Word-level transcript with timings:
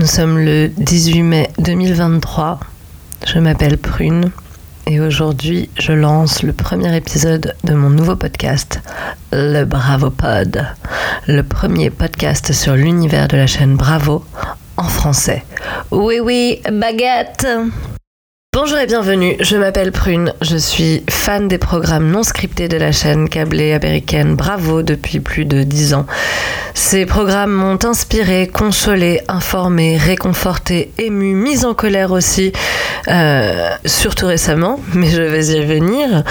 Nous 0.00 0.06
sommes 0.06 0.38
le 0.38 0.68
18 0.68 1.22
mai 1.22 1.50
2023. 1.58 2.58
Je 3.26 3.38
m'appelle 3.38 3.76
Prune 3.76 4.30
et 4.86 4.98
aujourd'hui 4.98 5.68
je 5.78 5.92
lance 5.92 6.42
le 6.42 6.54
premier 6.54 6.96
épisode 6.96 7.54
de 7.64 7.74
mon 7.74 7.90
nouveau 7.90 8.16
podcast, 8.16 8.80
le 9.30 9.64
Bravo 9.64 10.08
Pod, 10.08 10.64
le 11.28 11.42
premier 11.42 11.90
podcast 11.90 12.54
sur 12.54 12.76
l'univers 12.76 13.28
de 13.28 13.36
la 13.36 13.46
chaîne 13.46 13.76
Bravo 13.76 14.24
en 14.78 14.88
français. 14.88 15.44
Oui 15.90 16.18
oui, 16.18 16.62
baguette 16.72 17.46
Bonjour 18.62 18.76
et 18.76 18.86
bienvenue, 18.86 19.36
je 19.40 19.56
m'appelle 19.56 19.90
Prune, 19.90 20.34
je 20.42 20.58
suis 20.58 21.02
fan 21.08 21.48
des 21.48 21.56
programmes 21.56 22.10
non 22.10 22.22
scriptés 22.22 22.68
de 22.68 22.76
la 22.76 22.92
chaîne 22.92 23.26
câblée 23.30 23.72
américaine 23.72 24.36
Bravo 24.36 24.82
depuis 24.82 25.18
plus 25.20 25.46
de 25.46 25.62
10 25.62 25.94
ans. 25.94 26.06
Ces 26.74 27.06
programmes 27.06 27.52
m'ont 27.52 27.78
inspiré, 27.84 28.48
consolé, 28.52 29.22
informé, 29.28 29.96
réconforté, 29.96 30.92
ému, 30.98 31.34
mise 31.34 31.64
en 31.64 31.72
colère 31.72 32.12
aussi, 32.12 32.52
euh, 33.08 33.70
surtout 33.86 34.26
récemment, 34.26 34.78
mais 34.94 35.08
je 35.08 35.22
vais 35.22 35.46
y 35.46 35.64
venir. 35.64 36.22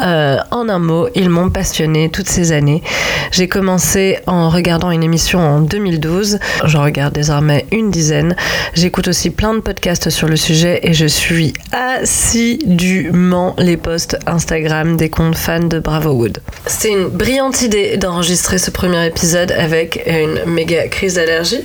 Euh, 0.00 0.38
en 0.50 0.68
un 0.68 0.78
mot, 0.80 1.08
ils 1.14 1.30
m'ont 1.30 1.50
passionné 1.50 2.10
toutes 2.10 2.28
ces 2.28 2.50
années. 2.52 2.82
J'ai 3.30 3.48
commencé 3.48 4.18
en 4.26 4.50
regardant 4.50 4.90
une 4.90 5.04
émission 5.04 5.40
en 5.40 5.60
2012, 5.60 6.38
j'en 6.64 6.82
regarde 6.82 7.14
désormais 7.14 7.66
une 7.70 7.90
dizaine. 7.90 8.34
J'écoute 8.74 9.08
aussi 9.08 9.30
plein 9.30 9.54
de 9.54 9.60
podcasts 9.60 10.10
sur 10.10 10.28
le 10.28 10.36
sujet 10.36 10.80
et 10.82 10.92
je 10.92 11.06
suis 11.06 11.52
assidûment 11.72 13.54
les 13.58 13.76
posts 13.76 14.16
Instagram 14.26 14.96
des 14.96 15.10
comptes 15.10 15.36
fans 15.36 15.60
de 15.60 15.78
Bravo 15.78 16.10
Wood. 16.10 16.38
C'était 16.66 16.92
une 16.92 17.08
brillante 17.08 17.62
idée 17.62 17.96
d'enregistrer 17.96 18.58
ce 18.58 18.70
premier 18.70 19.06
épisode 19.06 19.52
avec 19.52 20.02
une 20.06 20.44
méga 20.50 20.88
crise 20.88 21.14
d'allergie. 21.14 21.64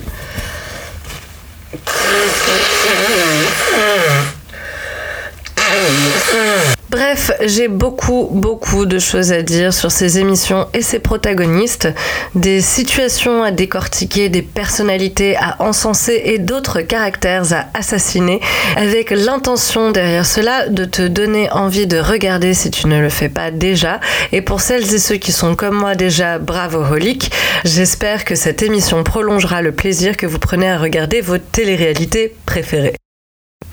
Bref, 6.94 7.32
j'ai 7.44 7.66
beaucoup, 7.66 8.28
beaucoup 8.30 8.86
de 8.86 9.00
choses 9.00 9.32
à 9.32 9.42
dire 9.42 9.74
sur 9.74 9.90
ces 9.90 10.20
émissions 10.20 10.68
et 10.74 10.80
ces 10.80 11.00
protagonistes, 11.00 11.88
des 12.36 12.60
situations 12.60 13.42
à 13.42 13.50
décortiquer, 13.50 14.28
des 14.28 14.42
personnalités 14.42 15.34
à 15.36 15.56
encenser 15.58 16.22
et 16.26 16.38
d'autres 16.38 16.82
caractères 16.82 17.52
à 17.52 17.66
assassiner, 17.76 18.38
avec 18.76 19.10
l'intention 19.10 19.90
derrière 19.90 20.24
cela 20.24 20.68
de 20.68 20.84
te 20.84 21.02
donner 21.02 21.50
envie 21.50 21.88
de 21.88 21.98
regarder 21.98 22.54
si 22.54 22.70
tu 22.70 22.86
ne 22.86 23.00
le 23.00 23.08
fais 23.08 23.28
pas 23.28 23.50
déjà. 23.50 23.98
Et 24.30 24.40
pour 24.40 24.60
celles 24.60 24.94
et 24.94 25.00
ceux 25.00 25.16
qui 25.16 25.32
sont 25.32 25.56
comme 25.56 25.74
moi 25.74 25.96
déjà 25.96 26.38
bravoholiques, 26.38 27.32
j'espère 27.64 28.24
que 28.24 28.36
cette 28.36 28.62
émission 28.62 29.02
prolongera 29.02 29.62
le 29.62 29.72
plaisir 29.72 30.16
que 30.16 30.26
vous 30.26 30.38
prenez 30.38 30.70
à 30.70 30.78
regarder 30.78 31.22
vos 31.22 31.38
téléréalités 31.38 32.36
préférées. 32.46 32.94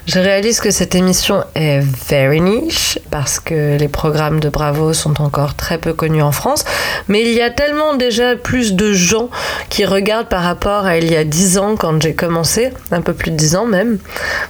Je 0.07 0.19
réalise 0.19 0.59
que 0.59 0.71
cette 0.71 0.95
émission 0.95 1.43
est 1.53 1.79
very 2.09 2.41
niche 2.41 2.97
parce 3.11 3.39
que 3.39 3.77
les 3.77 3.87
programmes 3.87 4.39
de 4.39 4.49
Bravo 4.49 4.93
sont 4.93 5.21
encore 5.21 5.53
très 5.55 5.77
peu 5.77 5.93
connus 5.93 6.23
en 6.23 6.31
France, 6.31 6.65
mais 7.07 7.21
il 7.21 7.33
y 7.33 7.41
a 7.41 7.51
tellement 7.51 7.95
déjà 7.95 8.35
plus 8.35 8.73
de 8.73 8.93
gens 8.93 9.29
qui 9.69 9.85
regardent 9.85 10.27
par 10.27 10.41
rapport 10.41 10.87
à 10.87 10.97
il 10.97 11.09
y 11.09 11.15
a 11.15 11.23
10 11.23 11.59
ans 11.59 11.75
quand 11.77 12.01
j'ai 12.01 12.15
commencé, 12.15 12.71
un 12.89 13.01
peu 13.01 13.13
plus 13.13 13.29
de 13.29 13.35
10 13.35 13.55
ans 13.55 13.65
même, 13.65 13.99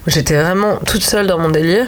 j'étais 0.07 0.41
vraiment 0.41 0.77
toute 0.85 1.03
seule 1.03 1.27
dans 1.27 1.37
mon 1.37 1.49
délire. 1.49 1.87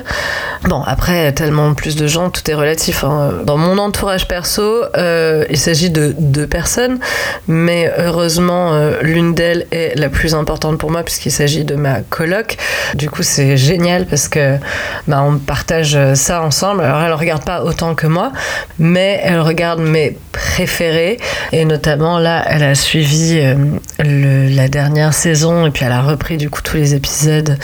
Bon, 0.65 0.81
après, 0.81 1.31
tellement 1.33 1.73
plus 1.73 1.95
de 1.95 2.07
gens, 2.07 2.29
tout 2.29 2.49
est 2.49 2.53
relatif. 2.53 3.03
Hein. 3.03 3.33
Dans 3.43 3.57
mon 3.57 3.77
entourage 3.77 4.27
perso, 4.27 4.83
euh, 4.97 5.45
il 5.49 5.57
s'agit 5.57 5.89
de 5.89 6.15
deux 6.17 6.47
personnes, 6.47 6.99
mais 7.47 7.91
heureusement, 7.97 8.73
euh, 8.73 9.01
l'une 9.01 9.33
d'elles 9.33 9.67
est 9.71 9.97
la 9.97 10.09
plus 10.09 10.35
importante 10.35 10.77
pour 10.77 10.91
moi 10.91 11.03
puisqu'il 11.03 11.31
s'agit 11.31 11.65
de 11.65 11.75
ma 11.75 12.01
coloc. 12.01 12.57
Du 12.93 13.09
coup, 13.09 13.23
c'est 13.23 13.52
génial 13.57 14.05
parce 14.05 14.27
que 14.27 14.57
bah, 15.07 15.23
on 15.23 15.37
partage 15.37 15.97
ça 16.15 16.41
ensemble. 16.41 16.81
Alors 16.81 17.01
elle 17.01 17.13
regarde 17.13 17.43
pas 17.43 17.63
autant 17.63 17.95
que 17.95 18.07
moi, 18.07 18.31
mais 18.79 19.19
elle 19.23 19.39
regarde 19.39 19.79
mes 19.79 20.17
préférés 20.31 21.17
et 21.51 21.65
notamment 21.65 22.19
là, 22.19 22.43
elle 22.47 22.63
a 22.63 22.75
suivi 22.75 23.39
euh, 23.39 23.55
la 24.49 24.67
dernière 24.67 25.13
saison 25.13 25.65
et 25.65 25.71
puis 25.71 25.85
elle 25.85 25.91
a 25.91 26.01
repris 26.01 26.37
du 26.37 26.49
coup 26.49 26.61
tous 26.61 26.77
les 26.77 26.95
épisodes 26.95 27.57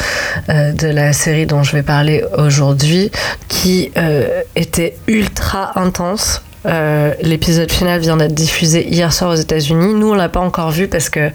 euh, 0.50 0.72
de 0.72 0.88
la 0.88 1.14
série 1.14 1.46
dont 1.46 1.64
je 1.64 1.76
vais 1.76 1.84
parler 1.84 2.24
aujourd'hui, 2.38 3.12
qui 3.48 3.92
euh, 3.98 4.42
était 4.56 4.98
ultra 5.08 5.80
intense 5.80 6.42
euh, 6.66 7.14
l'épisode 7.22 7.72
final 7.72 8.02
vient 8.02 8.18
d'être 8.18 8.34
diffusé 8.34 8.88
hier 8.88 9.14
soir 9.14 9.32
aux 9.32 9.36
États-Unis. 9.36 9.94
Nous, 9.94 10.12
on 10.12 10.14
l'a 10.14 10.30
pas 10.30 10.42
encore 10.42 10.72
vu 10.72 10.88
parce 10.88 11.10
que 11.10 11.32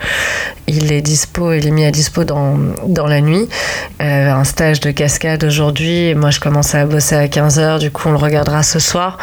il 0.66 0.92
est 0.92 1.70
mis 1.70 1.84
à 1.84 1.90
dispo 1.90 2.24
dans, 2.24 2.58
dans 2.86 3.06
la 3.06 3.20
nuit. 3.20 3.48
Euh, 4.02 4.30
un 4.30 4.44
stage 4.44 4.80
de 4.80 4.90
cascade 4.90 5.44
aujourd'hui. 5.44 6.14
Moi, 6.14 6.30
je 6.30 6.40
commençais 6.40 6.78
à 6.78 6.86
bosser 6.86 7.14
à 7.14 7.26
15h. 7.26 7.78
Du 7.78 7.90
coup, 7.90 8.08
on 8.08 8.12
le 8.12 8.18
regardera 8.18 8.62
ce 8.62 8.78
soir. 8.78 9.18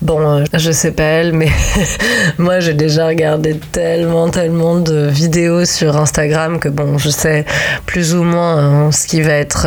Bon, 0.00 0.20
euh, 0.20 0.44
je 0.54 0.70
sais 0.70 0.92
pas 0.92 1.04
elle, 1.04 1.32
mais 1.34 1.50
moi, 2.38 2.60
j'ai 2.60 2.74
déjà 2.74 3.06
regardé 3.06 3.58
tellement, 3.72 4.30
tellement 4.30 4.76
de 4.76 5.08
vidéos 5.08 5.64
sur 5.66 5.96
Instagram 5.96 6.58
que 6.58 6.68
bon, 6.68 6.96
je 6.98 7.10
sais 7.10 7.44
plus 7.86 8.14
ou 8.14 8.22
moins 8.22 8.90
ce 8.92 9.06
qui 9.06 9.22
va 9.22 9.32
être 9.32 9.66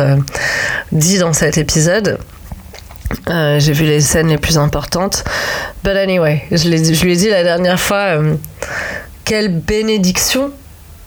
dit 0.92 1.18
dans 1.18 1.32
cet 1.32 1.58
épisode. 1.58 2.18
Euh, 3.28 3.58
j'ai 3.58 3.72
vu 3.72 3.84
les 3.84 4.00
scènes 4.00 4.28
les 4.28 4.38
plus 4.38 4.58
importantes. 4.58 5.24
But 5.82 5.96
anyway, 5.96 6.44
je, 6.50 6.68
lui 6.68 7.12
ai 7.12 7.16
dit 7.16 7.30
la 7.30 7.42
dernière 7.42 7.80
fois, 7.80 8.18
euh, 8.18 8.34
quelle 9.24 9.48
bénédiction 9.48 10.50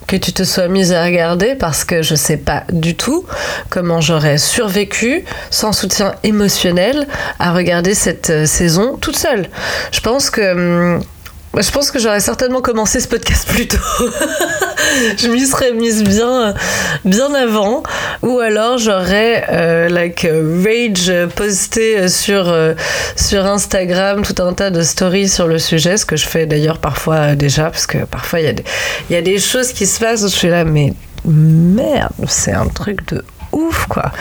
que 0.07 0.15
tu 0.15 0.33
te 0.33 0.43
sois 0.43 0.67
mise 0.67 0.91
à 0.91 1.05
regarder 1.05 1.55
parce 1.55 1.85
que 1.85 2.01
je 2.01 2.15
sais 2.15 2.37
pas 2.37 2.63
du 2.71 2.95
tout 2.95 3.25
comment 3.69 4.01
j'aurais 4.01 4.37
survécu 4.37 5.23
sans 5.49 5.71
soutien 5.71 6.15
émotionnel 6.23 7.07
à 7.39 7.53
regarder 7.53 7.93
cette 7.93 8.29
euh, 8.29 8.45
saison 8.45 8.97
toute 8.97 9.17
seule. 9.17 9.47
Je 9.91 10.01
pense 10.01 10.29
que 10.29 10.95
hum, 10.95 11.01
je 11.57 11.71
pense 11.71 11.91
que 11.91 11.99
j'aurais 11.99 12.19
certainement 12.21 12.61
commencé 12.61 12.99
ce 12.99 13.07
podcast 13.07 13.47
plus 13.47 13.67
tôt. 13.67 13.77
je 15.17 15.27
m'y 15.27 15.45
serais 15.45 15.73
mise 15.73 16.03
bien, 16.03 16.53
bien 17.03 17.33
avant. 17.33 17.83
Ou 18.21 18.39
alors 18.39 18.77
j'aurais 18.77 19.45
euh, 19.49 19.89
like 19.89 20.25
rage 20.31 21.11
posté 21.35 22.07
sur, 22.07 22.47
euh, 22.47 22.73
sur 23.15 23.45
Instagram 23.45 24.21
tout 24.21 24.41
un 24.41 24.53
tas 24.53 24.69
de 24.69 24.81
stories 24.81 25.29
sur 25.29 25.47
le 25.47 25.59
sujet, 25.59 25.97
ce 25.97 26.05
que 26.05 26.15
je 26.15 26.25
fais 26.25 26.45
d'ailleurs 26.45 26.77
parfois 26.77 27.35
déjà, 27.35 27.63
parce 27.69 27.87
que 27.87 27.99
parfois 28.05 28.39
il 28.39 28.45
y, 28.45 28.49
a 28.49 28.53
des, 28.53 28.63
y 29.09 29.15
a 29.15 29.21
des 29.21 29.39
choses 29.39 29.73
qui 29.73 29.85
se 29.85 29.99
passent 29.99 30.21
je 30.21 30.27
suis 30.27 30.49
là, 30.49 30.63
mais 30.63 30.93
merde, 31.25 32.13
c'est 32.27 32.53
un 32.53 32.67
truc 32.67 33.07
de 33.09 33.23
ouf 33.51 33.85
quoi. 33.87 34.11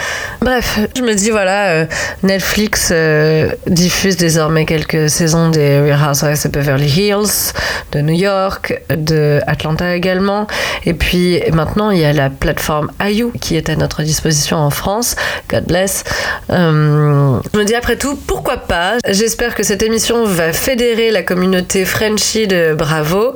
Bref, 0.41 0.81
je 0.97 1.03
me 1.03 1.15
dis 1.15 1.31
voilà, 1.31 1.69
euh, 1.71 1.87
Netflix 2.23 2.91
euh, 2.93 3.51
diffuse 3.67 4.17
désormais 4.17 4.65
quelques 4.65 5.09
saisons 5.09 5.51
des 5.51 5.81
Real 5.81 6.11
Housewives 6.11 6.45
de 6.45 6.49
Beverly 6.49 6.89
Hills, 6.89 7.53
de 7.93 8.01
New 8.01 8.15
York, 8.15 8.81
de 8.91 9.41
Atlanta 9.47 9.95
également. 9.95 10.47
Et 10.85 10.95
puis 10.95 11.41
maintenant, 11.53 11.91
il 11.91 11.99
y 11.99 12.05
a 12.05 12.13
la 12.13 12.31
plateforme 12.31 12.91
IU 13.03 13.33
qui 13.41 13.57
est 13.57 13.69
à 13.69 13.77
notre 13.77 14.03
disposition 14.03 14.57
en 14.57 14.71
France. 14.71 15.17
God 15.49 15.65
bless. 15.67 16.05
Euh, 16.51 17.39
je 17.53 17.59
me 17.59 17.65
dis 17.65 17.75
après 17.75 17.97
tout, 17.97 18.17
pourquoi 18.17 18.57
pas? 18.59 18.95
J'espère 19.09 19.55
que 19.55 19.63
cette 19.63 19.83
émission 19.83 20.25
va 20.25 20.53
fédérer 20.53 21.11
la 21.11 21.23
communauté 21.23 21.85
Frenchie 21.85 22.47
de 22.47 22.75
Bravo 22.75 23.35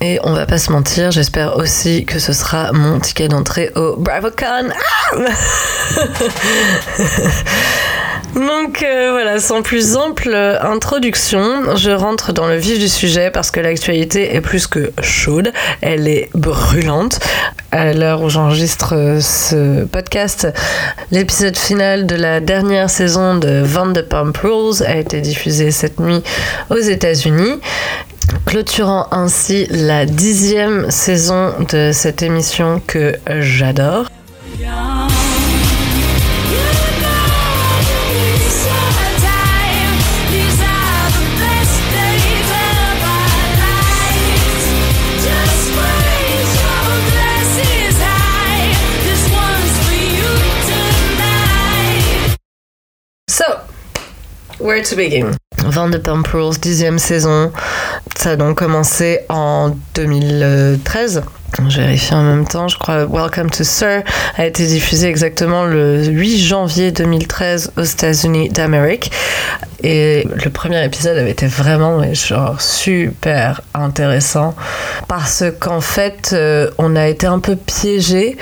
et 0.00 0.18
on 0.22 0.32
va 0.32 0.46
pas 0.46 0.58
se 0.58 0.72
mentir, 0.72 1.10
j'espère 1.10 1.56
aussi 1.56 2.04
que 2.04 2.18
ce 2.18 2.32
sera 2.32 2.72
mon 2.72 3.00
ticket 3.00 3.28
d'entrée 3.28 3.70
au 3.74 3.96
BravoCon. 3.96 4.68
Ah 4.72 5.16
Donc 8.34 8.82
euh, 8.82 9.10
voilà, 9.12 9.38
sans 9.38 9.62
plus 9.62 9.96
ample 9.96 10.34
introduction, 10.60 11.76
je 11.76 11.90
rentre 11.90 12.32
dans 12.32 12.48
le 12.48 12.56
vif 12.56 12.78
du 12.78 12.88
sujet 12.88 13.30
parce 13.30 13.52
que 13.52 13.60
l'actualité 13.60 14.34
est 14.34 14.40
plus 14.40 14.66
que 14.66 14.92
chaude, 15.02 15.52
elle 15.80 16.08
est 16.08 16.30
brûlante. 16.34 17.20
À 17.70 17.92
l'heure 17.92 18.22
où 18.22 18.28
j'enregistre 18.28 19.18
ce 19.20 19.84
podcast, 19.84 20.48
l'épisode 21.12 21.56
final 21.56 22.06
de 22.06 22.16
la 22.16 22.40
dernière 22.40 22.90
saison 22.90 23.36
de 23.36 23.62
Vanderpump 23.64 24.36
Rules 24.38 24.82
a 24.86 24.96
été 24.96 25.20
diffusé 25.20 25.70
cette 25.70 26.00
nuit 26.00 26.22
aux 26.70 26.78
États-Unis 26.78 27.60
clôturant 28.46 29.06
ainsi 29.10 29.66
la 29.70 30.06
dixième 30.06 30.90
saison 30.90 31.52
de 31.70 31.90
cette 31.92 32.22
émission 32.22 32.80
que 32.86 33.18
j'adore. 33.40 34.08
So, 53.28 53.58
where 54.58 54.82
to 54.82 54.94
begin? 54.94 55.36
Vanderpump 55.58 56.26
Rules, 56.28 56.60
dixième 56.60 56.98
saison. 56.98 57.50
Ça 58.14 58.30
a 58.30 58.36
donc 58.36 58.58
commencé 58.58 59.20
en 59.28 59.76
2013. 59.94 61.22
Je 61.68 61.80
vérifie 61.80 62.14
en 62.14 62.22
même 62.22 62.46
temps, 62.46 62.68
je 62.68 62.78
crois 62.78 63.06
Welcome 63.06 63.50
to 63.50 63.64
Sir 63.64 64.02
a 64.36 64.46
été 64.46 64.66
diffusé 64.66 65.08
exactement 65.08 65.64
le 65.64 66.04
8 66.04 66.38
janvier 66.38 66.92
2013 66.92 67.72
aux 67.76 67.82
États-Unis 67.82 68.48
d'Amérique. 68.48 69.10
Et 69.82 70.26
le 70.42 70.48
premier 70.48 70.82
épisode 70.82 71.18
avait 71.18 71.30
été 71.30 71.46
vraiment 71.46 72.02
genre 72.14 72.58
super 72.60 73.60
intéressant 73.74 74.54
parce 75.08 75.44
qu'en 75.60 75.82
fait 75.82 76.30
euh, 76.32 76.70
on 76.78 76.96
a 76.96 77.06
été 77.06 77.26
un 77.26 77.38
peu 77.38 77.54
piégé 77.54 78.38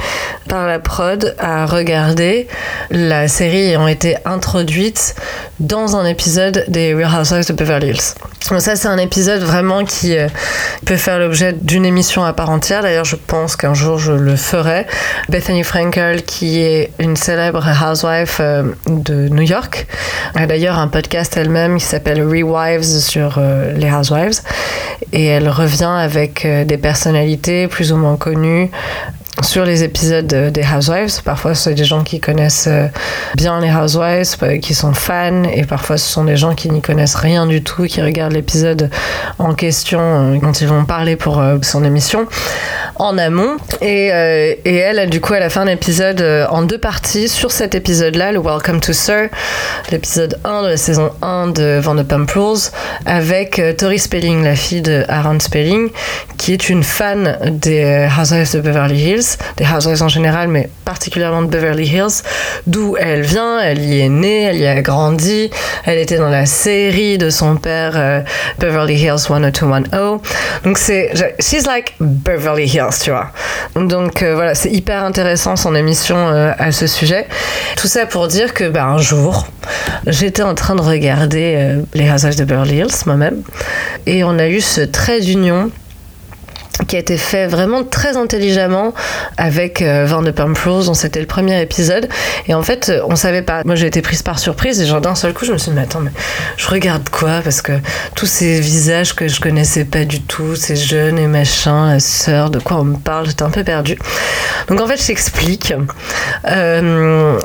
par 0.49 0.69
la 0.69 0.79
prod 0.79 1.35
à 1.41 1.67
regarder 1.67 2.47
la 2.91 3.27
série 3.27 3.71
ayant 3.71 3.89
été 3.89 4.17
introduite 4.25 5.17
dans 5.59 5.97
un 5.97 6.05
épisode 6.05 6.65
des 6.69 6.95
Real 6.95 7.21
Housewives 7.21 7.49
de 7.49 7.55
Beverly 7.55 7.89
Hills. 7.89 8.15
Donc 8.49 8.61
ça 8.61 8.77
c'est 8.77 8.89
un 8.89 8.99
épisode 8.99 9.43
vraiment 9.43 9.85
qui 9.85 10.17
euh, 10.17 10.29
peut 10.87 10.97
faire 10.97 11.19
l'objet 11.19 11.53
d'une 11.53 11.85
émission 11.85 12.23
à 12.23 12.33
part 12.33 12.51
entière. 12.51 12.83
D'ailleurs 12.83 13.02
je 13.05 13.17
pense 13.17 13.57
qu'un 13.57 13.75
jour 13.75 13.99
je 13.99 14.13
le 14.13 14.37
ferai. 14.37 14.87
Bethany 15.29 15.63
Frankel 15.63 16.23
qui 16.23 16.61
est 16.61 16.91
une 16.99 17.17
célèbre 17.17 17.65
housewife 17.67 18.39
euh, 18.41 18.65
de 18.89 19.29
New 19.29 19.43
York 19.43 19.87
a 20.35 20.47
d'ailleurs 20.47 20.79
un 20.79 20.89
podcast 20.89 21.37
elle-même 21.37 21.79
qui 21.79 21.85
s'appelle 21.85 22.23
Rewives 22.23 22.85
sur 22.85 23.37
euh, 23.39 23.73
les 23.75 23.91
Housewives. 23.91 24.41
Et 25.13 25.27
elle 25.27 25.49
revient 25.49 25.85
avec 25.85 26.45
euh, 26.45 26.65
des 26.65 26.79
personnalités 26.79 27.69
plus 27.69 27.93
ou 27.93 27.97
moins 27.97 28.17
connues 28.17 28.71
sur 29.43 29.65
les 29.65 29.83
épisodes 29.83 30.27
des 30.27 30.63
Housewives. 30.63 31.23
Parfois, 31.25 31.55
c'est 31.55 31.75
des 31.75 31.85
gens 31.85 32.03
qui 32.03 32.21
connaissent 32.21 32.69
bien 33.35 33.61
les 33.61 33.71
Housewives, 33.71 34.37
qui 34.61 34.75
sont 34.75 34.93
fans, 34.93 35.45
et 35.45 35.65
parfois, 35.65 35.97
ce 35.97 36.07
sont 36.07 36.25
des 36.25 36.37
gens 36.37 36.55
qui 36.55 36.71
n'y 36.71 36.83
connaissent 36.83 37.15
rien 37.15 37.47
du 37.47 37.63
tout, 37.63 37.85
qui 37.85 38.03
regardent 38.03 38.35
l'épisode 38.35 38.91
en 39.39 39.55
question, 39.55 40.37
dont 40.37 40.53
ils 40.53 40.69
vont 40.69 40.85
parler 40.85 41.17
pour 41.17 41.43
son 41.63 41.83
émission, 41.83 42.27
en 42.97 43.19
amont. 43.19 43.57
Et, 43.81 44.07
et, 44.65 44.77
elle, 44.77 45.11
du 45.11 45.21
coup, 45.21 45.35
elle 45.35 45.43
a 45.43 45.51
fait 45.51 45.61
un 45.61 45.67
épisode 45.67 46.23
en 46.51 46.63
deux 46.63 46.79
parties 46.79 47.29
sur 47.29 47.51
cet 47.51 47.75
épisode-là, 47.75 48.33
le 48.33 48.41
Welcome 48.41 48.81
to 48.81 48.93
Sir, 48.93 49.29
l'épisode 49.91 50.39
1 50.45 50.63
de 50.63 50.69
la 50.69 50.77
saison 50.77 51.11
1 51.23 51.49
de 51.49 51.81
Vanderpump 51.81 52.31
Rules, 52.31 52.71
avec 53.07 53.61
Tori 53.79 53.99
Spelling, 53.99 54.45
la 54.45 54.57
fille 54.57 54.83
de 54.83 55.05
Aaron 55.09 55.41
Spelling, 55.41 55.91
qui 56.39 56.53
est 56.53 56.69
une 56.69 56.83
fan 56.83 57.39
des 57.51 58.09
Housewives 58.19 58.55
de 58.55 58.61
Beverly 58.61 59.01
Hills 59.01 59.37
des 59.57 59.65
Housewives 59.65 60.03
en 60.03 60.09
général, 60.09 60.49
mais 60.49 60.69
particulièrement 60.85 61.43
de 61.43 61.49
Beverly 61.49 61.87
Hills, 61.87 62.23
d'où 62.67 62.97
elle 62.99 63.23
vient, 63.23 63.61
elle 63.61 63.81
y 63.83 64.01
est 64.01 64.09
née, 64.09 64.43
elle 64.43 64.57
y 64.57 64.67
a 64.67 64.81
grandi, 64.83 65.51
elle 65.85 65.99
était 65.99 66.19
dans 66.19 66.29
la 66.29 66.47
série 66.47 67.19
de 67.19 67.31
son 67.31 67.57
père 67.57 67.93
euh, 67.97 68.21
Beverly 68.59 68.95
Hills 68.95 69.27
10210. 69.29 70.21
Donc 70.65 70.79
c'est, 70.79 71.13
she's 71.41 71.67
like 71.67 71.95
Beverly 72.01 72.67
Hills, 72.67 72.82
tu 72.91 73.11
vois. 73.11 73.31
Donc 73.77 74.23
euh, 74.23 74.35
voilà, 74.35 74.55
c'est 74.55 74.71
hyper 74.71 75.05
intéressant 75.05 75.57
son 75.57 75.75
émission 75.75 76.17
euh, 76.17 76.53
à 76.59 76.73
ce 76.73 76.87
sujet. 76.87 77.27
Tout 77.77 77.89
ça 77.89 78.07
pour 78.07 78.29
dire 78.29 78.55
que 78.55 78.69
ben, 78.69 78.87
un 78.87 78.99
jour, 78.99 79.47
j'étais 80.07 80.43
en 80.43 80.55
train 80.55 80.75
de 80.75 80.83
regarder 80.83 81.77
les 81.95 82.11
Housewives 82.11 82.39
de 82.39 82.45
Beverly 82.45 82.77
Hills 82.79 83.05
moi-même, 83.07 83.43
et 84.07 84.25
on 84.25 84.39
a 84.39 84.49
eu 84.49 84.61
ce 84.61 84.81
trait 84.81 85.21
d'union 85.21 85.71
qui 86.87 86.97
a 86.97 86.99
été 86.99 87.17
fait 87.17 87.47
vraiment 87.47 87.85
très 87.85 88.17
intelligemment 88.17 88.95
avec 89.37 89.83
euh, 89.83 90.05
Vanderpump 90.07 90.57
Rules, 90.59 90.87
dont 90.87 90.95
c'était 90.95 91.21
le 91.21 91.27
premier 91.27 91.61
épisode. 91.61 92.09
Et 92.47 92.55
en 92.55 92.63
fait, 92.63 92.93
on 93.09 93.17
savait 93.17 93.43
pas. 93.43 93.63
Moi, 93.65 93.75
j'ai 93.75 93.87
été 93.87 94.03
prise 94.03 94.23
par 94.23 94.39
surprise 94.39 94.81
et 94.81 94.87
genre 94.87 95.01
d'un 95.01 95.15
seul 95.15 95.33
coup, 95.33 95.45
je 95.45 95.53
me 95.53 95.59
suis 95.59 95.71
dit, 95.71 95.77
mais 95.77 95.83
attends, 95.83 96.01
mais 96.01 96.11
je 96.57 96.69
regarde 96.69 97.09
quoi? 97.09 97.41
Parce 97.43 97.63
que 97.63 97.73
tous 98.15 98.27
ces 98.27 98.61
visages 98.61 99.15
que 99.15 99.29
je 99.29 99.41
connaissais 99.41 99.85
pas 99.85 100.05
du 100.05 100.21
tout, 100.21 100.57
ces 100.57 100.77
jeunes 100.77 101.19
et 101.19 101.27
machins, 101.27 101.89
la 101.91 102.01
sœur, 102.01 102.51
de 102.51 102.59
quoi 102.59 102.79
on 102.79 102.85
me 102.85 102.97
parle, 102.97 103.27
j'étais 103.27 103.43
un 103.43 103.51
peu 103.51 103.65
perdue. 103.65 103.99
Donc 104.69 104.81
en 104.81 104.87
fait, 104.87 105.01
je 105.01 105.07
t'explique. 105.07 105.75
Euh, 106.49 107.39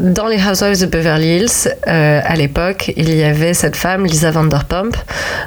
dans 0.00 0.26
les 0.26 0.38
Housewives 0.38 0.80
de 0.80 0.86
Beverly 0.86 1.36
Hills, 1.36 1.68
euh, 1.86 2.20
à 2.24 2.34
l'époque, 2.34 2.92
il 2.96 3.14
y 3.14 3.22
avait 3.22 3.54
cette 3.54 3.76
femme, 3.76 4.04
Lisa 4.04 4.30
Vanderpump, 4.30 4.96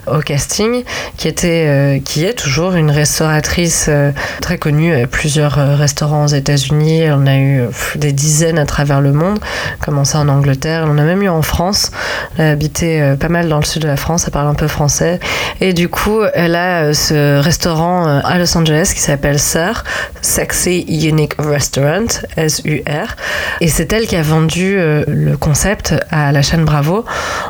au 0.07 0.19
casting, 0.19 0.83
qui 1.17 1.27
était, 1.27 1.65
euh, 1.67 1.99
qui 2.03 2.25
est 2.25 2.33
toujours 2.33 2.75
une 2.77 2.91
restauratrice 2.91 3.87
euh, 3.89 4.11
très 4.41 4.57
connue 4.57 4.93
à 4.93 5.07
plusieurs 5.07 5.57
euh, 5.57 5.75
restaurants 5.75 6.25
aux 6.25 6.33
États-Unis. 6.33 7.03
On 7.11 7.27
a 7.27 7.37
eu 7.37 7.63
des 7.95 8.11
dizaines 8.11 8.57
à 8.57 8.65
travers 8.65 9.01
le 9.01 9.11
monde, 9.11 9.39
commencé 9.83 10.17
en 10.17 10.27
Angleterre, 10.29 10.85
on 10.87 10.97
a 10.97 11.03
même 11.03 11.21
eu 11.21 11.29
en 11.29 11.41
France. 11.41 11.91
Elle 12.37 12.45
a 12.45 12.51
habité 12.51 13.15
pas 13.19 13.29
mal 13.29 13.49
dans 13.49 13.57
le 13.57 13.65
sud 13.65 13.81
de 13.81 13.87
la 13.87 13.97
France, 13.97 14.23
elle 14.25 14.31
parle 14.31 14.47
un 14.47 14.53
peu 14.53 14.67
français. 14.67 15.19
Et 15.61 15.73
du 15.73 15.89
coup, 15.89 16.19
elle 16.33 16.55
a 16.55 16.93
ce 16.93 17.39
restaurant 17.39 18.05
à 18.05 18.37
Los 18.37 18.57
Angeles 18.57 18.91
qui 18.93 19.01
s'appelle 19.01 19.39
SUR, 19.39 19.83
Sexy 20.21 20.81
Unique 20.81 21.33
Restaurant, 21.39 22.07
S-U-R. 22.35 23.15
Et 23.61 23.67
c'est 23.67 23.91
elle 23.93 24.07
qui 24.07 24.15
a 24.15 24.21
vendu 24.21 24.77
le 24.77 25.35
concept 25.35 25.95
à 26.11 26.31
la 26.31 26.41
chaîne 26.41 26.65
Bravo 26.65 27.05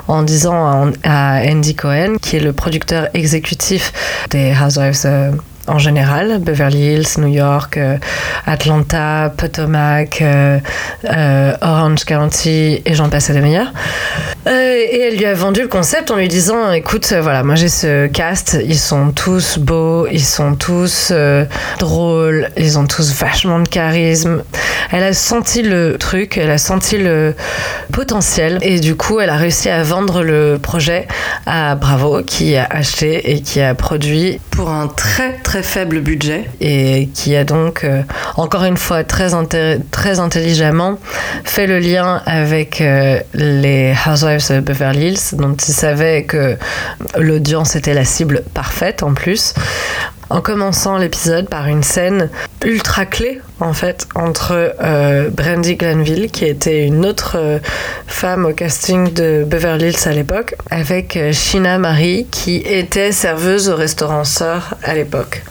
en 0.07 0.24
disant 0.24 0.91
à 1.03 1.41
Andy 1.45 1.75
Cohen, 1.75 2.18
qui 2.21 2.38
est 2.38 2.41
le 2.41 2.53
producteur 2.53 3.09
exécutif 3.13 3.94
des 4.29 4.53
Housewives 4.53 4.94
euh, 5.07 5.31
en 5.68 5.78
général, 5.78 6.40
Beverly 6.40 6.94
Hills, 6.94 7.19
New 7.19 7.28
York, 7.28 7.78
euh, 7.78 7.98
Atlanta, 8.46 9.31
Potomac, 9.36 10.22
euh, 10.22 10.60
Orange 11.62 12.06
County 12.06 12.81
et 12.86 12.94
j'en 12.94 13.10
passe 13.10 13.30
à 13.30 13.34
des 13.34 13.42
meilleurs. 13.42 13.72
et 14.46 15.02
elle 15.08 15.18
lui 15.18 15.25
a 15.25 15.34
vendu 15.34 15.62
le 15.62 15.68
concept 15.68 16.12
en 16.12 16.16
lui 16.16 16.28
disant 16.28 16.72
écoute, 16.72 17.14
voilà, 17.22 17.44
moi 17.44 17.56
j'ai 17.56 17.69
ce 17.69 18.08
cast, 18.08 18.58
ils 18.64 18.80
sont 18.80 19.12
tous 19.12 19.58
beaux, 19.60 20.08
ils 20.08 20.24
sont 20.24 20.56
tous 20.56 21.12
drôles, 21.80 22.50
ils 22.58 22.80
ont 22.80 22.88
tous 22.88 23.13
vachement 23.13 23.60
de 23.60 23.68
charisme. 23.68 24.44
Elle 24.92 25.04
a 25.04 25.13
senti 25.13 25.62
le 25.62 25.98
truc, 25.98 26.38
elle 26.38 26.52
a 26.52 26.58
senti 26.58 26.98
le 26.98 27.36
potentiel 27.92 28.60
et 28.62 28.80
du 28.80 28.96
coup 28.96 29.20
elle 29.20 29.30
a 29.30 29.38
réussi 29.38 29.70
à 29.70 29.84
vendre 29.84 30.24
le 30.24 30.60
projet 30.62 31.08
à 31.46 31.75
Bravo 31.75 32.22
qui 32.24 32.56
a 32.56 32.66
acheté 32.70 33.31
et 33.31 33.42
qui 33.42 33.62
a 33.62 33.75
produit 33.75 34.40
pour 34.52 34.70
un 34.70 34.88
très 34.88 35.34
très 35.44 35.56
faible 35.62 36.01
budget. 36.01 36.45
Et 36.62 37.09
qui 37.13 37.36
a 37.36 37.44
donc 37.44 37.83
euh, 37.83 38.01
encore 38.36 38.63
une 38.63 38.77
fois 38.77 39.04
très, 39.04 39.30
très 39.92 40.19
intelligemment 40.19 40.98
fait 41.44 41.68
le 41.68 41.80
lien 41.80 42.21
avec 42.25 42.81
euh, 42.81 43.19
les 43.33 43.94
Housewives 44.06 44.50
de 44.50 44.59
Beverly 44.59 45.07
Hills 45.07 45.36
dont 45.38 45.56
il 45.56 45.74
savait 45.74 46.24
que 46.24 46.57
l'audience 47.18 47.75
était 47.75 47.94
la 47.94 48.06
cible 48.06 48.44
parfaite 48.54 49.04
en 49.04 49.13
plus 49.13 49.54
en 50.29 50.41
commençant 50.41 50.97
l'épisode 50.97 51.50
par 51.50 51.68
une 51.68 51.83
scène 51.83 52.29
ultra 52.65 53.06
clé 53.06 53.41
en 53.59 53.74
fait 53.74 54.07
entre 54.15 54.74
euh, 54.81 55.29
Brandy 55.29 55.75
Glanville 55.75 56.29
qui 56.31 56.46
était 56.46 56.86
une 56.86 57.05
autre 57.05 57.38
euh, 57.38 57.60
femme 58.07 58.46
au 58.46 58.53
casting 58.53 59.13
de 59.13 59.46
Beverly 59.46 59.89
Hills 59.89 60.07
à 60.07 60.12
l'époque 60.12 60.55
avec 60.69 61.15
euh, 61.17 61.31
Sheena 61.31 61.77
Marie 61.77 62.27
qui 62.29 62.57
était 62.57 63.12
serveuse 63.12 63.69
au 63.69 63.75
restaurant 63.75 64.24
Sœur 64.24 64.75
à 64.84 64.93
l'époque. 64.93 65.43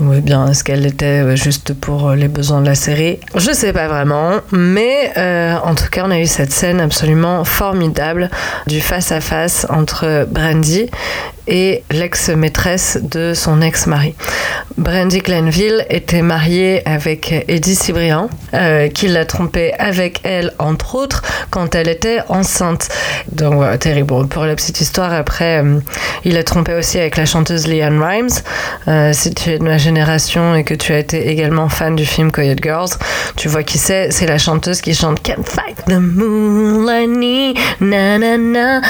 Oui, 0.00 0.22
bien, 0.22 0.48
est-ce 0.48 0.64
qu'elle 0.64 0.86
était 0.86 1.36
juste 1.36 1.74
pour 1.74 2.12
les 2.12 2.28
besoins 2.28 2.62
de 2.62 2.66
la 2.66 2.74
série? 2.74 3.20
Je 3.36 3.52
sais 3.52 3.74
pas 3.74 3.86
vraiment, 3.86 4.36
mais 4.50 5.12
en 5.62 5.74
tout 5.74 5.90
cas, 5.90 6.04
on 6.06 6.10
a 6.10 6.18
eu 6.18 6.26
cette 6.26 6.52
scène 6.52 6.80
absolument 6.80 7.44
formidable 7.44 8.30
du 8.66 8.80
face-à-face 8.80 9.66
entre 9.68 10.26
Brandy 10.26 10.88
et 11.46 11.82
l'ex-maîtresse 11.90 12.98
de 13.02 13.34
son 13.34 13.60
ex-mari. 13.62 14.14
Brandy 14.76 15.18
Glanville 15.18 15.84
était 15.90 16.22
mariée 16.22 16.82
avec 16.86 17.44
Eddie 17.48 17.74
Cibrian, 17.74 18.30
euh, 18.54 18.88
qui 18.88 19.08
l'a 19.08 19.24
trompée 19.24 19.72
avec 19.78 20.20
elle, 20.22 20.52
entre 20.58 20.94
autres, 20.94 21.22
quand 21.50 21.74
elle 21.74 21.88
était 21.88 22.20
enceinte. 22.28 22.88
Donc 23.32 23.78
terrible. 23.78 24.26
pour 24.28 24.44
la 24.44 24.54
petite 24.54 24.80
histoire, 24.80 25.12
après, 25.12 25.62
euh, 25.62 25.80
il 26.24 26.36
a 26.36 26.42
trompé 26.44 26.74
aussi 26.74 26.98
avec 26.98 27.16
la 27.16 27.26
chanteuse 27.26 27.66
Leanne 27.66 28.02
Rimes. 28.02 28.28
Euh, 28.88 29.12
si 29.12 29.34
tu 29.34 29.50
es 29.50 29.58
de 29.58 29.64
ma 29.64 29.78
génération 29.78 30.54
et 30.54 30.64
que 30.64 30.74
tu 30.74 30.92
as 30.92 30.98
été 30.98 31.28
également 31.28 31.68
fan 31.68 31.96
du 31.96 32.06
film 32.06 32.30
Coyote 32.30 32.62
Girls, 32.62 32.90
tu 33.36 33.48
vois 33.48 33.62
qui 33.62 33.78
c'est. 33.78 34.10
C'est 34.10 34.26
la 34.26 34.38
chanteuse 34.38 34.80
qui 34.80 34.94
chante 34.94 35.22
Can't 35.22 35.44
Fight 35.44 35.76
the 35.86 35.98
Moonlight, 36.00 37.10
ni 37.10 37.54
na 37.80 38.18
na 38.18 38.36
na. 38.38 38.80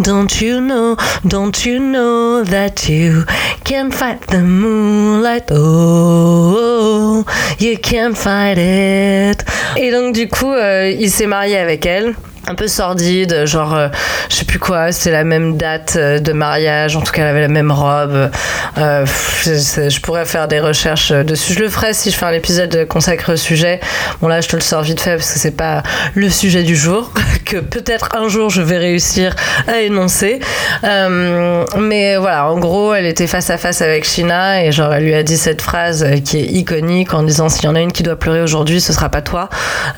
Don't 0.00 0.40
you 0.40 0.60
know, 0.60 0.96
don't 1.26 1.64
you 1.64 1.78
know 1.78 2.44
that 2.44 2.88
you 2.88 3.24
can't 3.64 3.92
fight 3.92 4.26
the 4.28 4.40
moonlight? 4.40 5.50
Oh, 5.50 7.24
you 7.58 7.76
can't 7.78 8.16
fight 8.16 8.58
it. 8.58 9.44
Et 9.76 9.90
donc, 9.90 10.14
du 10.14 10.28
coup, 10.28 10.52
euh, 10.52 10.90
il 10.90 11.10
s'est 11.10 11.26
marié 11.26 11.58
avec 11.58 11.86
elle. 11.86 12.14
Un 12.46 12.54
peu 12.54 12.68
sordide, 12.68 13.46
genre 13.46 13.74
euh, 13.74 13.88
je 14.28 14.36
sais 14.36 14.44
plus 14.44 14.58
quoi, 14.58 14.92
c'était 14.92 15.10
la 15.10 15.24
même 15.24 15.56
date 15.56 15.94
euh, 15.96 16.18
de 16.18 16.32
mariage, 16.32 16.96
en 16.96 17.00
tout 17.00 17.12
cas 17.12 17.22
elle 17.22 17.28
avait 17.28 17.40
la 17.40 17.48
même 17.48 17.70
robe. 17.70 18.30
Euh, 18.78 19.06
je, 19.44 20.00
pourrais 20.00 20.24
faire 20.24 20.48
des 20.48 20.60
recherches 20.60 21.12
dessus. 21.12 21.54
Je 21.54 21.60
le 21.60 21.68
ferai 21.68 21.94
si 21.94 22.10
je 22.10 22.16
fais 22.16 22.26
un 22.26 22.32
épisode 22.32 22.86
consacré 22.88 23.32
au 23.32 23.36
sujet. 23.36 23.80
Bon 24.20 24.28
là 24.28 24.40
je 24.40 24.48
te 24.48 24.56
le 24.56 24.62
sors 24.62 24.82
vite 24.82 25.00
fait 25.00 25.16
parce 25.16 25.32
que 25.32 25.38
c'est 25.38 25.56
pas 25.56 25.82
le 26.14 26.28
sujet 26.28 26.62
du 26.62 26.76
jour, 26.76 27.12
que 27.44 27.58
peut-être 27.58 28.14
un 28.14 28.28
jour 28.28 28.50
je 28.50 28.62
vais 28.62 28.78
réussir 28.78 29.34
à 29.66 29.80
énoncer. 29.80 30.40
Euh, 30.84 31.64
mais 31.78 32.16
voilà, 32.16 32.50
en 32.50 32.58
gros 32.58 32.94
elle 32.94 33.06
était 33.06 33.26
face 33.26 33.50
à 33.50 33.58
face 33.58 33.80
avec 33.80 34.04
Shina 34.04 34.64
et 34.64 34.72
genre 34.72 34.92
elle 34.92 35.04
lui 35.04 35.14
a 35.14 35.22
dit 35.22 35.36
cette 35.36 35.62
phrase 35.62 36.06
qui 36.24 36.38
est 36.38 36.46
iconique 36.46 37.14
en 37.14 37.22
disant 37.22 37.48
s'il 37.48 37.64
y 37.64 37.68
en 37.68 37.74
a 37.74 37.80
une 37.80 37.92
qui 37.92 38.02
doit 38.02 38.16
pleurer 38.16 38.42
aujourd'hui, 38.42 38.80
ce 38.80 38.92
sera 38.92 39.08
pas 39.08 39.22
toi. 39.22 39.48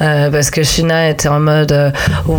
Euh, 0.00 0.30
parce 0.30 0.50
que 0.50 0.62
Shina 0.62 1.08
était 1.08 1.28
en 1.28 1.40
mode 1.40 1.92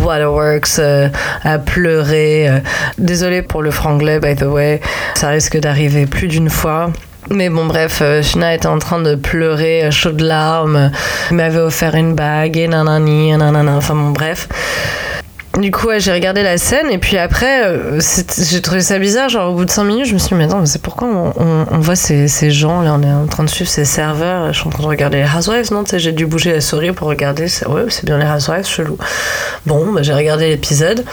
Waterworks, 0.04 0.78
euh, 0.78 1.08
à 1.44 1.58
pleurer. 1.58 2.48
Euh. 2.48 2.58
Désolée 2.98 3.42
pour 3.42 3.62
le 3.62 3.70
franglais, 3.70 4.20
by 4.20 4.34
the 4.34 4.42
way. 4.42 4.80
Ça 5.14 5.28
risque 5.28 5.58
d'arriver 5.58 6.06
plus 6.06 6.28
d'une 6.28 6.50
fois. 6.50 6.90
Mais 7.30 7.50
bon, 7.50 7.66
bref, 7.66 7.98
euh, 8.00 8.22
Shina 8.22 8.54
était 8.54 8.68
en 8.68 8.78
train 8.78 9.00
de 9.00 9.14
pleurer, 9.14 9.90
chaud 9.90 10.12
de 10.12 10.24
larmes. 10.24 10.90
Il 11.30 11.36
m'avait 11.36 11.58
offert 11.58 11.94
une 11.94 12.14
bague 12.14 12.56
et 12.56 12.68
nanani, 12.68 13.36
nanana. 13.36 13.72
Enfin 13.72 13.94
bon, 13.94 14.10
bref. 14.10 14.48
Du 15.56 15.72
coup, 15.72 15.88
j'ai 15.96 16.12
regardé 16.12 16.44
la 16.44 16.56
scène 16.56 16.88
et 16.90 16.98
puis 16.98 17.18
après, 17.18 17.64
euh, 17.64 18.00
j'ai 18.38 18.62
trouvé 18.62 18.80
ça 18.80 18.98
bizarre. 18.98 19.28
Genre, 19.28 19.50
au 19.50 19.56
bout 19.56 19.64
de 19.64 19.70
5 19.70 19.82
minutes, 19.82 20.06
je 20.06 20.14
me 20.14 20.18
suis 20.18 20.28
dit, 20.28 20.34
mais 20.34 20.44
attends, 20.44 20.64
c'est 20.66 20.80
pourquoi 20.80 21.08
on, 21.08 21.78
voit 21.80 21.96
ces, 21.96 22.28
gens 22.50 22.80
là, 22.82 22.94
on 22.94 23.02
est 23.02 23.10
en 23.10 23.26
train 23.26 23.42
de 23.42 23.48
suivre 23.48 23.68
ces 23.68 23.84
serveurs. 23.84 24.52
Je 24.52 24.58
suis 24.58 24.68
en 24.68 24.70
train 24.70 24.84
de 24.84 24.88
regarder 24.88 25.16
les 25.18 25.24
Housewives, 25.24 25.72
non 25.72 25.82
Tu 25.82 25.98
j'ai 25.98 26.12
dû 26.12 26.26
bouger 26.26 26.52
la 26.52 26.60
souris 26.60 26.92
pour 26.92 27.08
regarder. 27.08 27.46
Ouais, 27.66 27.86
c'est 27.88 28.04
bien 28.04 28.18
les 28.18 28.26
Housewives, 28.26 28.66
chelou. 28.66 28.98
Bon, 29.66 29.92
bah, 29.92 30.02
j'ai 30.02 30.14
regardé 30.14 30.48
l'épisode 30.48 31.04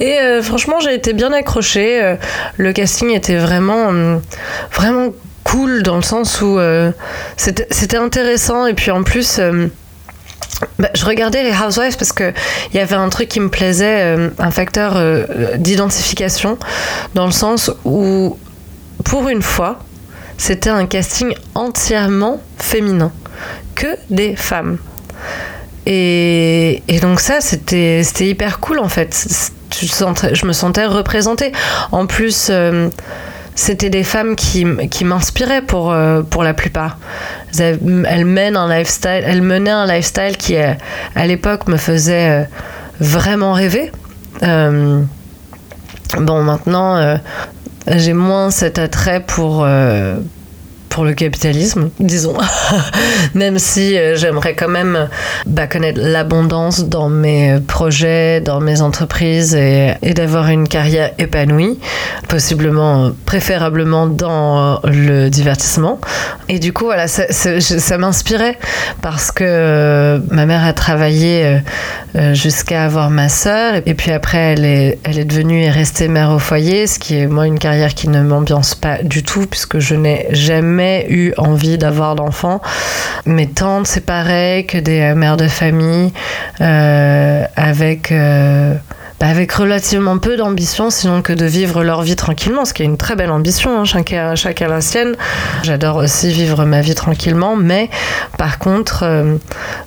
et 0.00 0.18
euh, 0.20 0.42
franchement, 0.42 0.80
j'ai 0.80 0.94
été 0.94 1.12
bien 1.12 1.32
accrochée. 1.32 2.02
Euh, 2.02 2.16
le 2.56 2.72
casting 2.72 3.10
était 3.10 3.36
vraiment, 3.36 3.90
vraiment 4.72 5.10
cool 5.44 5.82
dans 5.82 5.96
le 5.96 6.02
sens 6.02 6.40
où 6.40 6.58
c'était 7.36 7.96
intéressant 7.98 8.66
et 8.66 8.74
puis 8.74 8.90
en 8.90 9.02
plus 9.02 9.38
bah, 10.78 10.88
je 10.94 11.04
regardais 11.04 11.42
les 11.42 11.52
Housewives 11.52 11.96
parce 11.96 12.12
que 12.12 12.32
il 12.72 12.76
y 12.76 12.80
avait 12.80 12.94
un 12.94 13.08
truc 13.08 13.28
qui 13.28 13.40
me 13.40 13.48
plaisait, 13.48 14.02
euh, 14.02 14.30
un 14.38 14.50
facteur 14.50 14.96
euh, 14.96 15.56
d'identification, 15.56 16.58
dans 17.14 17.26
le 17.26 17.32
sens 17.32 17.70
où, 17.84 18.36
pour 19.04 19.28
une 19.28 19.42
fois, 19.42 19.80
c'était 20.38 20.70
un 20.70 20.86
casting 20.86 21.34
entièrement 21.54 22.40
féminin, 22.58 23.12
que 23.74 23.96
des 24.10 24.36
femmes. 24.36 24.78
Et, 25.86 26.82
donc 27.00 27.20
ça, 27.20 27.40
c'était 27.40 28.02
hyper 28.20 28.60
cool 28.60 28.78
en 28.78 28.88
fait. 28.88 29.26
Je, 29.80 30.46
me 30.46 30.52
sentais 30.52 30.86
représentée. 30.86 31.52
En 31.90 32.06
plus... 32.06 32.48
Euh, 32.50 32.88
c'était 33.54 33.90
des 33.90 34.02
femmes 34.02 34.34
qui, 34.34 34.66
qui 34.88 35.04
m'inspiraient 35.04 35.62
pour, 35.62 35.92
euh, 35.92 36.22
pour 36.22 36.42
la 36.42 36.54
plupart. 36.54 36.98
Elles, 37.58 38.24
mènent 38.24 38.56
un 38.56 38.68
lifestyle, 38.68 39.22
elles 39.24 39.42
menaient 39.42 39.70
un 39.70 39.86
lifestyle 39.86 40.36
qui, 40.38 40.56
euh, 40.56 40.72
à 41.14 41.26
l'époque, 41.26 41.68
me 41.68 41.76
faisait 41.76 42.30
euh, 42.30 42.44
vraiment 43.00 43.52
rêver. 43.52 43.92
bon, 44.40 45.06
maintenant, 46.18 47.18
j'ai 47.86 48.12
moins 48.12 48.50
cet 48.50 48.78
attrait 48.78 49.20
pour 49.20 49.66
pour 50.92 51.06
le 51.06 51.14
capitalisme, 51.14 51.88
disons. 52.00 52.36
même 53.34 53.58
si 53.58 53.96
euh, 53.96 54.14
j'aimerais 54.14 54.54
quand 54.54 54.68
même 54.68 55.08
bah, 55.46 55.66
connaître 55.66 55.98
l'abondance 56.02 56.84
dans 56.84 57.08
mes 57.08 57.58
projets, 57.66 58.42
dans 58.42 58.60
mes 58.60 58.82
entreprises 58.82 59.54
et, 59.54 59.94
d'avoir 60.14 60.48
une 60.48 60.68
carrière 60.68 61.12
épanouie, 61.18 61.78
possiblement, 62.28 63.10
préférablement 63.24 64.06
dans 64.06 64.80
le 64.84 65.30
divertissement. 65.30 65.98
Et 66.50 66.58
du 66.58 66.74
coup, 66.74 66.84
voilà, 66.84 67.08
ça, 67.08 67.24
ça, 67.30 67.98
m'inspirait 67.98 68.58
parce 69.00 69.32
que 69.32 69.44
euh, 69.46 70.18
ma 70.30 70.44
mère 70.44 70.62
a 70.62 70.74
travaillé 70.74 71.60
euh, 72.16 72.34
jusqu'à 72.34 72.84
avoir 72.84 73.08
ma 73.08 73.30
sœur 73.30 73.76
et 73.86 73.94
puis 73.94 74.10
après, 74.10 74.52
elle 74.52 74.64
est, 74.66 74.98
elle 75.04 75.18
est 75.18 75.24
devenue 75.24 75.62
et 75.62 75.70
restée 75.70 76.08
mère 76.08 76.32
au 76.32 76.38
foyer, 76.38 76.86
ce 76.86 76.98
qui 76.98 77.16
est 77.16 77.26
moi 77.26 77.46
une 77.46 77.58
carrière 77.58 77.94
qui 77.94 78.08
ne 78.08 78.20
m'ambiance 78.20 78.74
pas 78.74 78.98
du 79.02 79.22
tout 79.22 79.46
puisque 79.46 79.78
je 79.78 79.94
n'ai 79.94 80.26
jamais 80.30 80.81
eu 81.08 81.32
envie 81.38 81.78
d'avoir 81.78 82.14
d'enfants. 82.14 82.60
Mes 83.26 83.48
tantes, 83.48 83.86
c'est 83.86 84.04
pareil 84.04 84.66
que 84.66 84.78
des 84.78 85.14
mères 85.14 85.36
de 85.36 85.48
famille 85.48 86.12
euh, 86.60 87.44
avec 87.56 88.10
euh, 88.12 88.74
avec 89.22 89.52
relativement 89.52 90.18
peu 90.18 90.36
d'ambition, 90.36 90.90
sinon 90.90 91.22
que 91.22 91.32
de 91.32 91.44
vivre 91.44 91.84
leur 91.84 92.02
vie 92.02 92.16
tranquillement, 92.16 92.64
ce 92.64 92.74
qui 92.74 92.82
est 92.82 92.86
une 92.86 92.96
très 92.96 93.14
belle 93.14 93.30
ambition, 93.30 93.80
hein, 93.80 93.84
chacun, 93.84 94.34
chacun 94.34 94.68
la 94.68 94.80
sienne. 94.80 95.14
J'adore 95.62 95.96
aussi 95.96 96.32
vivre 96.32 96.64
ma 96.64 96.80
vie 96.80 96.94
tranquillement, 96.94 97.56
mais 97.56 97.88
par 98.36 98.58
contre, 98.58 99.04
euh, 99.04 99.36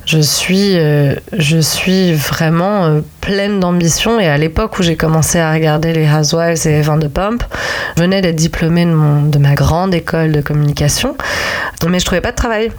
je, 0.06 0.20
suis, 0.20 0.78
euh, 0.78 1.16
je 1.38 1.58
suis 1.58 2.14
vraiment 2.14 2.86
euh, 2.86 3.02
pleine 3.22 3.60
d'ambition. 3.60 4.20
Et 4.20 4.28
à 4.28 4.38
l'époque 4.38 4.80
où 4.80 4.84
j'ai 4.84 4.96
commencé 4.96 5.40
à 5.40 5.52
regarder 5.52 5.92
les 5.92 6.08
Housewives 6.08 6.66
et 6.66 6.82
Van 6.82 6.98
de 6.98 7.08
Pump, 7.08 7.44
je 7.98 8.02
venais 8.02 8.22
d'être 8.22 8.36
diplômée 8.36 8.86
de, 8.86 9.30
de 9.30 9.38
ma 9.38 9.56
grande 9.56 9.94
école 9.94 10.32
de 10.32 10.42
communication, 10.42 11.18
mais 11.88 12.00
je 12.00 12.06
trouvais 12.06 12.22
pas 12.22 12.32
de 12.32 12.38
travail 12.38 12.72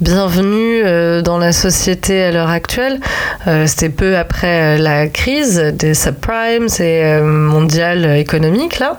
bienvenue 0.00 0.82
euh, 0.84 1.22
dans 1.22 1.38
la 1.38 1.52
société 1.52 2.22
à 2.24 2.32
l'heure 2.32 2.50
actuelle. 2.50 2.98
Euh, 3.46 3.66
c'était 3.66 3.88
peu 3.88 4.16
après 4.16 4.76
euh, 4.76 4.78
la 4.78 5.06
crise 5.06 5.58
des 5.58 5.94
subprimes 5.94 6.66
et 6.80 7.20
mondiales 7.20 8.16
économiques 8.16 8.78
là. 8.78 8.98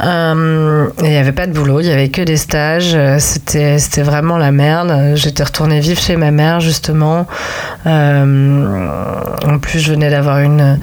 Il 0.00 1.08
n'y 1.08 1.16
avait 1.16 1.32
pas 1.32 1.46
de 1.46 1.52
boulot, 1.52 1.80
il 1.80 1.86
n'y 1.86 1.92
avait 1.92 2.10
que 2.10 2.22
des 2.22 2.36
stages. 2.36 2.96
C'était 3.18 3.78
c'était 3.78 4.02
vraiment 4.02 4.38
la 4.38 4.52
merde. 4.52 5.16
J'étais 5.16 5.42
retournée 5.42 5.80
vivre 5.80 6.00
chez 6.00 6.16
ma 6.16 6.30
mère 6.30 6.60
justement. 6.60 7.26
en 7.86 9.58
plus, 9.60 9.80
je 9.80 9.92
venais 9.92 10.10
d'avoir 10.10 10.38
une 10.38 10.78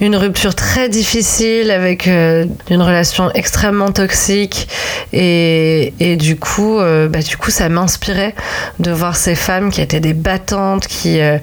une 0.00 0.16
rupture 0.16 0.54
très 0.54 0.88
difficile 0.88 1.70
avec 1.70 2.08
euh, 2.08 2.46
une 2.70 2.82
relation 2.82 3.30
extrêmement 3.32 3.92
toxique 3.92 4.68
et, 5.12 5.92
et 6.00 6.16
du 6.16 6.36
coup 6.36 6.78
euh, 6.78 7.08
bah, 7.08 7.20
du 7.20 7.36
coup 7.36 7.50
ça 7.50 7.68
m'inspirait 7.68 8.34
de 8.78 8.90
voir 8.90 9.16
ces 9.16 9.34
femmes 9.34 9.70
qui 9.70 9.82
étaient 9.82 10.00
des 10.00 10.14
battantes 10.14 10.86
qui 10.86 11.20
euh, 11.20 11.38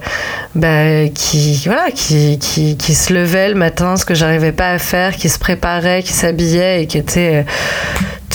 bah, 0.56 1.08
qui 1.14 1.62
voilà 1.66 1.90
qui, 1.92 2.38
qui, 2.38 2.76
qui, 2.76 2.94
se 2.94 3.12
levaient 3.12 3.48
le 3.48 3.54
matin 3.54 3.96
ce 3.96 4.04
que 4.04 4.14
j'arrivais 4.14 4.52
pas 4.52 4.70
à 4.70 4.78
faire 4.78 5.14
qui 5.14 5.28
se 5.28 5.38
préparaient 5.38 6.02
qui 6.02 6.12
s'habillaient 6.12 6.82
et 6.82 6.86
qui 6.86 6.98
étaient 6.98 7.44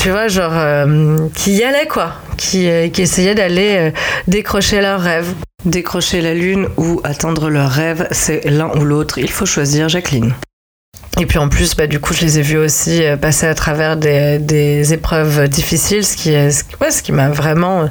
tu 0.04 0.10
vois 0.10 0.28
genre 0.28 0.52
qui 1.34 1.54
y 1.54 1.64
allaient 1.64 1.88
quoi 1.88 2.16
qui, 2.36 2.70
qui 2.92 3.02
essayaient 3.02 3.36
d'aller 3.36 3.94
décrocher 4.28 4.82
leurs 4.82 5.00
rêves 5.00 5.34
Décrocher 5.64 6.20
la 6.20 6.34
lune 6.34 6.68
ou 6.76 7.00
atteindre 7.06 7.50
leur 7.50 7.70
rêve, 7.70 8.10
c'est 8.12 8.44
l'un 8.44 8.70
ou 8.76 8.84
l'autre. 8.84 9.18
Il 9.18 9.30
faut 9.30 9.46
choisir 9.46 9.88
Jacqueline. 9.88 10.34
Et 11.20 11.28
puis 11.28 11.38
en 11.38 11.48
plus, 11.48 11.76
bah, 11.76 11.86
du 11.86 12.00
coup, 12.00 12.14
je 12.14 12.22
les 12.22 12.40
ai 12.40 12.42
vus 12.42 12.58
aussi 12.58 13.04
euh, 13.04 13.18
passer 13.18 13.46
à 13.46 13.54
travers 13.54 13.98
des, 13.98 14.40
des 14.40 14.94
épreuves 14.94 15.48
difficiles, 15.48 16.04
ce 16.04 16.18
qui, 16.18 16.32
ouais, 16.32 16.90
qui 17.04 17.12
m'a 17.12 17.30
vraiment 17.30 17.84
euh, 17.84 17.88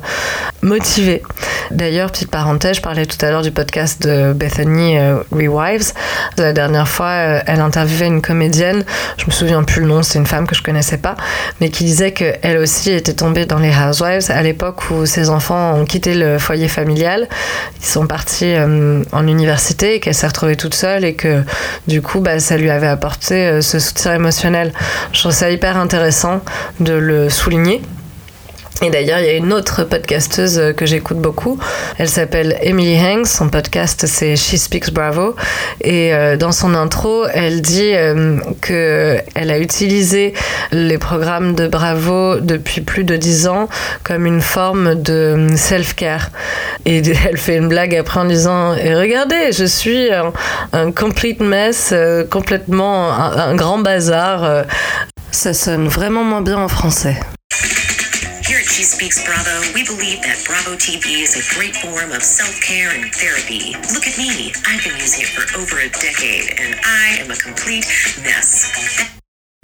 motivée. 0.63 1.23
D'ailleurs, 1.71 2.11
petite 2.11 2.33
parenthèse, 2.33 2.77
je 2.77 2.83
parlais 2.83 3.07
tout 3.07 3.25
à 3.25 3.31
l'heure 3.31 3.43
du 3.43 3.53
podcast 3.53 4.03
de 4.03 4.33
Bethany 4.33 4.99
euh, 4.99 5.21
Rewives. 5.31 5.93
La 6.37 6.53
dernière 6.53 6.89
fois, 6.89 7.13
elle 7.13 7.61
interviewait 7.61 8.09
une 8.09 8.23
comédienne, 8.23 8.85
je 9.19 9.27
me 9.27 9.31
souviens 9.31 9.63
plus 9.63 9.83
le 9.83 9.87
nom, 9.87 10.03
c'est 10.03 10.19
une 10.19 10.27
femme 10.27 10.49
que 10.49 10.57
je 10.57 10.63
connaissais 10.63 10.99
pas, 10.99 11.15
mais 11.61 11.69
qui 11.69 11.85
disait 11.85 12.13
qu'elle 12.13 12.59
aussi 12.59 12.91
était 12.91 13.15
tombée 13.15 13.47
dans 13.47 13.59
les 13.59 13.71
Housewives 13.71 14.31
à 14.31 14.43
l'époque 14.43 14.91
où 14.91 15.07
ses 15.07 15.31
enfants 15.31 15.75
ont 15.75 15.85
quitté 15.85 16.15
le 16.15 16.39
foyer 16.39 16.67
familial. 16.67 17.29
Ils 17.81 17.87
sont 17.87 18.07
partis 18.07 18.55
en 19.13 19.27
université 19.27 19.97
et 19.97 20.01
qu'elle 20.01 20.15
s'est 20.15 20.27
retrouvée 20.27 20.57
toute 20.57 20.75
seule 20.75 21.05
et 21.05 21.15
que 21.15 21.43
du 21.87 22.03
coup, 22.03 22.21
bah, 22.21 22.41
ça 22.41 22.57
lui 22.57 22.71
avait 22.71 22.89
apporté 22.89 23.12
euh, 23.33 23.61
ce 23.61 23.79
soutien 23.79 24.15
émotionnel. 24.15 24.73
Je 25.13 25.21
trouve 25.21 25.33
ça 25.33 25.51
hyper 25.51 25.77
intéressant 25.77 26.41
de 26.81 26.95
le 26.95 27.29
souligner. 27.29 27.83
Et 28.85 28.91
d'ailleurs, 28.91 29.21
il 29.21 29.27
y 29.27 29.29
a 29.29 29.35
une 29.35 29.53
autre 29.53 29.85
podcasteuse 29.85 30.75
que 30.77 30.87
j'écoute 30.87 31.19
beaucoup. 31.19 31.57
Elle 31.99 32.09
s'appelle 32.09 32.59
Emily 32.63 32.99
Hanks. 32.99 33.29
Son 33.29 33.49
podcast, 33.49 34.07
c'est 34.09 34.35
She 34.35 34.57
Speaks 34.57 34.93
Bravo. 34.93 35.37
Et 35.83 36.13
euh, 36.13 36.37
dans 36.37 36.51
son 36.51 36.75
intro, 36.75 37.25
elle 37.33 37.63
dit 37.63 37.93
euh, 37.95 38.39
que 38.61 39.19
elle 39.37 39.53
a 39.53 39.61
utilisé 39.61 40.35
les 40.73 40.99
programmes 40.99 41.55
de 41.55 41.69
Bravo 41.69 42.41
depuis 42.41 42.81
plus 42.81 43.05
de 43.05 43.17
dix 43.17 43.47
ans 43.47 43.69
comme 44.03 44.27
une 44.27 44.41
forme 44.41 45.01
de 45.01 45.51
self-care. 45.55 46.31
Et 46.85 47.03
elle 47.29 47.39
fait 47.39 47.59
une 47.59 47.69
blague 47.69 47.95
après 47.95 48.19
en 48.19 48.25
disant 48.25 48.75
Et 48.75 48.97
regardez, 48.97 49.53
je 49.53 49.65
suis 49.65 50.09
un, 50.73 50.91
complete 50.91 51.41
mess, 51.41 51.91
euh, 51.93 52.25
complètement 52.25 53.13
un 53.13 53.55
grand 53.55 53.79
bazar. 53.79 54.65
Ça 55.31 55.55
sonne 55.55 55.87
vraiment 55.87 56.25
moins 56.25 56.43
bien 56.43 56.59
en 56.59 56.69
français. 56.69 57.17
She 58.73 58.85
speaks 58.85 59.23
Bravo. 59.23 59.61
We 59.75 59.85
believe 59.85 60.23
that 60.23 60.43
Bravo 60.47 60.79
TV 60.79 61.21
is 61.21 61.37
a 61.37 61.45
great 61.55 61.77
form 61.77 62.11
of 62.11 62.23
self 62.23 62.59
care 62.63 62.89
and 62.89 63.13
therapy. 63.13 63.77
Look 63.93 64.07
at 64.09 64.17
me. 64.17 64.51
I've 64.67 64.83
been 64.83 64.97
using 64.97 65.25
it 65.25 65.29
for 65.29 65.45
over 65.61 65.77
a 65.81 65.91
decade, 65.91 66.57
and 66.59 66.81
I 66.83 67.21
am 67.21 67.31
a 67.31 67.37
complete 67.37 67.85
mess. 68.25 68.73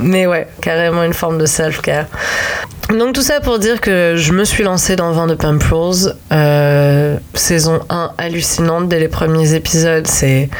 Mais 0.02 0.26
ouais, 0.26 0.46
carrément 0.60 1.02
une 1.04 1.14
forme 1.14 1.38
de 1.38 1.46
self-care. 1.46 2.06
Donc 2.90 3.14
tout 3.14 3.22
ça 3.22 3.40
pour 3.40 3.58
dire 3.58 3.80
que 3.80 4.14
je 4.16 4.32
me 4.34 4.44
suis 4.44 4.62
lancée 4.62 4.94
dans 4.94 5.10
Vent 5.12 5.26
de 5.26 5.36
Rules. 5.40 6.14
Euh, 6.30 7.16
saison 7.32 7.80
1 7.88 8.12
hallucinante 8.18 8.90
dès 8.90 9.00
les 9.00 9.08
premiers 9.08 9.54
épisodes, 9.54 10.06
c'est 10.06 10.50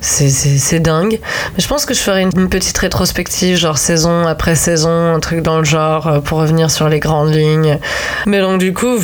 c'est 0.00 0.80
dingue. 0.80 1.20
Mais 1.54 1.62
je 1.62 1.68
pense 1.68 1.84
que 1.84 1.94
je 1.94 2.00
ferai 2.00 2.22
une, 2.22 2.48
petite 2.48 2.76
rétrospective, 2.78 3.56
genre 3.56 3.78
saison 3.78 4.26
après 4.26 4.54
saison, 4.54 5.14
un 5.14 5.20
truc 5.20 5.40
dans 5.40 5.58
le 5.58 5.64
genre, 5.64 6.06
euh, 6.06 6.20
pour 6.20 6.38
revenir 6.38 6.70
sur 6.70 6.88
les 6.88 7.00
grandes 7.00 7.34
lignes. 7.34 7.78
Mais 8.26 8.40
donc 8.40 8.58
du 8.58 8.72
coup, 8.72 8.98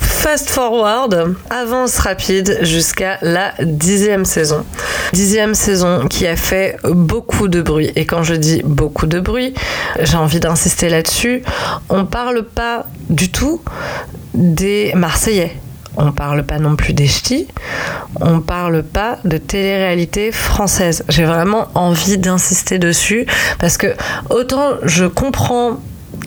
fast 0.00 0.50
forward, 0.50 1.34
avance 1.50 1.98
rapide 1.98 2.58
jusqu'à 2.62 3.18
la 3.22 3.54
dixième 3.60 4.24
saison. 4.24 4.64
Dixième 5.12 5.54
saison 5.54 6.06
qui 6.08 6.26
a 6.26 6.36
fait 6.36 6.76
beaucoup 6.84 7.48
de 7.48 7.60
bruit. 7.60 7.90
Et 7.96 8.06
quand 8.06 8.22
je 8.22 8.34
dis 8.34 8.62
beaucoup 8.64 9.06
de 9.06 9.20
bruit, 9.20 9.54
j'ai 10.00 10.16
envie 10.16 10.40
d'insister 10.40 10.88
là-dessus. 10.88 11.42
On 11.88 12.04
parle 12.04 12.44
pas 12.44 12.86
du 13.10 13.30
tout 13.30 13.60
des 14.34 14.92
Marseillais 14.94 15.56
on 15.96 16.12
parle 16.12 16.44
pas 16.44 16.58
non 16.58 16.76
plus 16.76 16.92
des 16.92 17.06
ch'tis, 17.06 17.48
on 18.20 18.40
parle 18.40 18.82
pas 18.82 19.18
de 19.24 19.36
télé-réalité 19.36 20.32
française. 20.32 21.04
J'ai 21.08 21.24
vraiment 21.24 21.68
envie 21.74 22.18
d'insister 22.18 22.78
dessus 22.78 23.26
parce 23.58 23.76
que 23.76 23.88
autant 24.30 24.74
je 24.84 25.04
comprends 25.04 25.78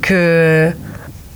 que 0.02 0.72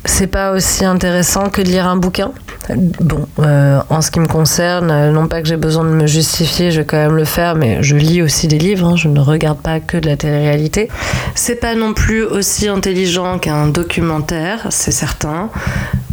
c'est 0.06 0.28
pas 0.28 0.52
aussi 0.52 0.86
intéressant 0.86 1.50
que 1.50 1.62
de 1.62 1.68
lire 1.68 1.88
un 1.88 1.98
bouquin. 1.98 2.32
Bon, 2.76 3.28
euh, 3.40 3.80
en 3.90 4.02
ce 4.02 4.12
qui 4.12 4.20
me 4.20 4.28
concerne, 4.28 5.12
non 5.12 5.28
pas 5.28 5.42
que 5.42 5.48
j'ai 5.48 5.58
besoin 5.58 5.84
de 5.84 5.90
me 5.90 6.06
justifier, 6.06 6.72
je 6.72 6.82
vais 6.82 6.86
quand 6.86 6.98
même 6.98 7.16
le 7.16 7.26
faire, 7.26 7.56
mais 7.56 7.82
je 7.82 7.96
lis 7.96 8.22
aussi 8.22 8.48
des 8.48 8.60
livres, 8.60 8.88
hein, 8.88 8.96
je 8.96 9.08
ne 9.08 9.20
regarde 9.20 9.60
pas 9.60 9.80
que 9.80 9.98
de 9.98 10.08
la 10.08 10.18
télé-réalité. 10.18 10.88
C'est 11.36 11.56
pas 11.56 11.74
non 11.74 11.94
plus 11.94 12.24
aussi 12.24 12.68
intelligent 12.68 13.40
qu'un 13.40 13.68
documentaire, 13.68 14.68
c'est 14.70 14.92
certain, 14.92 15.50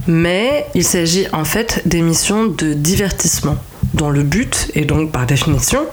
mais 0.06 0.66
il 0.74 0.84
s'agit 0.84 1.26
en 1.32 1.44
fait 1.44 1.82
d'émissions 1.86 2.46
de 2.46 2.72
divertissement 2.72 3.56
dont 3.94 4.10
le 4.10 4.22
but 4.22 4.70
est 4.74 4.84
donc 4.84 5.10
par 5.10 5.26
définition 5.26 5.86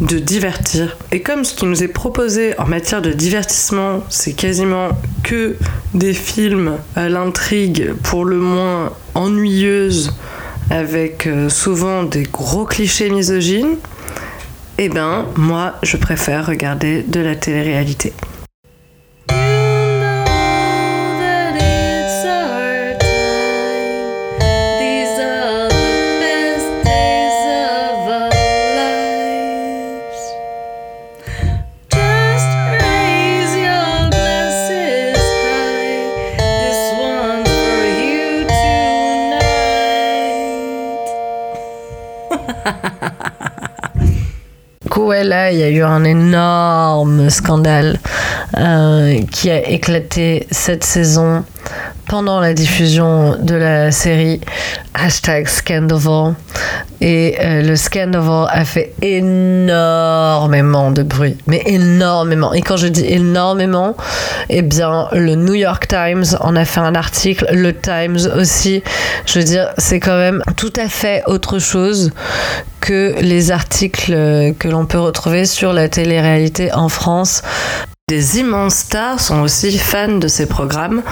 de 0.00 0.18
divertir. 0.18 0.96
Et 1.12 1.20
comme 1.20 1.44
ce 1.44 1.54
qui 1.54 1.66
nous 1.66 1.82
est 1.82 1.88
proposé 1.88 2.58
en 2.58 2.66
matière 2.66 3.02
de 3.02 3.12
divertissement, 3.12 4.02
c'est 4.08 4.32
quasiment 4.32 4.88
que 5.22 5.56
des 5.92 6.14
films 6.14 6.78
à 6.96 7.08
l'intrigue 7.08 7.92
pour 8.02 8.24
le 8.24 8.38
moins 8.38 8.92
ennuyeuse, 9.14 10.14
avec 10.70 11.26
euh, 11.26 11.48
souvent 11.48 12.04
des 12.04 12.22
gros 12.22 12.64
clichés 12.64 13.10
misogynes, 13.10 13.76
eh 14.78 14.88
ben 14.88 15.26
moi 15.36 15.74
je 15.82 15.96
préfère 15.96 16.46
regarder 16.46 17.02
de 17.02 17.20
la 17.20 17.34
télé-réalité. 17.34 18.14
Là, 45.30 45.52
il 45.52 45.58
y 45.58 45.62
a 45.62 45.70
eu 45.70 45.82
un 45.82 46.02
énorme 46.02 47.30
scandale 47.30 48.00
euh, 48.58 49.20
qui 49.30 49.48
a 49.48 49.68
éclaté 49.68 50.48
cette 50.50 50.82
saison 50.82 51.44
pendant 52.10 52.40
la 52.40 52.54
diffusion 52.54 53.36
de 53.40 53.54
la 53.54 53.92
série 53.92 54.40
hashtag 54.94 55.46
Scandoval. 55.46 56.34
Et 57.00 57.36
euh, 57.40 57.62
le 57.62 57.76
Scandoval 57.76 58.48
a 58.50 58.64
fait 58.64 58.94
énormément 59.00 60.90
de 60.90 61.04
bruit, 61.04 61.38
mais 61.46 61.62
énormément. 61.66 62.52
Et 62.52 62.62
quand 62.62 62.76
je 62.76 62.88
dis 62.88 63.06
énormément, 63.06 63.96
eh 64.48 64.62
bien, 64.62 65.06
le 65.12 65.36
New 65.36 65.54
York 65.54 65.86
Times 65.86 66.36
en 66.40 66.56
a 66.56 66.64
fait 66.64 66.80
un 66.80 66.96
article, 66.96 67.46
le 67.52 67.72
Times 67.72 68.18
aussi. 68.36 68.82
Je 69.26 69.38
veux 69.38 69.44
dire, 69.44 69.68
c'est 69.78 70.00
quand 70.00 70.16
même 70.16 70.42
tout 70.56 70.72
à 70.76 70.88
fait 70.88 71.22
autre 71.26 71.60
chose 71.60 72.10
que 72.80 73.14
les 73.20 73.52
articles 73.52 74.12
que 74.58 74.66
l'on 74.66 74.84
peut 74.84 74.98
retrouver 74.98 75.44
sur 75.44 75.72
la 75.72 75.88
télé-réalité 75.88 76.72
en 76.72 76.88
France. 76.88 77.42
Des 78.10 78.40
immenses 78.40 78.74
stars 78.74 79.20
sont 79.20 79.40
aussi 79.40 79.78
fans 79.78 80.18
de 80.18 80.26
ces 80.26 80.46
programmes. 80.46 81.02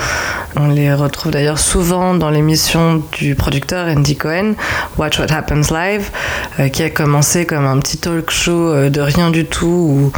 On 0.56 0.66
les 0.66 0.92
retrouve 0.92 1.30
d'ailleurs 1.30 1.60
souvent 1.60 2.12
dans 2.12 2.28
l'émission 2.28 3.04
du 3.12 3.36
producteur 3.36 3.86
Andy 3.86 4.16
Cohen, 4.16 4.54
Watch 4.96 5.20
What 5.20 5.32
Happens 5.32 5.70
Live, 5.70 6.10
euh, 6.58 6.68
qui 6.70 6.82
a 6.82 6.90
commencé 6.90 7.46
comme 7.46 7.66
un 7.66 7.78
petit 7.78 7.98
talk 7.98 8.32
show 8.32 8.72
euh, 8.72 8.90
de 8.90 9.00
rien 9.00 9.30
du 9.30 9.44
tout 9.44 9.68
où 9.68 10.12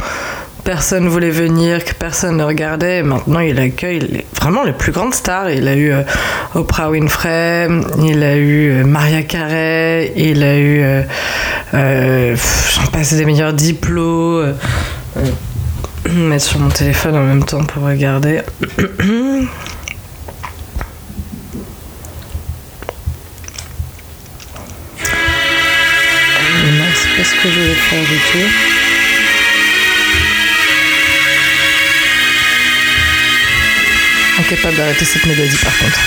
personne 0.63 1.07
voulait 1.07 1.29
venir, 1.29 1.85
que 1.85 1.93
personne 1.93 2.37
ne 2.37 2.43
regardait. 2.43 3.03
maintenant, 3.03 3.41
il 3.41 3.59
accueille 3.59 4.25
vraiment 4.35 4.63
les 4.63 4.73
plus 4.73 4.91
grandes 4.91 5.13
stars. 5.13 5.51
Il 5.51 5.67
a 5.67 5.75
eu 5.75 5.91
euh, 5.91 6.01
Oprah 6.55 6.89
Winfrey, 6.89 7.67
il 8.03 8.23
a 8.23 8.37
eu 8.37 8.83
Maria 8.85 9.21
Carey, 9.21 10.13
il 10.15 10.41
a 10.41 10.57
eu, 10.57 10.83
j'en 11.73 12.87
passe 12.91 13.13
des 13.13 13.25
meilleurs 13.25 13.53
diplômes 13.53 14.55
mettre 16.09 16.45
sur 16.45 16.59
mon 16.59 16.69
téléphone 16.69 17.15
en 17.15 17.23
même 17.23 17.43
temps 17.43 17.63
pour 17.63 17.83
regarder. 17.83 18.41
c'est 26.95 27.17
pas 27.17 27.23
ce 27.23 27.35
que 27.43 27.49
je 27.49 27.59
vais 27.59 27.73
faire 27.73 28.03
du 28.03 28.17
tout. 28.31 28.49
Incapable 34.39 34.77
d'arrêter 34.77 35.05
cette 35.05 35.25
mélodie 35.25 35.57
par 35.57 35.77
contre. 35.77 35.99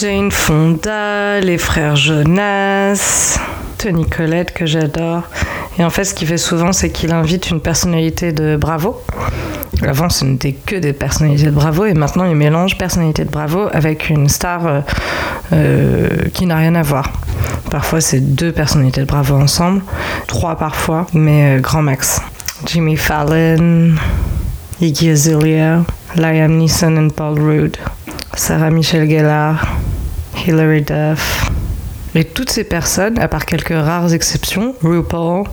Jane 0.00 0.30
Fonda, 0.30 1.40
les 1.40 1.58
frères 1.58 1.96
Jonas, 1.96 3.40
Tony 3.78 4.08
Collette 4.08 4.52
que 4.52 4.64
j'adore. 4.64 5.22
Et 5.76 5.84
en 5.84 5.90
fait, 5.90 6.04
ce 6.04 6.14
qu'il 6.14 6.28
fait 6.28 6.38
souvent, 6.38 6.72
c'est 6.72 6.90
qu'il 6.90 7.12
invite 7.12 7.50
une 7.50 7.60
personnalité 7.60 8.30
de 8.30 8.56
Bravo. 8.56 9.02
Avant, 9.82 10.08
ce 10.08 10.24
n'était 10.24 10.52
que 10.52 10.76
des 10.76 10.92
personnalités 10.92 11.46
de 11.46 11.50
Bravo, 11.50 11.84
et 11.84 11.94
maintenant, 11.94 12.24
il 12.24 12.36
mélange 12.36 12.78
personnalité 12.78 13.24
de 13.24 13.30
Bravo 13.30 13.68
avec 13.72 14.08
une 14.08 14.28
star 14.28 14.66
euh, 14.66 14.80
euh, 15.52 16.08
qui 16.32 16.46
n'a 16.46 16.56
rien 16.56 16.76
à 16.76 16.82
voir. 16.82 17.12
Parfois, 17.70 18.00
c'est 18.00 18.20
deux 18.20 18.52
personnalités 18.52 19.00
de 19.00 19.06
Bravo 19.06 19.34
ensemble, 19.34 19.82
trois 20.28 20.56
parfois, 20.56 21.06
mais 21.12 21.56
euh, 21.56 21.60
grand 21.60 21.82
max. 21.82 22.20
Jimmy 22.66 22.96
Fallon, 22.96 23.94
Iggy 24.80 25.10
Azalea, 25.10 25.84
Liam 26.14 26.56
Neeson 26.56 26.96
and 26.96 27.10
Paul 27.10 27.36
Rudd, 27.36 27.76
Sarah 28.36 28.70
Michelle 28.70 29.08
Gellar, 29.08 29.76
Hilary 30.46 30.82
Duff. 30.82 31.50
Et 32.14 32.24
toutes 32.24 32.50
ces 32.50 32.62
personnes, 32.62 33.18
à 33.18 33.26
part 33.26 33.44
quelques 33.44 33.74
rares 33.74 34.14
exceptions, 34.14 34.76
RuPaul, 34.80 35.44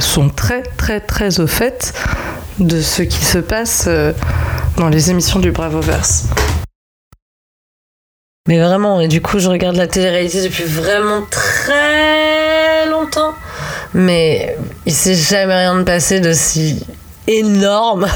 sont 0.00 0.28
très 0.28 0.62
très 0.62 1.00
très 1.00 1.40
au 1.40 1.46
fait 1.46 1.94
de 2.58 2.82
ce 2.82 3.02
qui 3.02 3.24
se 3.24 3.38
passe 3.38 3.86
euh, 3.88 4.12
dans 4.76 4.90
les 4.90 5.10
émissions 5.10 5.38
du 5.38 5.50
Bravoverse. 5.50 6.26
Mais 8.48 8.58
vraiment, 8.58 9.00
et 9.00 9.08
du 9.08 9.22
coup, 9.22 9.38
je 9.38 9.48
regarde 9.48 9.76
la 9.76 9.86
télé-réalité 9.86 10.42
depuis 10.42 10.64
vraiment 10.64 11.22
très 11.30 12.86
longtemps. 12.90 13.32
Mais 13.94 14.58
il 14.84 14.92
s'est 14.92 15.14
jamais 15.14 15.54
rien 15.54 15.74
de 15.74 15.84
passé 15.84 16.20
de 16.20 16.34
si 16.34 16.84
énorme 17.26 18.06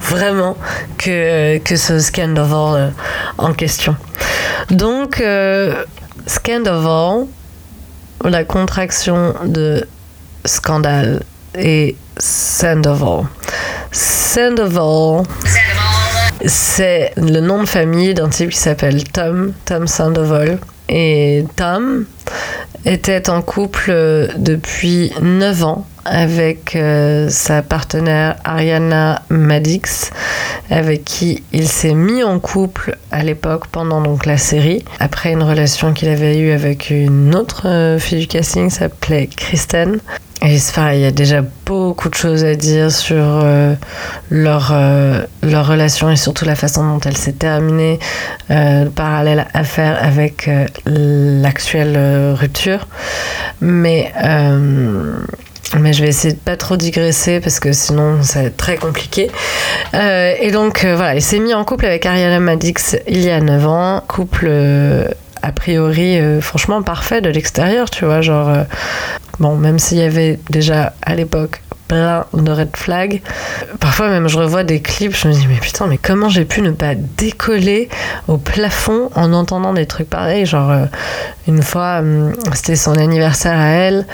vraiment 0.00 0.56
que, 0.98 1.58
que 1.58 1.76
ce 1.76 1.98
Scandoval 1.98 2.80
euh, 2.80 2.90
en 3.38 3.52
question. 3.52 3.96
Donc, 4.70 5.20
euh, 5.20 5.84
Scandoval, 6.26 7.26
la 8.24 8.44
contraction 8.44 9.34
de 9.44 9.86
scandale 10.44 11.22
et 11.58 11.96
Sandoval. 12.18 13.24
Sandoval. 13.90 15.24
C'est 16.46 17.12
le 17.16 17.40
nom 17.40 17.62
de 17.62 17.68
famille 17.68 18.14
d'un 18.14 18.28
type 18.28 18.50
qui 18.50 18.58
s'appelle 18.58 19.04
Tom, 19.04 19.52
Tom 19.64 19.86
Sandoval. 19.86 20.58
Et 20.88 21.44
Tom 21.56 22.06
était 22.84 23.28
en 23.28 23.42
couple 23.42 24.28
depuis 24.36 25.12
9 25.20 25.64
ans 25.64 25.86
avec 26.04 26.76
euh, 26.76 27.28
sa 27.28 27.62
partenaire 27.62 28.36
Ariana 28.44 29.22
Madix, 29.28 30.10
avec 30.70 31.04
qui 31.04 31.42
il 31.52 31.68
s'est 31.68 31.94
mis 31.94 32.22
en 32.22 32.38
couple 32.38 32.96
à 33.10 33.22
l'époque 33.22 33.66
pendant 33.68 34.00
donc 34.00 34.26
la 34.26 34.38
série, 34.38 34.84
après 34.98 35.32
une 35.32 35.42
relation 35.42 35.92
qu'il 35.92 36.08
avait 36.08 36.38
eue 36.38 36.52
avec 36.52 36.90
une 36.90 37.34
autre 37.34 37.66
euh, 37.66 37.98
fille 37.98 38.20
du 38.20 38.26
casting, 38.26 38.70
s'appelait 38.70 39.26
Kristen. 39.26 39.98
Et 40.42 40.56
il 40.56 41.00
y 41.00 41.04
a 41.04 41.10
déjà 41.10 41.42
beaucoup 41.66 42.08
de 42.08 42.14
choses 42.14 42.44
à 42.44 42.54
dire 42.54 42.90
sur 42.90 43.14
euh, 43.18 43.74
leur, 44.30 44.74
leur 45.42 45.66
relation 45.66 46.10
et 46.10 46.16
surtout 46.16 46.46
la 46.46 46.54
façon 46.54 46.94
dont 46.94 47.00
elle 47.00 47.18
s'est 47.18 47.34
terminée, 47.34 47.98
le 48.48 48.88
parallèle 48.88 49.46
à 49.52 49.64
faire 49.64 50.02
avec 50.02 50.48
l'actuelle 50.86 52.34
rupture. 52.40 52.88
Mais 53.60 54.10
mais 55.78 55.92
je 55.92 56.02
vais 56.02 56.08
essayer 56.08 56.34
de 56.34 56.38
pas 56.38 56.56
trop 56.56 56.76
digresser 56.76 57.40
parce 57.40 57.60
que 57.60 57.72
sinon 57.72 58.22
ça 58.22 58.40
va 58.40 58.46
être 58.46 58.56
très 58.56 58.76
compliqué. 58.76 59.30
Euh, 59.94 60.34
et 60.40 60.50
donc 60.50 60.84
euh, 60.84 60.96
voilà, 60.96 61.14
il 61.14 61.22
s'est 61.22 61.38
mis 61.38 61.54
en 61.54 61.64
couple 61.64 61.86
avec 61.86 62.06
Ariana 62.06 62.40
Madix 62.40 62.96
il 63.06 63.20
y 63.20 63.30
a 63.30 63.40
9 63.40 63.66
ans. 63.66 64.02
Couple 64.08 64.46
euh, 64.48 65.08
a 65.42 65.52
priori 65.52 66.18
franchement 66.42 66.82
parfait 66.82 67.20
de 67.20 67.30
l'extérieur, 67.30 67.88
tu 67.88 68.04
vois. 68.04 68.20
Genre, 68.20 68.50
bon, 69.40 69.56
même 69.56 69.78
s'il 69.78 69.98
y 69.98 70.02
avait 70.02 70.38
déjà 70.50 70.94
à 71.02 71.14
l'époque 71.14 71.62
plein 71.90 72.24
de 72.32 72.52
red 72.52 72.76
flags. 72.76 73.20
Parfois 73.80 74.10
même 74.10 74.28
je 74.28 74.38
revois 74.38 74.62
des 74.62 74.80
clips, 74.80 75.16
je 75.16 75.26
me 75.26 75.32
dis 75.32 75.46
mais 75.48 75.56
putain 75.56 75.88
mais 75.88 75.98
comment 75.98 76.28
j'ai 76.28 76.44
pu 76.44 76.62
ne 76.62 76.70
pas 76.70 76.94
décoller 76.94 77.88
au 78.28 78.36
plafond 78.36 79.10
en 79.16 79.32
entendant 79.32 79.74
des 79.74 79.86
trucs 79.86 80.08
pareils? 80.08 80.46
Genre 80.46 80.70
euh, 80.70 80.84
une 81.48 81.62
fois 81.62 82.00
euh, 82.00 82.30
c'était 82.54 82.76
son 82.76 82.94
anniversaire 82.94 83.58
à 83.58 83.70
elle, 83.70 84.06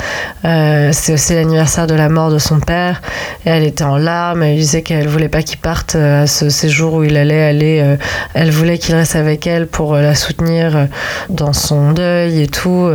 euh, 0.47 0.91
c'était 0.93 1.13
aussi 1.13 1.35
l'anniversaire 1.35 1.87
de 1.87 1.95
la 1.95 2.09
mort 2.09 2.31
de 2.31 2.39
son 2.39 2.61
père 2.61 3.03
et 3.45 3.51
elle 3.51 3.65
était 3.65 3.85
en 3.85 3.99
larmes, 3.99 4.43
elle 4.43 4.57
disait 4.57 4.81
qu'elle 4.81 5.09
voulait 5.09 5.29
pas 5.29 5.43
qu'il 5.43 5.59
parte 5.59 5.97
à 5.97 6.27
ce 6.27 6.49
séjour 6.49 6.95
où 6.95 7.05
il 7.05 7.19
allait 7.19 7.43
aller, 7.43 7.97
elle 8.33 8.51
voulait 8.51 8.79
qu'il 8.79 8.95
reste 8.95 9.17
avec 9.17 9.47
elle 9.47 9.67
pour 9.67 9.97
la 9.97 10.15
soutenir 10.15 10.89
dans 11.29 11.53
son 11.53 11.93
deuil 11.93 12.41
et 12.41 12.47
tout 12.47 12.89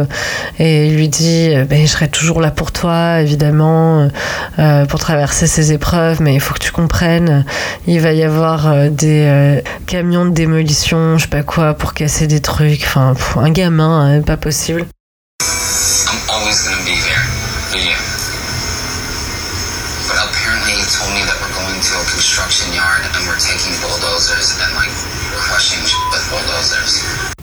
et 0.57 0.87
il 0.87 0.95
lui 0.95 1.07
dit 1.07 1.53
ben, 1.69 1.81
je 1.81 1.91
serai 1.91 2.07
toujours 2.07 2.20
là 2.41 2.51
pour 2.51 2.71
toi 2.71 3.21
évidemment 3.21 4.09
euh, 4.59 4.85
pour 4.85 4.99
traverser 4.99 5.47
ces 5.47 5.71
épreuves, 5.73 6.21
mais 6.21 6.33
il 6.33 6.39
faut 6.39 6.53
que 6.53 6.59
tu 6.59 6.71
comprennes, 6.71 7.45
il 7.87 7.99
va 7.99 8.13
y 8.13 8.23
avoir 8.23 8.67
euh, 8.67 8.89
des 8.89 9.25
euh, 9.25 9.61
camions 9.87 10.25
de 10.25 10.31
démolition, 10.31 11.17
je 11.17 11.23
sais 11.23 11.29
pas 11.29 11.43
quoi, 11.43 11.73
pour 11.73 11.93
casser 11.93 12.27
des 12.27 12.41
trucs. 12.41 12.83
Enfin, 12.83 13.13
un 13.37 13.51
gamin, 13.51 14.17
hein, 14.17 14.21
pas 14.21 14.37
possible. 14.37 14.85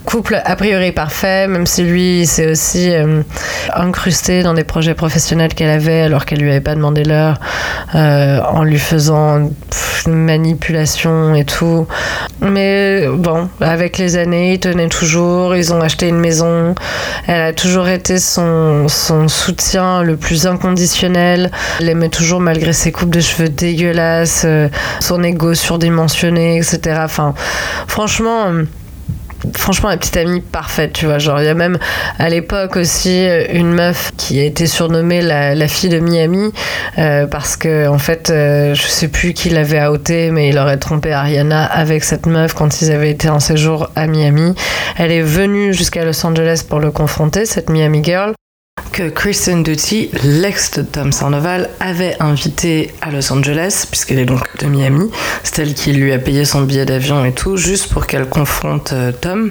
Couple 0.08 0.40
a 0.42 0.56
priori 0.56 0.90
parfait, 0.90 1.46
même 1.48 1.66
si 1.66 1.82
lui 1.82 2.24
s'est 2.24 2.50
aussi 2.50 2.94
euh, 2.94 3.20
incrusté 3.74 4.42
dans 4.42 4.54
des 4.54 4.64
projets 4.64 4.94
professionnels 4.94 5.52
qu'elle 5.52 5.68
avait 5.68 6.00
alors 6.00 6.24
qu'elle 6.24 6.40
lui 6.40 6.48
avait 6.48 6.62
pas 6.62 6.74
demandé 6.74 7.04
l'heure, 7.04 7.38
euh, 7.94 8.40
en 8.40 8.64
lui 8.64 8.78
faisant 8.78 9.50
une 10.06 10.14
manipulation 10.14 11.34
et 11.34 11.44
tout. 11.44 11.86
Mais 12.40 13.06
bon, 13.06 13.50
avec 13.60 13.98
les 13.98 14.16
années, 14.16 14.54
ils 14.54 14.60
tenaient 14.60 14.88
toujours, 14.88 15.54
ils 15.54 15.74
ont 15.74 15.80
acheté 15.82 16.08
une 16.08 16.20
maison. 16.20 16.74
Elle 17.26 17.42
a 17.42 17.52
toujours 17.52 17.88
été 17.88 18.18
son, 18.18 18.88
son 18.88 19.28
soutien 19.28 20.02
le 20.02 20.16
plus 20.16 20.46
inconditionnel. 20.46 21.50
Elle 21.80 21.90
aimait 21.90 22.08
toujours 22.08 22.40
malgré 22.40 22.72
ses 22.72 22.92
coupes 22.92 23.10
de 23.10 23.20
cheveux 23.20 23.50
dégueulasses, 23.50 24.44
euh, 24.46 24.70
son 25.00 25.22
ego 25.22 25.52
surdimensionné, 25.52 26.56
etc. 26.56 27.00
Enfin, 27.04 27.34
franchement 27.86 28.52
franchement 29.54 29.88
la 29.88 29.96
petite 29.96 30.16
amie 30.16 30.40
parfaite 30.40 30.92
tu 30.92 31.06
vois. 31.06 31.18
Genre 31.18 31.40
il 31.40 31.46
y 31.46 31.48
a 31.48 31.54
même 31.54 31.78
à 32.18 32.28
l'époque 32.28 32.76
aussi 32.76 33.26
euh, 33.26 33.44
une 33.52 33.72
meuf 33.72 34.12
qui 34.16 34.38
a 34.40 34.44
été 34.44 34.66
surnommée 34.66 35.22
la, 35.22 35.68
fille 35.68 35.90
de 35.90 35.98
Miami 35.98 36.52
euh, 36.98 37.26
parce 37.26 37.56
que 37.56 37.88
en 37.88 37.98
fait 37.98 38.30
euh, 38.30 38.74
je 38.74 38.82
sais 38.82 39.08
plus 39.08 39.34
qui 39.34 39.50
l'avait 39.50 39.86
outé 39.86 40.30
mais 40.30 40.48
il 40.48 40.58
aurait 40.58 40.78
trompé 40.78 41.12
Ariana 41.12 41.64
avec 41.64 42.04
cette 42.04 42.26
meuf 42.26 42.54
quand 42.54 42.80
ils 42.80 42.90
avaient 42.90 43.10
été 43.10 43.28
en 43.28 43.40
séjour 43.40 43.90
à 43.96 44.06
Miami. 44.06 44.54
Elle 44.96 45.12
est 45.12 45.22
venue 45.22 45.72
jusqu'à 45.72 46.04
Los 46.04 46.24
Angeles 46.26 46.64
pour 46.68 46.80
le 46.80 46.90
confronter 46.90 47.44
cette 47.46 47.70
Miami 47.70 48.02
girl 48.02 48.32
que 48.92 49.08
Kristen 49.08 49.62
Duty, 49.62 50.10
l'ex 50.24 50.70
de 50.72 50.82
Tom 50.82 51.12
Sandoval, 51.12 51.70
avait 51.80 52.16
invité 52.20 52.92
à 53.00 53.10
Los 53.10 53.32
Angeles, 53.32 53.86
puisqu'elle 53.90 54.18
est 54.18 54.24
donc 54.24 54.44
de 54.58 54.66
Miami. 54.66 55.10
C'est 55.42 55.62
elle 55.62 55.74
qui 55.74 55.92
lui 55.92 56.12
a 56.12 56.18
payé 56.18 56.44
son 56.44 56.62
billet 56.62 56.84
d'avion 56.84 57.24
et 57.24 57.32
tout, 57.32 57.56
juste 57.56 57.92
pour 57.92 58.06
qu'elle 58.06 58.28
confronte 58.28 58.92
euh, 58.92 59.12
Tom, 59.12 59.50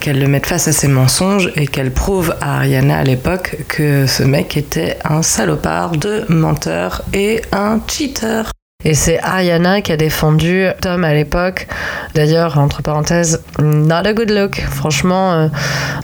qu'elle 0.00 0.18
le 0.18 0.28
mette 0.28 0.46
face 0.46 0.68
à 0.68 0.72
ses 0.72 0.88
mensonges 0.88 1.50
et 1.56 1.66
qu'elle 1.66 1.92
prouve 1.92 2.34
à 2.40 2.58
Ariana 2.58 2.98
à 2.98 3.04
l'époque 3.04 3.56
que 3.68 4.06
ce 4.06 4.22
mec 4.22 4.56
était 4.56 4.98
un 5.04 5.22
salopard 5.22 5.92
de 5.92 6.24
menteur 6.28 7.02
et 7.12 7.42
un 7.52 7.80
cheater. 7.86 8.50
Et 8.84 8.94
c'est 8.94 9.18
Ariana 9.18 9.80
qui 9.80 9.90
a 9.90 9.96
défendu 9.96 10.66
Tom 10.80 11.02
à 11.02 11.12
l'époque. 11.12 11.66
D'ailleurs, 12.14 12.56
entre 12.58 12.82
parenthèses, 12.82 13.42
not 13.58 14.06
a 14.06 14.12
good 14.12 14.30
look. 14.30 14.60
Franchement, 14.70 15.32
euh, 15.32 15.48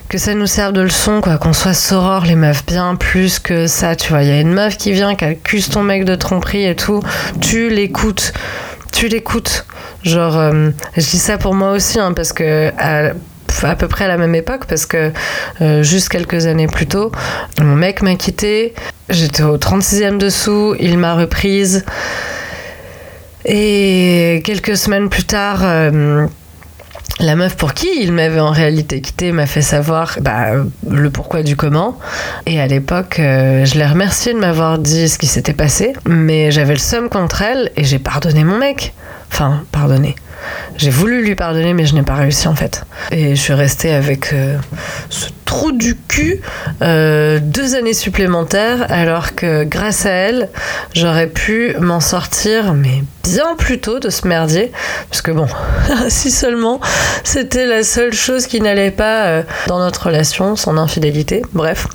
que 0.08 0.18
ça 0.18 0.34
nous 0.34 0.46
serve 0.48 0.72
de 0.72 0.80
leçon, 0.80 1.20
quoi. 1.20 1.36
Qu'on 1.36 1.52
soit 1.52 1.74
soror, 1.74 2.24
les 2.24 2.34
meufs, 2.34 2.66
bien 2.66 2.96
plus 2.96 3.38
que 3.38 3.66
ça. 3.66 3.94
Tu 3.94 4.08
vois, 4.08 4.22
il 4.22 4.28
y 4.28 4.32
a 4.32 4.40
une 4.40 4.52
meuf 4.52 4.78
qui 4.78 4.90
vient, 4.90 5.14
qui 5.14 5.24
accuse 5.24 5.68
ton 5.68 5.82
mec 5.82 6.04
de 6.04 6.16
tromperie 6.16 6.64
et 6.64 6.74
tout. 6.74 7.00
Tu 7.40 7.68
l'écoutes. 7.68 8.32
Tu 8.90 9.06
l'écoutes. 9.06 9.64
Genre, 10.02 10.36
euh, 10.36 10.70
je 10.96 11.08
dis 11.08 11.18
ça 11.18 11.38
pour 11.38 11.54
moi 11.54 11.72
aussi, 11.72 12.00
hein, 12.00 12.12
parce 12.14 12.32
que. 12.32 12.72
À, 12.78 13.12
peu 13.78 13.86
près 13.86 14.06
à 14.06 14.08
la 14.08 14.16
même 14.16 14.34
époque 14.34 14.64
parce 14.66 14.86
que 14.86 15.12
euh, 15.60 15.82
juste 15.84 16.08
quelques 16.08 16.46
années 16.46 16.66
plus 16.66 16.88
tôt, 16.88 17.12
mon 17.60 17.76
mec 17.76 18.02
m'a 18.02 18.16
quitté, 18.16 18.74
j'étais 19.08 19.44
au 19.44 19.56
36e 19.56 20.16
dessous, 20.18 20.74
il 20.80 20.98
m'a 20.98 21.14
reprise. 21.14 21.84
Et 23.44 24.42
quelques 24.44 24.76
semaines 24.76 25.08
plus 25.08 25.24
tard, 25.24 25.60
euh, 25.62 26.26
la 27.20 27.36
meuf 27.36 27.56
pour 27.56 27.74
qui 27.74 27.88
il 28.00 28.12
m'avait 28.12 28.40
en 28.40 28.50
réalité 28.50 29.00
quitté 29.00 29.32
m'a 29.32 29.46
fait 29.46 29.62
savoir 29.62 30.18
bah, 30.20 30.50
le 30.88 31.10
pourquoi 31.10 31.42
du 31.42 31.56
comment. 31.56 31.98
Et 32.46 32.60
à 32.60 32.66
l'époque, 32.66 33.18
euh, 33.18 33.64
je 33.64 33.74
l'ai 33.78 33.86
remercié 33.86 34.32
de 34.32 34.38
m'avoir 34.38 34.78
dit 34.78 35.08
ce 35.08 35.18
qui 35.18 35.26
s'était 35.26 35.52
passé, 35.52 35.92
mais 36.06 36.50
j'avais 36.50 36.74
le 36.74 36.80
seum 36.80 37.08
contre 37.08 37.42
elle 37.42 37.70
et 37.76 37.84
j'ai 37.84 37.98
pardonné 37.98 38.44
mon 38.44 38.58
mec. 38.58 38.94
Enfin, 39.30 39.62
pardonné. 39.72 40.14
J'ai 40.76 40.90
voulu 40.90 41.24
lui 41.24 41.34
pardonner, 41.34 41.74
mais 41.74 41.86
je 41.86 41.94
n'ai 41.94 42.02
pas 42.02 42.14
réussi 42.14 42.48
en 42.48 42.54
fait. 42.54 42.84
Et 43.10 43.36
je 43.36 43.40
suis 43.40 43.54
restée 43.54 43.92
avec 43.92 44.32
euh, 44.32 44.58
ce 45.08 45.28
trou 45.52 45.70
du 45.70 45.96
cul 45.96 46.40
euh, 46.80 47.38
deux 47.42 47.74
années 47.74 47.92
supplémentaires, 47.92 48.86
alors 48.88 49.34
que 49.34 49.64
grâce 49.64 50.06
à 50.06 50.10
elle, 50.10 50.48
j'aurais 50.94 51.26
pu 51.26 51.76
m'en 51.78 52.00
sortir, 52.00 52.72
mais 52.72 53.04
bien 53.22 53.54
plus 53.58 53.78
tôt 53.78 53.98
de 53.98 54.08
ce 54.08 54.26
merdier. 54.26 54.72
Parce 55.10 55.20
que 55.20 55.30
bon, 55.30 55.46
si 56.08 56.30
seulement 56.30 56.80
c'était 57.22 57.66
la 57.66 57.82
seule 57.82 58.14
chose 58.14 58.46
qui 58.46 58.62
n'allait 58.62 58.90
pas 58.90 59.26
euh, 59.26 59.42
dans 59.66 59.78
notre 59.78 60.06
relation, 60.06 60.56
son 60.56 60.78
infidélité, 60.78 61.42
bref. 61.52 61.86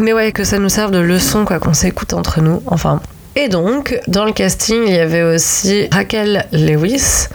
Mais 0.00 0.12
ouais, 0.12 0.30
que 0.30 0.44
ça 0.44 0.60
nous 0.60 0.68
serve 0.68 0.92
de 0.92 1.00
leçon, 1.00 1.44
quoi, 1.44 1.58
qu'on 1.58 1.74
s'écoute 1.74 2.12
entre 2.12 2.40
nous. 2.40 2.62
Enfin, 2.66 3.00
et 3.38 3.48
donc, 3.48 4.00
dans 4.08 4.24
le 4.24 4.32
casting, 4.32 4.84
il 4.86 4.94
y 4.94 4.98
avait 4.98 5.22
aussi 5.22 5.88
Raquel 5.92 6.46
Lewis, 6.52 7.26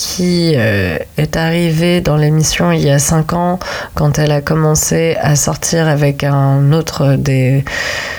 qui 0.00 0.54
euh, 0.56 0.96
est 1.18 1.36
arrivée 1.36 2.00
dans 2.00 2.16
l'émission 2.16 2.72
il 2.72 2.80
y 2.80 2.88
a 2.88 2.98
5 2.98 3.34
ans 3.34 3.58
quand 3.94 4.18
elle 4.18 4.32
a 4.32 4.40
commencé 4.40 5.14
à 5.20 5.36
sortir 5.36 5.88
avec 5.88 6.24
un 6.24 6.72
autre 6.72 7.16
des, 7.16 7.64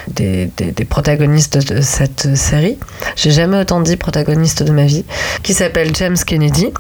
des, 0.08 0.46
des 0.58 0.86
protagonistes 0.86 1.58
de 1.74 1.82
cette 1.82 2.36
série. 2.36 2.78
J'ai 3.15 3.32
jamais 3.32 3.58
autant 3.58 3.82
dit 3.82 3.98
protagoniste 3.98 4.62
de 4.62 4.72
ma 4.72 4.86
vie, 4.86 5.06
qui 5.41 5.56
s'appelle 5.56 5.96
James 5.96 6.17
Kennedy 6.24 6.72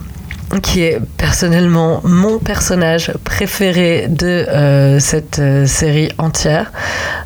qui 0.61 0.81
est 0.81 0.99
personnellement 1.17 2.01
mon 2.03 2.37
personnage 2.37 3.13
préféré 3.23 4.07
de 4.09 4.27
euh, 4.27 4.99
cette 4.99 5.39
euh, 5.39 5.65
série 5.65 6.09
entière. 6.17 6.73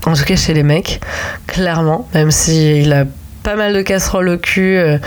En 0.06 0.14
tout 0.14 0.24
cas 0.24 0.36
chez 0.36 0.54
les 0.54 0.62
mecs, 0.62 1.02
clairement, 1.48 2.08
même 2.14 2.30
s'il 2.30 2.94
a 2.94 3.06
pas 3.46 3.56
mal 3.56 3.74
de 3.74 3.82
casseroles 3.82 4.30
au 4.30 4.38
cul. 4.38 4.78
Euh, 4.78 4.98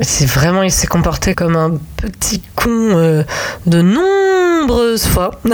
c'est 0.00 0.26
vraiment, 0.26 0.62
il 0.62 0.70
s'est 0.70 0.86
comporté 0.86 1.34
comme 1.34 1.56
un 1.56 1.72
petit 2.00 2.40
con 2.54 3.24
de 3.66 3.82
nombreuses 3.82 5.06
fois. 5.06 5.32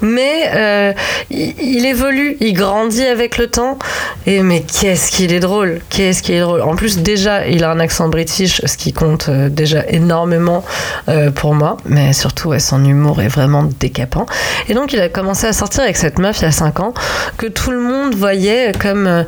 Mais 0.00 0.50
euh, 0.54 0.92
il, 1.30 1.84
évolue, 1.86 2.36
il 2.40 2.52
grandit 2.52 3.04
avec 3.04 3.38
le 3.38 3.48
temps. 3.48 3.78
Et 4.26 4.42
mais 4.42 4.62
qu'est-ce 4.62 5.10
qu'il 5.10 5.32
est 5.32 5.40
drôle, 5.40 5.80
qu'est-ce 5.88 6.22
qu'il 6.22 6.34
est 6.34 6.40
drôle. 6.40 6.62
En 6.62 6.76
plus, 6.76 6.98
déjà, 6.98 7.46
il 7.46 7.64
a 7.64 7.70
un 7.70 7.80
accent 7.80 8.08
british, 8.08 8.60
ce 8.64 8.76
qui 8.76 8.92
compte 8.92 9.28
euh, 9.28 9.48
déjà 9.48 9.84
énormément 9.88 10.64
euh, 11.08 11.30
pour 11.30 11.54
moi. 11.54 11.76
Mais 11.84 12.12
surtout, 12.12 12.52
son 12.58 12.84
humour 12.84 13.20
est 13.20 13.28
vraiment 13.28 13.64
décapant. 13.64 14.26
Et 14.68 14.74
donc, 14.74 14.92
il 14.92 15.00
a 15.00 15.08
commencé 15.08 15.46
à 15.46 15.52
sortir 15.52 15.82
avec 15.84 15.96
cette 15.96 16.18
meuf 16.18 16.40
il 16.40 16.44
y 16.44 16.48
a 16.48 16.52
5 16.52 16.80
ans, 16.80 16.94
que 17.36 17.46
tout 17.46 17.70
le 17.70 17.80
monde 17.80 18.14
voyait 18.14 18.72
comme 18.80 19.06
euh, 19.06 19.22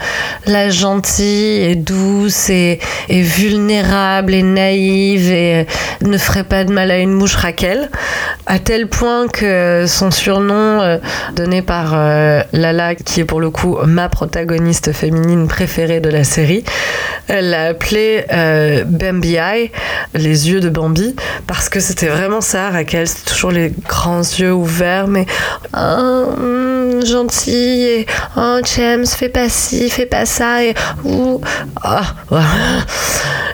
la 0.47 0.71
gentille 0.71 1.63
et 1.63 1.75
douce 1.75 1.98
et, 2.49 2.79
vulnérable 3.09 4.35
et 4.35 4.43
naïve 4.43 5.31
et 5.31 5.55
euh, 5.61 5.65
ne 6.03 6.19
ferait 6.19 6.45
pas 6.45 6.65
de 6.65 6.73
mal 6.73 6.91
à 6.91 6.99
une 6.99 7.13
mouche 7.13 7.37
Raquel. 7.37 7.91
À 8.47 8.59
tel 8.59 8.89
point 8.89 9.29
que 9.29 9.85
son 9.87 10.11
surnom 10.11 10.81
euh, 10.81 10.99
donné 11.35 11.63
par 11.63 11.93
euh, 11.95 12.43
Lala, 12.53 12.95
qui 12.95 13.21
est 13.21 13.25
pour 13.25 13.41
le 13.41 13.51
coup 13.51 13.79
ma 13.85 14.09
protagoniste 14.09 14.93
féminine 14.93 15.49
préférée 15.49 16.01
de 16.01 16.09
la 16.09 16.25
série, 16.25 16.65
elle 17.29 17.51
l'a 17.51 17.67
appelé 17.67 18.25
euh, 18.33 18.85
Bambi 18.85 19.37
Eye, 19.37 19.71
les 20.15 20.51
yeux 20.51 20.61
de 20.61 20.71
Bambi, 20.71 21.15
parce 21.47 21.69
que 21.69 21.81
c'était 21.81 22.09
vraiment 22.09 22.41
ça, 22.41 22.71
Raquel, 22.71 23.07
c'était 23.07 23.31
toujours 23.31 23.51
les 23.51 23.73
grands 23.87 24.21
yeux 24.21 24.53
ouverts, 24.53 25.09
mais 25.09 25.27
ah, 25.73 26.25
hum, 26.99 27.07
gentil, 27.07 27.83
et 27.83 28.07
oh 28.37 28.59
James, 28.77 29.07
fais 29.07 29.29
pas 29.29 29.49
ci, 29.49 29.89
fais 29.91 30.07
pas 30.07 30.27
ça, 30.27 30.65
et 30.65 30.75
ah, 31.83 32.03
voilà. 32.29 32.47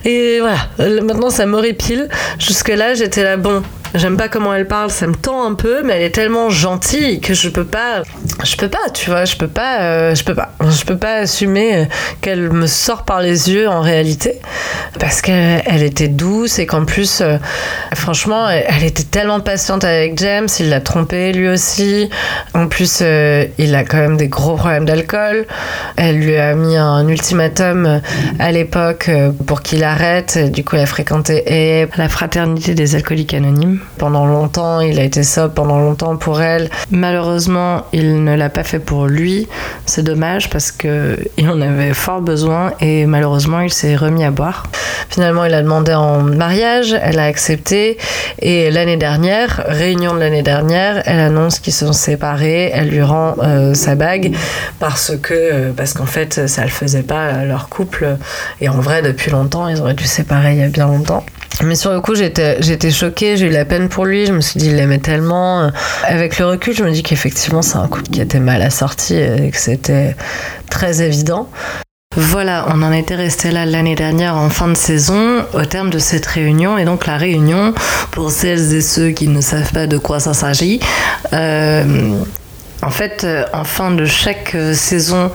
Et 0.04 0.40
voilà, 0.40 0.58
Euh, 0.80 1.00
maintenant 1.02 1.30
ça 1.30 1.46
m'horripile. 1.46 2.08
Jusque-là, 2.38 2.94
j'étais 2.94 3.22
là, 3.24 3.36
bon, 3.36 3.62
j'aime 3.94 4.16
pas 4.16 4.28
comment 4.28 4.52
elle 4.52 4.66
parle, 4.66 4.90
ça 4.90 5.06
me 5.06 5.14
tend 5.14 5.46
un 5.46 5.54
peu, 5.54 5.82
mais 5.82 5.94
elle 5.94 6.02
est 6.02 6.14
tellement 6.14 6.50
gentille 6.50 7.20
que 7.20 7.32
je 7.32 7.48
peux 7.48 7.64
pas, 7.64 8.02
je 8.44 8.56
peux 8.56 8.68
pas, 8.68 8.90
tu 8.92 9.10
vois, 9.10 9.24
je 9.24 9.36
peux 9.36 9.48
pas, 9.48 9.82
euh, 9.82 10.14
je 10.14 10.24
peux 10.24 10.34
pas, 10.34 10.52
je 10.60 10.84
peux 10.84 10.96
pas 10.96 11.14
assumer 11.16 11.76
euh, 11.76 11.84
qu'elle 12.20 12.52
me 12.52 12.66
sort 12.66 13.04
par 13.04 13.20
les 13.20 13.52
yeux 13.52 13.68
en 13.68 13.80
réalité, 13.80 14.40
parce 14.98 15.22
qu'elle 15.22 15.62
elle 15.66 15.82
était 15.82 16.08
douce 16.08 16.58
et 16.58 16.66
qu'en 16.66 16.84
plus, 16.84 17.20
euh, 17.20 17.38
franchement, 17.94 18.48
elle, 18.48 18.84
était 18.84 19.04
tellement 19.04 19.40
patiente 19.40 19.84
avec 19.84 20.18
James, 20.18 20.48
il 20.58 20.70
l'a 20.70 20.80
trompé 20.80 21.32
lui 21.32 21.48
aussi. 21.48 22.10
En 22.54 22.66
plus, 22.66 22.98
euh, 23.02 23.46
il 23.58 23.74
a 23.74 23.84
quand 23.84 23.98
même 23.98 24.16
des 24.16 24.28
gros 24.28 24.56
problèmes 24.56 24.84
d'alcool. 24.84 25.46
Elle 25.96 26.18
lui 26.18 26.36
a 26.36 26.54
mis 26.54 26.76
un 26.76 27.06
ultimatum 27.08 28.00
à 28.38 28.52
l'époque 28.52 29.10
pour 29.46 29.62
qu'il 29.62 29.84
arrête. 29.84 30.50
Du 30.50 30.64
coup, 30.64 30.76
elle 30.76 30.82
a 30.82 30.86
fréquenté 30.86 31.88
la 31.96 32.08
fraternité 32.08 32.74
des 32.74 32.94
alcooliques 32.94 33.34
anonymes. 33.34 33.83
Pendant 33.98 34.26
longtemps, 34.26 34.80
il 34.80 34.98
a 34.98 35.04
été 35.04 35.22
sobre 35.22 35.54
pendant 35.54 35.78
longtemps 35.78 36.16
pour 36.16 36.42
elle. 36.42 36.68
Malheureusement, 36.90 37.86
il 37.92 38.24
ne 38.24 38.34
l'a 38.34 38.48
pas 38.48 38.64
fait 38.64 38.78
pour 38.78 39.06
lui. 39.06 39.48
C'est 39.86 40.02
dommage 40.02 40.50
parce 40.50 40.72
que 40.72 41.18
il 41.38 41.48
en 41.48 41.60
avait 41.60 41.94
fort 41.94 42.20
besoin 42.20 42.72
et 42.80 43.06
malheureusement, 43.06 43.60
il 43.60 43.72
s'est 43.72 43.96
remis 43.96 44.24
à 44.24 44.30
boire. 44.30 44.64
Finalement, 45.08 45.44
il 45.44 45.54
a 45.54 45.62
demandé 45.62 45.94
en 45.94 46.22
mariage, 46.22 46.96
elle 47.00 47.18
a 47.18 47.24
accepté 47.24 47.98
et 48.40 48.70
l'année 48.70 48.96
dernière, 48.96 49.64
réunion 49.68 50.14
de 50.14 50.18
l'année 50.18 50.42
dernière, 50.42 51.02
elle 51.06 51.20
annonce 51.20 51.60
qu'ils 51.60 51.72
sont 51.72 51.92
séparés, 51.92 52.70
elle 52.74 52.88
lui 52.88 53.02
rend 53.02 53.36
euh, 53.42 53.74
sa 53.74 53.94
bague 53.94 54.34
parce 54.80 55.12
que 55.22 55.34
euh, 55.34 55.72
parce 55.76 55.92
qu'en 55.92 56.06
fait, 56.06 56.48
ça 56.48 56.62
le 56.62 56.70
faisait 56.70 57.02
pas 57.02 57.26
euh, 57.26 57.44
leur 57.44 57.68
couple 57.68 58.16
et 58.60 58.68
en 58.68 58.80
vrai 58.80 59.02
depuis 59.02 59.30
longtemps, 59.30 59.68
ils 59.68 59.80
auraient 59.80 59.94
dû 59.94 60.04
séparer 60.04 60.52
il 60.52 60.58
y 60.58 60.62
a 60.62 60.68
bien 60.68 60.86
longtemps. 60.86 61.24
Mais 61.62 61.76
sur 61.76 61.92
le 61.92 62.00
coup, 62.00 62.14
j'étais, 62.14 62.90
choquée, 62.90 63.36
j'ai 63.36 63.46
eu 63.46 63.50
la 63.50 63.64
peine 63.64 63.88
pour 63.88 64.04
lui. 64.04 64.26
Je 64.26 64.32
me 64.32 64.40
suis 64.40 64.58
dit, 64.58 64.66
il 64.66 64.76
l'aimait 64.76 64.98
tellement. 64.98 65.70
Avec 66.04 66.38
le 66.38 66.46
recul, 66.46 66.74
je 66.74 66.84
me 66.84 66.90
dis 66.90 67.02
qu'effectivement, 67.02 67.62
c'est 67.62 67.76
un 67.76 67.86
couple 67.86 68.10
qui 68.10 68.20
était 68.20 68.40
mal 68.40 68.62
assorti 68.62 69.14
et 69.14 69.50
que 69.50 69.56
c'était 69.56 70.16
très 70.68 71.02
évident. 71.02 71.48
Voilà, 72.16 72.66
on 72.68 72.80
en 72.82 72.92
était 72.92 73.16
resté 73.16 73.50
là 73.50 73.66
l'année 73.66 73.96
dernière 73.96 74.36
en 74.36 74.48
fin 74.48 74.68
de 74.68 74.76
saison 74.76 75.44
au 75.52 75.64
terme 75.64 75.90
de 75.90 75.98
cette 75.98 76.26
réunion. 76.26 76.78
Et 76.78 76.84
donc 76.84 77.06
la 77.06 77.16
réunion, 77.16 77.74
pour 78.12 78.30
celles 78.30 78.72
et 78.72 78.82
ceux 78.82 79.10
qui 79.10 79.26
ne 79.26 79.40
savent 79.40 79.72
pas 79.72 79.88
de 79.88 79.98
quoi 79.98 80.20
ça 80.20 80.32
s'agit, 80.32 80.78
euh, 81.32 82.14
en 82.84 82.90
fait, 82.90 83.24
euh, 83.24 83.44
en 83.52 83.64
fin 83.64 83.90
de 83.90 84.04
chaque 84.04 84.54
euh, 84.54 84.74
saison 84.74 85.30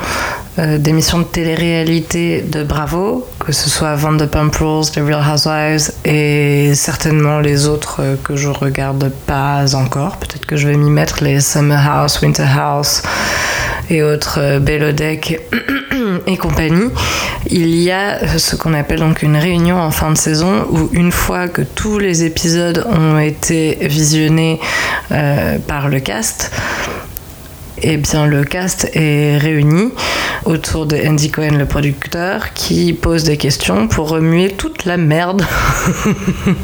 euh, 0.59 0.77
d'émissions 0.77 1.19
de 1.19 1.23
télé-réalité 1.23 2.41
de 2.41 2.63
Bravo, 2.63 3.27
que 3.39 3.51
ce 3.51 3.69
soit 3.69 3.95
Vanderpump 3.95 4.55
Rules, 4.55 4.85
The 4.91 4.97
Real 4.97 5.23
Housewives 5.27 5.91
et 6.05 6.73
certainement 6.75 7.39
les 7.39 7.67
autres 7.67 8.17
que 8.23 8.35
je 8.35 8.49
regarde 8.49 9.11
pas 9.25 9.75
encore, 9.75 10.17
peut-être 10.17 10.45
que 10.45 10.57
je 10.57 10.67
vais 10.67 10.77
m'y 10.77 10.91
mettre, 10.91 11.23
les 11.23 11.39
Summer 11.39 11.79
House, 11.79 12.21
Winter 12.21 12.45
House 12.55 13.01
et 13.89 14.03
autres 14.03 14.59
Belodeck 14.59 15.41
et 16.27 16.37
compagnie, 16.37 16.89
il 17.49 17.75
y 17.75 17.89
a 17.89 18.37
ce 18.37 18.55
qu'on 18.55 18.75
appelle 18.75 18.99
donc 18.99 19.23
une 19.23 19.37
réunion 19.37 19.81
en 19.81 19.91
fin 19.91 20.11
de 20.11 20.17
saison 20.17 20.67
où 20.69 20.89
une 20.91 21.11
fois 21.11 21.47
que 21.47 21.63
tous 21.63 21.97
les 21.97 22.23
épisodes 22.23 22.85
ont 22.91 23.17
été 23.17 23.79
visionnés 23.81 24.59
par 25.67 25.87
le 25.87 25.99
cast, 25.99 26.51
eh 27.81 27.97
bien, 27.97 28.25
le 28.25 28.43
cast 28.43 28.89
est 28.93 29.37
réuni 29.37 29.91
autour 30.45 30.85
de 30.85 30.97
Andy 30.97 31.29
Cohen, 31.29 31.57
le 31.57 31.65
producteur, 31.65 32.53
qui 32.53 32.93
pose 32.93 33.23
des 33.23 33.37
questions 33.37 33.87
pour 33.87 34.09
remuer 34.09 34.49
toute 34.49 34.85
la 34.85 34.97
merde 34.97 35.45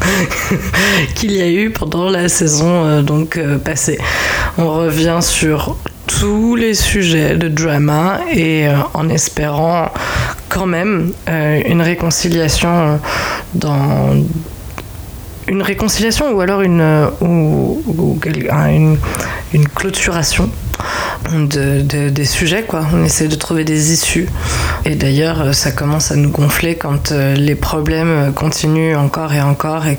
qu'il 1.14 1.32
y 1.32 1.42
a 1.42 1.48
eu 1.48 1.70
pendant 1.70 2.08
la 2.08 2.28
saison 2.28 2.84
euh, 2.84 3.02
donc 3.02 3.36
euh, 3.36 3.58
passée. 3.58 3.98
On 4.58 4.70
revient 4.72 5.18
sur 5.20 5.76
tous 6.06 6.56
les 6.56 6.74
sujets 6.74 7.36
de 7.36 7.48
drama 7.48 8.20
et 8.32 8.68
euh, 8.68 8.74
en 8.94 9.08
espérant 9.08 9.90
quand 10.48 10.66
même 10.66 11.12
une 11.26 11.82
réconciliation 11.82 13.00
dans 13.54 14.16
une 15.48 15.62
réconciliation 15.62 16.32
ou 16.32 16.40
alors 16.40 16.62
une 16.62 17.08
ou, 17.20 17.82
une, 18.24 18.96
une 19.52 19.68
clôturation 19.68 20.50
de, 21.32 21.82
de- 21.82 22.08
des 22.10 22.24
sujets 22.24 22.62
quoi. 22.62 22.82
On 22.94 23.04
essaie 23.04 23.28
de 23.28 23.34
trouver 23.34 23.64
des 23.64 23.92
issues. 23.92 24.28
Et 24.84 24.94
d'ailleurs 24.94 25.40
euh, 25.40 25.52
ça 25.52 25.72
commence 25.72 26.10
à 26.12 26.16
nous 26.16 26.30
gonfler 26.30 26.76
quand 26.76 27.12
euh, 27.12 27.34
les 27.34 27.54
problèmes 27.54 28.08
euh, 28.08 28.30
continuent 28.30 28.96
encore 28.96 29.32
et 29.32 29.40
encore 29.42 29.86
et 29.86 29.98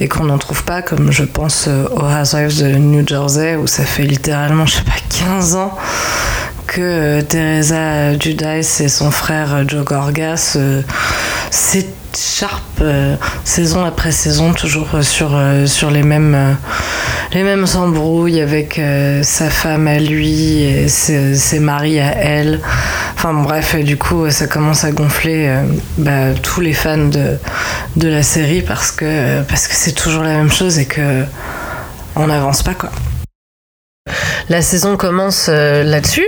et 0.00 0.08
qu'on 0.08 0.24
n'en 0.24 0.38
trouve 0.38 0.64
pas 0.64 0.82
comme 0.82 1.12
je 1.12 1.22
pense 1.24 1.68
aux 1.68 2.04
Housewives 2.04 2.58
de 2.62 2.68
New 2.76 3.06
Jersey 3.06 3.56
où 3.56 3.66
ça 3.66 3.84
fait 3.84 4.02
littéralement 4.04 4.66
je 4.66 4.76
sais 4.76 4.82
pas 4.82 4.92
15 5.24 5.54
ans 5.56 5.76
que 6.66 6.80
euh, 6.80 7.22
Teresa 7.22 8.18
Judice 8.18 8.80
et 8.80 8.88
son 8.88 9.10
frère 9.10 9.54
euh, 9.54 9.64
Joe 9.66 9.84
Gorgas 9.84 10.54
euh, 10.56 10.82
s'écharpent 11.50 12.82
saison 13.44 13.84
après 13.84 14.12
saison 14.12 14.52
toujours 14.52 14.88
sur, 15.02 15.40
sur 15.66 15.90
les 15.90 16.02
mêmes 16.02 16.56
les 17.32 17.42
mêmes 17.42 17.64
embrouilles 17.74 18.40
avec 18.40 18.80
sa 19.22 19.48
femme 19.48 19.86
à 19.86 19.98
lui 19.98 20.62
et 20.62 20.88
ses, 20.88 21.58
maris 21.58 22.00
à 22.00 22.14
elle. 22.16 22.60
Enfin 23.14 23.32
bref 23.32 23.76
du 23.76 23.96
coup 23.96 24.30
ça 24.30 24.46
commence 24.46 24.84
à 24.84 24.92
gonfler 24.92 25.54
bah, 25.96 26.34
tous 26.42 26.60
les 26.60 26.74
fans 26.74 26.98
de, 26.98 27.38
de 27.96 28.08
la 28.08 28.22
série 28.22 28.62
parce 28.62 28.90
que 28.90 29.42
parce 29.42 29.68
que 29.68 29.74
c'est 29.74 29.92
toujours 29.92 30.22
la 30.22 30.34
même 30.34 30.52
chose 30.52 30.78
et 30.78 30.86
que 30.86 31.24
on 32.16 32.26
n'avance 32.26 32.62
pas 32.62 32.74
quoi 32.74 32.90
la 34.52 34.60
saison 34.60 34.98
commence 34.98 35.46
euh, 35.48 35.82
là-dessus. 35.82 36.26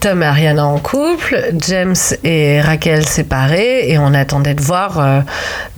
Tom 0.00 0.22
et 0.22 0.26
Ariana 0.26 0.66
en 0.66 0.78
couple, 0.78 1.42
James 1.56 1.96
et 2.22 2.60
Raquel 2.60 3.08
séparés, 3.08 3.88
et 3.90 3.96
on 3.96 4.12
attendait 4.12 4.52
de 4.52 4.60
voir 4.60 5.00
euh, 5.00 5.20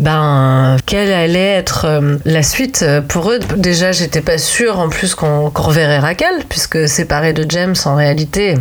ben, 0.01 0.77
quelle 0.87 1.13
allait 1.13 1.53
être 1.53 1.85
euh, 1.85 2.17
la 2.25 2.43
suite 2.43 2.85
pour 3.07 3.31
eux. 3.31 3.39
Déjà, 3.57 3.93
j'étais 3.93 4.23
pas 4.23 4.39
sûre 4.39 4.81
en 4.81 4.89
plus 4.89 5.15
qu'on 5.15 5.51
reverrait 5.55 6.01
Raquel, 6.01 6.35
puisque 6.49 6.89
séparée 6.89 7.33
de 7.33 7.49
James, 7.49 7.77
en 7.85 7.95
réalité, 7.95 8.57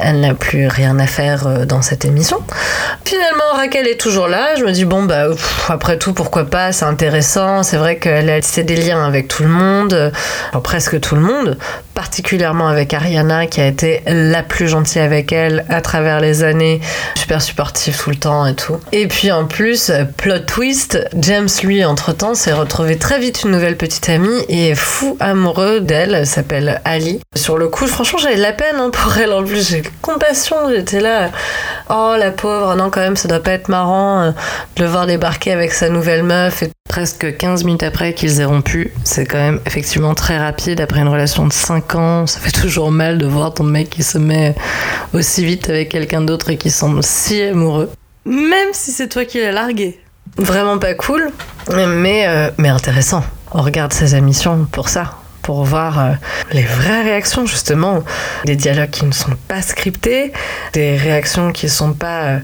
elle 0.00 0.18
n'a 0.18 0.34
plus 0.34 0.66
rien 0.66 0.98
à 0.98 1.06
faire 1.06 1.66
dans 1.66 1.82
cette 1.82 2.04
émission. 2.04 2.38
Finalement, 3.04 3.54
Raquel 3.54 3.86
est 3.86 4.00
toujours 4.00 4.26
là. 4.26 4.56
Je 4.56 4.64
me 4.64 4.72
dis, 4.72 4.86
bon, 4.86 5.04
bah, 5.04 5.26
après 5.68 5.98
tout, 5.98 6.14
pourquoi 6.14 6.46
pas, 6.46 6.72
c'est 6.72 6.86
intéressant. 6.86 7.62
C'est 7.62 7.76
vrai 7.76 7.98
qu'elle 7.98 8.30
a 8.30 8.40
tissé 8.40 8.64
des 8.64 8.76
liens 8.76 9.06
avec 9.06 9.28
tout 9.28 9.42
le 9.42 9.50
monde, 9.50 10.10
presque 10.64 10.98
tout 11.00 11.14
le 11.14 11.20
monde, 11.20 11.58
particulièrement 11.94 12.39
avec 12.44 12.94
Ariana, 12.94 13.46
qui 13.46 13.60
a 13.60 13.66
été 13.66 14.02
la 14.06 14.42
plus 14.42 14.68
gentille 14.68 15.02
avec 15.02 15.32
elle 15.32 15.64
à 15.68 15.80
travers 15.80 16.20
les 16.20 16.42
années, 16.42 16.80
super 17.16 17.42
supportive 17.42 17.96
tout 17.98 18.10
le 18.10 18.16
temps 18.16 18.46
et 18.46 18.54
tout. 18.54 18.78
Et 18.92 19.06
puis 19.08 19.30
en 19.30 19.44
plus, 19.44 19.92
plot 20.16 20.40
twist, 20.40 20.98
James, 21.18 21.48
lui, 21.62 21.84
entre-temps, 21.84 22.34
s'est 22.34 22.52
retrouvé 22.52 22.96
très 22.96 23.18
vite 23.18 23.42
une 23.44 23.50
nouvelle 23.50 23.76
petite 23.76 24.08
amie 24.08 24.40
et 24.48 24.70
est 24.70 24.74
fou 24.74 25.16
amoureux 25.20 25.80
d'elle, 25.80 26.14
elle 26.14 26.26
s'appelle 26.26 26.80
Ali. 26.84 27.20
Sur 27.36 27.58
le 27.58 27.68
coup, 27.68 27.86
franchement, 27.86 28.18
j'avais 28.18 28.36
de 28.36 28.42
la 28.42 28.52
peine 28.52 28.76
hein, 28.76 28.90
pour 28.90 29.16
elle 29.18 29.32
en 29.32 29.44
plus, 29.44 29.68
j'ai 29.68 29.82
compassion, 30.00 30.56
j'étais 30.70 31.00
là. 31.00 31.30
Oh 31.90 32.14
la 32.18 32.30
pauvre, 32.30 32.74
non 32.76 32.90
quand 32.90 33.00
même 33.00 33.16
ça 33.16 33.28
doit 33.28 33.42
pas 33.42 33.52
être 33.52 33.68
marrant 33.68 34.22
euh, 34.22 34.30
de 34.76 34.82
le 34.82 34.88
voir 34.88 35.06
débarquer 35.06 35.52
avec 35.52 35.72
sa 35.72 35.88
nouvelle 35.88 36.22
meuf 36.22 36.62
et 36.62 36.70
presque 36.88 37.36
15 37.36 37.64
minutes 37.64 37.82
après 37.82 38.14
qu'ils 38.14 38.40
aient 38.40 38.44
rompu, 38.44 38.92
c'est 39.04 39.26
quand 39.26 39.38
même 39.38 39.60
effectivement 39.66 40.14
très 40.14 40.38
rapide 40.38 40.80
après 40.80 41.00
une 41.00 41.08
relation 41.08 41.46
de 41.46 41.52
5 41.52 41.94
ans, 41.94 42.26
ça 42.26 42.40
fait 42.40 42.50
toujours 42.62 42.90
mal 42.90 43.18
de 43.18 43.26
voir 43.26 43.54
ton 43.54 43.64
mec 43.64 43.90
qui 43.90 44.02
se 44.02 44.18
met 44.18 44.54
aussi 45.12 45.44
vite 45.44 45.68
avec 45.68 45.90
quelqu'un 45.90 46.20
d'autre 46.20 46.50
et 46.50 46.56
qui 46.56 46.70
semble 46.70 47.02
si 47.02 47.42
amoureux, 47.42 47.90
même 48.24 48.70
si 48.72 48.92
c'est 48.92 49.08
toi 49.08 49.24
qui 49.24 49.40
l'as 49.40 49.52
largué. 49.52 50.00
Vraiment 50.36 50.78
pas 50.78 50.94
cool, 50.94 51.32
mais, 51.68 52.26
euh, 52.28 52.50
mais 52.56 52.68
intéressant. 52.68 53.24
On 53.52 53.62
regarde 53.62 53.92
ses 53.92 54.14
émissions 54.14 54.66
pour 54.70 54.88
ça 54.88 55.16
pour 55.42 55.64
voir 55.64 55.98
euh, 55.98 56.12
les 56.52 56.62
vraies 56.62 57.02
réactions 57.02 57.46
justement, 57.46 58.02
des 58.44 58.56
dialogues 58.56 58.90
qui 58.90 59.04
ne 59.04 59.12
sont 59.12 59.34
pas 59.48 59.62
scriptés, 59.62 60.32
des 60.72 60.96
réactions 60.96 61.52
qui 61.52 61.66
ne 61.66 61.70
sont 61.70 61.92
pas 61.92 62.22
euh, 62.22 62.38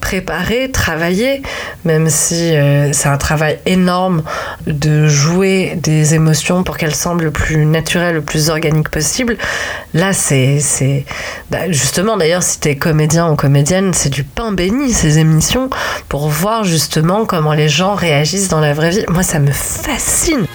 préparées, 0.00 0.70
travaillées, 0.70 1.42
même 1.84 2.08
si 2.08 2.56
euh, 2.56 2.92
c'est 2.92 3.08
un 3.08 3.18
travail 3.18 3.58
énorme 3.66 4.22
de 4.66 5.06
jouer 5.06 5.78
des 5.82 6.14
émotions 6.14 6.64
pour 6.64 6.76
qu'elles 6.76 6.94
semblent 6.94 7.24
le 7.24 7.30
plus 7.30 7.66
naturelles, 7.66 8.16
le 8.16 8.22
plus 8.22 8.50
organiques 8.50 8.88
possible. 8.88 9.36
Là, 9.94 10.12
c'est 10.12 10.60
bah, 11.50 11.70
justement 11.70 12.16
d'ailleurs 12.16 12.42
si 12.42 12.60
tu 12.60 12.68
es 12.68 12.76
comédien 12.76 13.30
ou 13.30 13.36
comédienne, 13.36 13.92
c'est 13.94 14.08
du 14.10 14.24
pain 14.24 14.52
béni 14.52 14.92
ces 14.92 15.18
émissions 15.18 15.70
pour 16.08 16.28
voir 16.28 16.64
justement 16.64 17.26
comment 17.26 17.52
les 17.52 17.68
gens 17.68 17.94
réagissent 17.94 18.48
dans 18.48 18.60
la 18.60 18.72
vraie 18.72 18.90
vie. 18.90 19.04
Moi, 19.08 19.22
ça 19.22 19.38
me 19.38 19.52
fascine. 19.52 20.46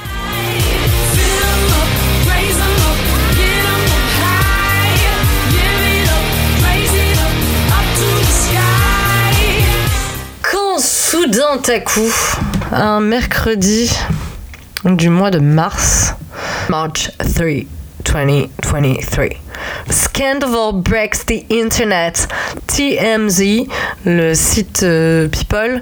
D'un 11.67 11.80
coup, 11.80 12.13
un 12.71 12.99
mercredi 12.99 13.91
du 14.84 15.10
mois 15.10 15.32
de 15.32 15.39
mars, 15.39 16.13
March 16.69 17.12
3, 17.17 17.65
2023. 18.04 19.25
Scandal 19.89 20.73
breaks 20.73 21.25
the 21.25 21.43
internet. 21.51 22.28
TMZ, 22.67 23.67
le 24.06 24.34
site 24.36 24.84
euh, 24.84 25.28
People, 25.28 25.82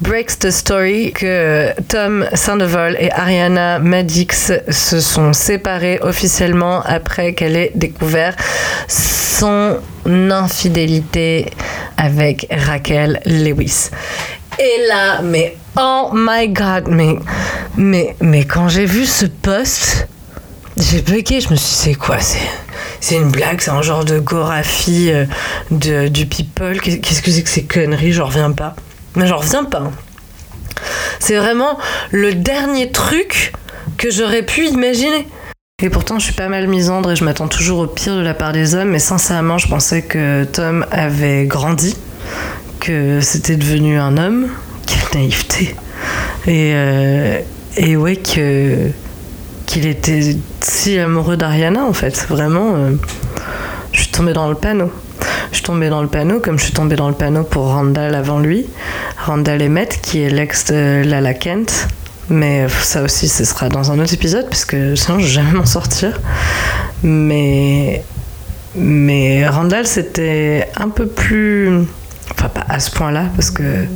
breaks 0.00 0.38
the 0.38 0.50
story 0.50 1.12
que 1.12 1.72
Tom 1.88 2.26
Sandoval 2.34 2.96
et 3.00 3.10
Ariana 3.10 3.80
Madix 3.80 4.52
se 4.68 5.00
sont 5.00 5.32
séparés 5.32 5.98
officiellement 6.02 6.82
après 6.84 7.34
qu'elle 7.34 7.56
ait 7.56 7.72
découvert 7.74 8.36
son 8.86 9.78
infidélité 10.06 11.50
avec 11.96 12.46
Raquel 12.50 13.20
Lewis. 13.26 13.90
Et 14.58 14.86
là, 14.88 15.20
mais 15.22 15.56
oh 15.76 16.10
my 16.12 16.48
god, 16.48 16.88
mais, 16.88 17.16
mais, 17.76 18.16
mais 18.20 18.44
quand 18.44 18.68
j'ai 18.68 18.84
vu 18.84 19.04
ce 19.04 19.26
post, 19.26 20.06
j'ai 20.76 21.02
bugué, 21.02 21.40
je 21.40 21.50
me 21.50 21.56
suis 21.56 21.66
dit, 21.66 21.74
c'est 21.74 21.94
quoi 21.94 22.20
c'est, 22.20 22.38
c'est 23.00 23.16
une 23.16 23.30
blague, 23.30 23.60
c'est 23.60 23.70
un 23.70 23.82
genre 23.82 24.04
de 24.04 24.18
goraphie 24.18 25.10
euh, 25.10 25.24
de, 25.70 26.08
du 26.08 26.26
people. 26.26 26.80
Qu'est-ce 26.80 27.22
que 27.22 27.30
c'est 27.30 27.42
que 27.42 27.48
ces 27.48 27.64
conneries 27.64 28.12
J'en 28.12 28.26
reviens 28.26 28.52
pas. 28.52 28.76
Mais 29.16 29.26
j'en 29.26 29.38
reviens 29.38 29.64
pas. 29.64 29.90
C'est 31.18 31.36
vraiment 31.36 31.78
le 32.10 32.34
dernier 32.34 32.90
truc 32.90 33.52
que 33.98 34.10
j'aurais 34.10 34.42
pu 34.42 34.66
imaginer. 34.66 35.26
Et 35.82 35.90
pourtant, 35.90 36.18
je 36.18 36.24
suis 36.24 36.34
pas 36.34 36.48
mal 36.48 36.68
misandre 36.68 37.10
et 37.10 37.16
je 37.16 37.24
m'attends 37.24 37.48
toujours 37.48 37.80
au 37.80 37.86
pire 37.86 38.16
de 38.16 38.22
la 38.22 38.34
part 38.34 38.52
des 38.52 38.74
hommes. 38.74 38.90
Mais 38.90 38.98
sincèrement, 38.98 39.58
je 39.58 39.68
pensais 39.68 40.02
que 40.02 40.44
Tom 40.44 40.86
avait 40.90 41.46
grandi 41.46 41.96
que 42.84 43.20
c'était 43.20 43.56
devenu 43.56 43.98
un 43.98 44.18
homme. 44.18 44.48
Quelle 44.86 45.20
naïveté. 45.20 45.74
Et, 46.46 46.72
euh, 46.74 47.40
et 47.78 47.96
ouais, 47.96 48.16
que, 48.16 48.90
qu'il 49.64 49.86
était 49.86 50.36
si 50.60 50.98
amoureux 50.98 51.36
d'Ariana, 51.36 51.84
en 51.84 51.94
fait. 51.94 52.26
Vraiment, 52.28 52.74
euh, 52.74 52.90
je 53.92 54.00
suis 54.00 54.10
tombée 54.10 54.34
dans 54.34 54.48
le 54.48 54.54
panneau. 54.54 54.92
Je 55.50 55.56
suis 55.56 55.64
tombée 55.64 55.88
dans 55.88 56.02
le 56.02 56.08
panneau 56.08 56.40
comme 56.40 56.58
je 56.58 56.64
suis 56.64 56.72
tombée 56.74 56.96
dans 56.96 57.08
le 57.08 57.14
panneau 57.14 57.44
pour 57.44 57.68
Randall 57.68 58.14
avant 58.14 58.38
lui. 58.38 58.66
Randall 59.24 59.62
Emmett, 59.62 60.00
qui 60.02 60.20
est 60.20 60.30
l'ex 60.30 60.66
de 60.66 61.02
Lala 61.04 61.32
Kent. 61.32 61.88
Mais 62.28 62.66
ça 62.68 63.02
aussi, 63.02 63.28
ce 63.28 63.44
sera 63.44 63.68
dans 63.68 63.92
un 63.92 63.98
autre 63.98 64.12
épisode, 64.14 64.46
parce 64.48 64.64
que 64.64 64.94
sinon, 64.94 65.18
je 65.18 65.24
vais 65.24 65.30
jamais 65.30 65.52
m'en 65.52 65.66
sortir. 65.66 66.20
Mais, 67.02 68.02
mais 68.74 69.46
Randall, 69.48 69.86
c'était 69.86 70.68
un 70.76 70.88
peu 70.88 71.06
plus 71.06 71.86
Pas 72.48 72.64
à 72.68 72.78
ce 72.78 72.90
point-là, 72.90 73.24
parce 73.34 73.50
que 73.50 73.86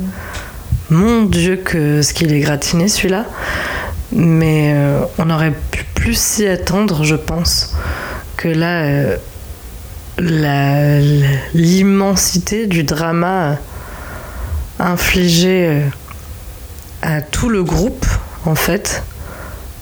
mon 0.89 1.23
Dieu, 1.23 1.57
que 1.57 2.01
ce 2.01 2.13
qu'il 2.13 2.33
est 2.33 2.39
gratiné 2.39 2.87
celui-là. 2.87 3.25
Mais 4.11 4.73
euh, 4.73 5.01
on 5.19 5.29
aurait 5.29 5.53
pu 5.71 5.85
plus 5.93 6.17
s'y 6.17 6.47
attendre, 6.47 7.03
je 7.03 7.15
pense, 7.15 7.75
que 8.37 8.47
là, 8.47 8.81
euh, 8.81 9.17
l'immensité 11.53 12.65
du 12.65 12.83
drama 12.83 13.57
infligé 14.79 15.67
euh, 15.67 15.81
à 17.03 17.21
tout 17.21 17.49
le 17.49 17.63
groupe, 17.63 18.05
en 18.45 18.55
fait, 18.55 19.03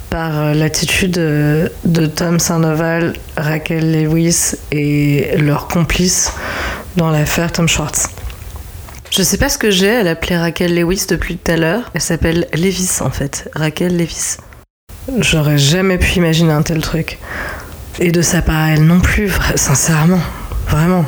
par 0.09 0.53
l'attitude 0.53 1.13
de 1.13 2.05
Tom 2.05 2.39
Sandoval, 2.39 3.13
Raquel 3.35 3.91
Lewis 3.91 4.55
et 4.71 5.35
leurs 5.37 5.67
complices 5.67 6.33
dans 6.95 7.11
l'affaire 7.11 7.51
Tom 7.51 7.67
Schwartz. 7.67 8.07
Je 9.09 9.23
sais 9.23 9.37
pas 9.37 9.49
ce 9.49 9.57
que 9.57 9.71
j'ai, 9.71 9.87
elle 9.87 10.07
appelait 10.07 10.37
Raquel 10.37 10.75
Lewis 10.75 11.05
depuis 11.09 11.37
tout 11.37 11.51
à 11.51 11.57
l'heure. 11.57 11.91
Elle 11.93 12.01
s'appelle 12.01 12.47
Levis 12.53 13.01
en 13.01 13.09
fait, 13.09 13.49
Raquel 13.55 13.97
Levis. 13.97 14.37
J'aurais 15.19 15.57
jamais 15.57 15.97
pu 15.97 16.17
imaginer 16.17 16.51
un 16.51 16.61
tel 16.61 16.81
truc. 16.81 17.17
Et 17.99 18.11
de 18.11 18.21
sa 18.21 18.41
part, 18.41 18.69
elle 18.69 18.83
non 18.83 18.99
plus, 18.99 19.31
sincèrement. 19.55 20.19
Vraiment. 20.69 21.05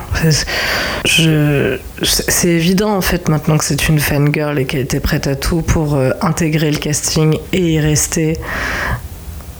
C'est 1.03 2.47
évident 2.47 2.95
en 2.95 3.01
fait 3.01 3.27
maintenant 3.27 3.57
que 3.57 3.65
c'est 3.65 3.89
une 3.89 3.99
fangirl 3.99 4.57
et 4.57 4.65
qu'elle 4.65 4.79
était 4.79 5.01
prête 5.01 5.27
à 5.27 5.35
tout 5.35 5.61
pour 5.61 5.95
euh, 5.95 6.11
intégrer 6.21 6.71
le 6.71 6.77
casting 6.77 7.37
et 7.51 7.73
y 7.73 7.79
rester. 7.79 8.37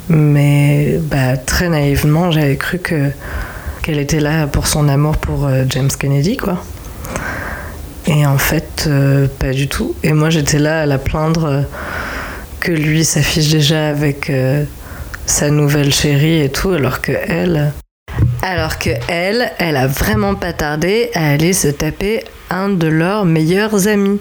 Mais 0.08 0.99
bah, 1.02 1.36
très 1.36 1.67
naïvement, 1.67 2.32
j'avais 2.32 2.56
cru 2.56 2.80
que 2.80 3.12
qu'elle 3.84 3.99
était 3.99 4.19
là 4.21 4.47
pour 4.47 4.67
son 4.67 4.88
amour 4.88 5.17
pour 5.17 5.45
euh, 5.45 5.65
James 5.69 5.89
Kennedy, 5.99 6.38
quoi. 6.38 6.63
Et 8.07 8.25
en 8.25 8.38
fait, 8.38 8.85
euh, 8.88 9.27
pas 9.39 9.51
du 9.51 9.67
tout. 9.67 9.95
Et 10.03 10.13
moi, 10.13 10.29
j'étais 10.29 10.59
là 10.59 10.81
à 10.81 10.85
la 10.85 10.97
plaindre 10.97 11.45
euh, 11.45 11.62
que 12.59 12.71
lui 12.71 13.03
s'affiche 13.05 13.49
déjà 13.49 13.89
avec 13.89 14.29
euh, 14.29 14.63
sa 15.25 15.49
nouvelle 15.49 15.93
chérie 15.93 16.41
et 16.41 16.49
tout, 16.49 16.71
alors 16.71 17.01
que 17.01 17.12
elle. 17.12 17.71
Alors 18.41 18.79
que 18.79 18.89
elle, 19.07 19.51
a 19.59 19.88
vraiment 19.88 20.35
pas 20.35 20.53
tardé 20.53 21.12
à 21.13 21.29
aller 21.29 21.53
se 21.53 21.67
taper 21.67 22.23
un 22.49 22.69
de 22.69 22.88
leurs 22.88 23.25
meilleurs 23.25 23.88
amis. 23.88 24.19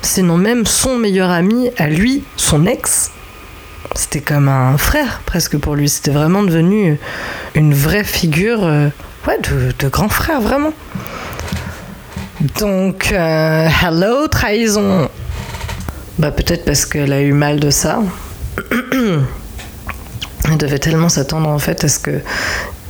Sinon 0.00 0.36
même 0.36 0.64
son 0.64 0.96
meilleur 0.96 1.30
ami, 1.30 1.70
à 1.76 1.88
lui, 1.88 2.24
son 2.36 2.66
ex. 2.66 3.10
C'était 3.94 4.20
comme 4.20 4.48
un 4.48 4.78
frère 4.78 5.22
presque 5.26 5.58
pour 5.58 5.74
lui. 5.74 5.88
C'était 5.88 6.12
vraiment 6.12 6.42
devenu 6.42 6.98
une 7.54 7.74
vraie 7.74 8.04
figure 8.04 8.62
ouais, 8.62 9.38
de 9.78 9.88
grand 9.88 10.08
frère, 10.08 10.40
vraiment. 10.40 10.72
Donc, 12.40 13.10
euh, 13.10 13.68
hello, 13.82 14.28
trahison. 14.28 15.08
Bah, 16.18 16.30
peut-être 16.30 16.64
parce 16.64 16.86
qu'elle 16.86 17.12
a 17.12 17.20
eu 17.20 17.32
mal 17.32 17.58
de 17.58 17.70
ça. 17.70 18.00
Elle 20.50 20.56
devait 20.56 20.78
tellement 20.78 21.08
s'attendre 21.08 21.48
en 21.48 21.58
fait 21.58 21.84
à 21.84 21.88
ce 21.88 21.98
que 21.98 22.20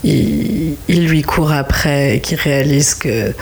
il, 0.05 0.77
lui 0.89 1.23
court 1.23 1.51
après 1.51 2.17
et 2.17 2.21
qu'il 2.21 2.39
réalise 2.39 2.95
qu'il 2.95 3.35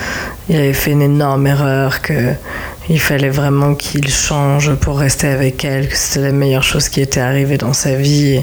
avait 0.49 0.73
fait 0.73 0.93
une 0.93 1.03
énorme 1.03 1.47
erreur, 1.47 2.01
qu'il 2.01 3.01
fallait 3.01 3.29
vraiment 3.29 3.75
qu'il 3.75 4.09
change 4.09 4.75
pour 4.77 4.99
rester 4.99 5.27
avec 5.27 5.65
elle, 5.65 5.89
que 5.89 5.97
c'était 5.97 6.27
la 6.27 6.33
meilleure 6.33 6.63
chose 6.63 6.89
qui 6.89 7.01
était 7.01 7.21
arrivée 7.21 7.59
dans 7.59 7.73
sa 7.73 7.95
vie. 7.97 8.41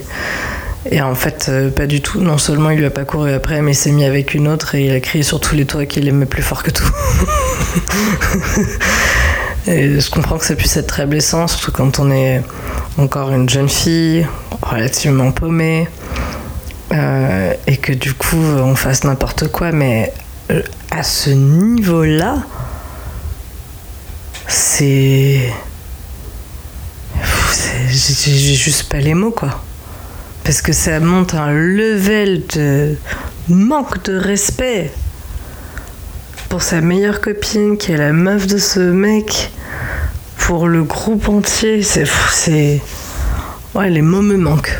En 0.91 1.15
fait, 1.15 1.48
euh, 1.50 1.69
pas 1.69 1.88
du 1.88 2.02
tout. 2.02 2.19
Non 2.19 2.38
seulement 2.38 2.69
il 2.69 2.80
lui 2.80 2.86
a 2.86 2.89
pas 2.89 3.06
couru 3.06 3.32
après, 3.32 3.62
mais 3.62 3.72
il 3.72 3.76
s'est 3.76 3.91
mis 3.91 4.06
avec 4.06 4.34
une 4.34 4.48
autre 4.48 4.76
et 4.76 4.86
il 4.86 4.91
a 4.91 5.00
crié 5.00 5.24
sur 5.24 5.39
tous 5.39 5.56
les 5.56 5.65
toits 5.65 5.86
qu'il 5.86 6.08
aimait 6.08 6.26
plus 6.26 6.43
fort 6.43 6.63
que 6.63 6.72
tout. 6.72 6.89
et 9.67 10.00
je 10.00 10.10
comprends 10.12 10.38
que 10.38 10.46
ça 10.46 10.56
puisse 10.56 10.76
être 10.76 10.88
très 10.88 11.06
blessant, 11.06 11.48
surtout 11.48 11.72
quand 11.72 12.00
on 12.00 12.12
est 12.12 12.41
encore 12.98 13.32
une 13.32 13.50
jeune 13.50 13.69
fille, 13.69 14.28
relativement 14.62 15.32
paumée, 15.32 15.88
euh, 16.91 17.54
et 17.65 17.78
que 17.78 17.93
du 17.93 18.13
coup 18.13 18.38
on 18.38 18.76
fasse 18.76 19.06
n'importe 19.06 19.48
quoi, 19.48 19.72
mais 19.72 20.13
euh, 20.52 20.62
à 20.91 21.04
ce 21.04 21.30
niveau-là, 21.30 22.43
c'est. 24.48 25.50
J'ai 27.89 28.56
juste 28.56 28.89
pas 28.89 28.98
les 28.98 29.13
mots, 29.13 29.32
quoi 29.32 29.62
parce 30.43 30.62
que 30.62 30.73
ça 30.73 30.99
monte 30.99 31.34
un 31.34 31.51
level 31.51 32.43
de 32.56 32.95
manque 33.49 34.03
de 34.03 34.15
respect 34.17 34.91
pour 36.49 36.62
sa 36.62 36.82
meilleure 36.82 37.21
copine 37.21 37.77
qui 37.77 37.93
est 37.93 37.97
la 37.97 38.13
meuf 38.13 38.45
de 38.45 38.58
ce 38.58 38.79
mec, 38.79 39.52
pour 40.37 40.67
le 40.67 40.83
groupe 40.83 41.27
entier, 41.29 41.81
c'est. 41.81 42.06
c'est... 42.31 42.81
Ouais, 43.73 43.89
les 43.89 44.04
mots 44.04 44.21
me 44.21 44.37
manquent. 44.37 44.79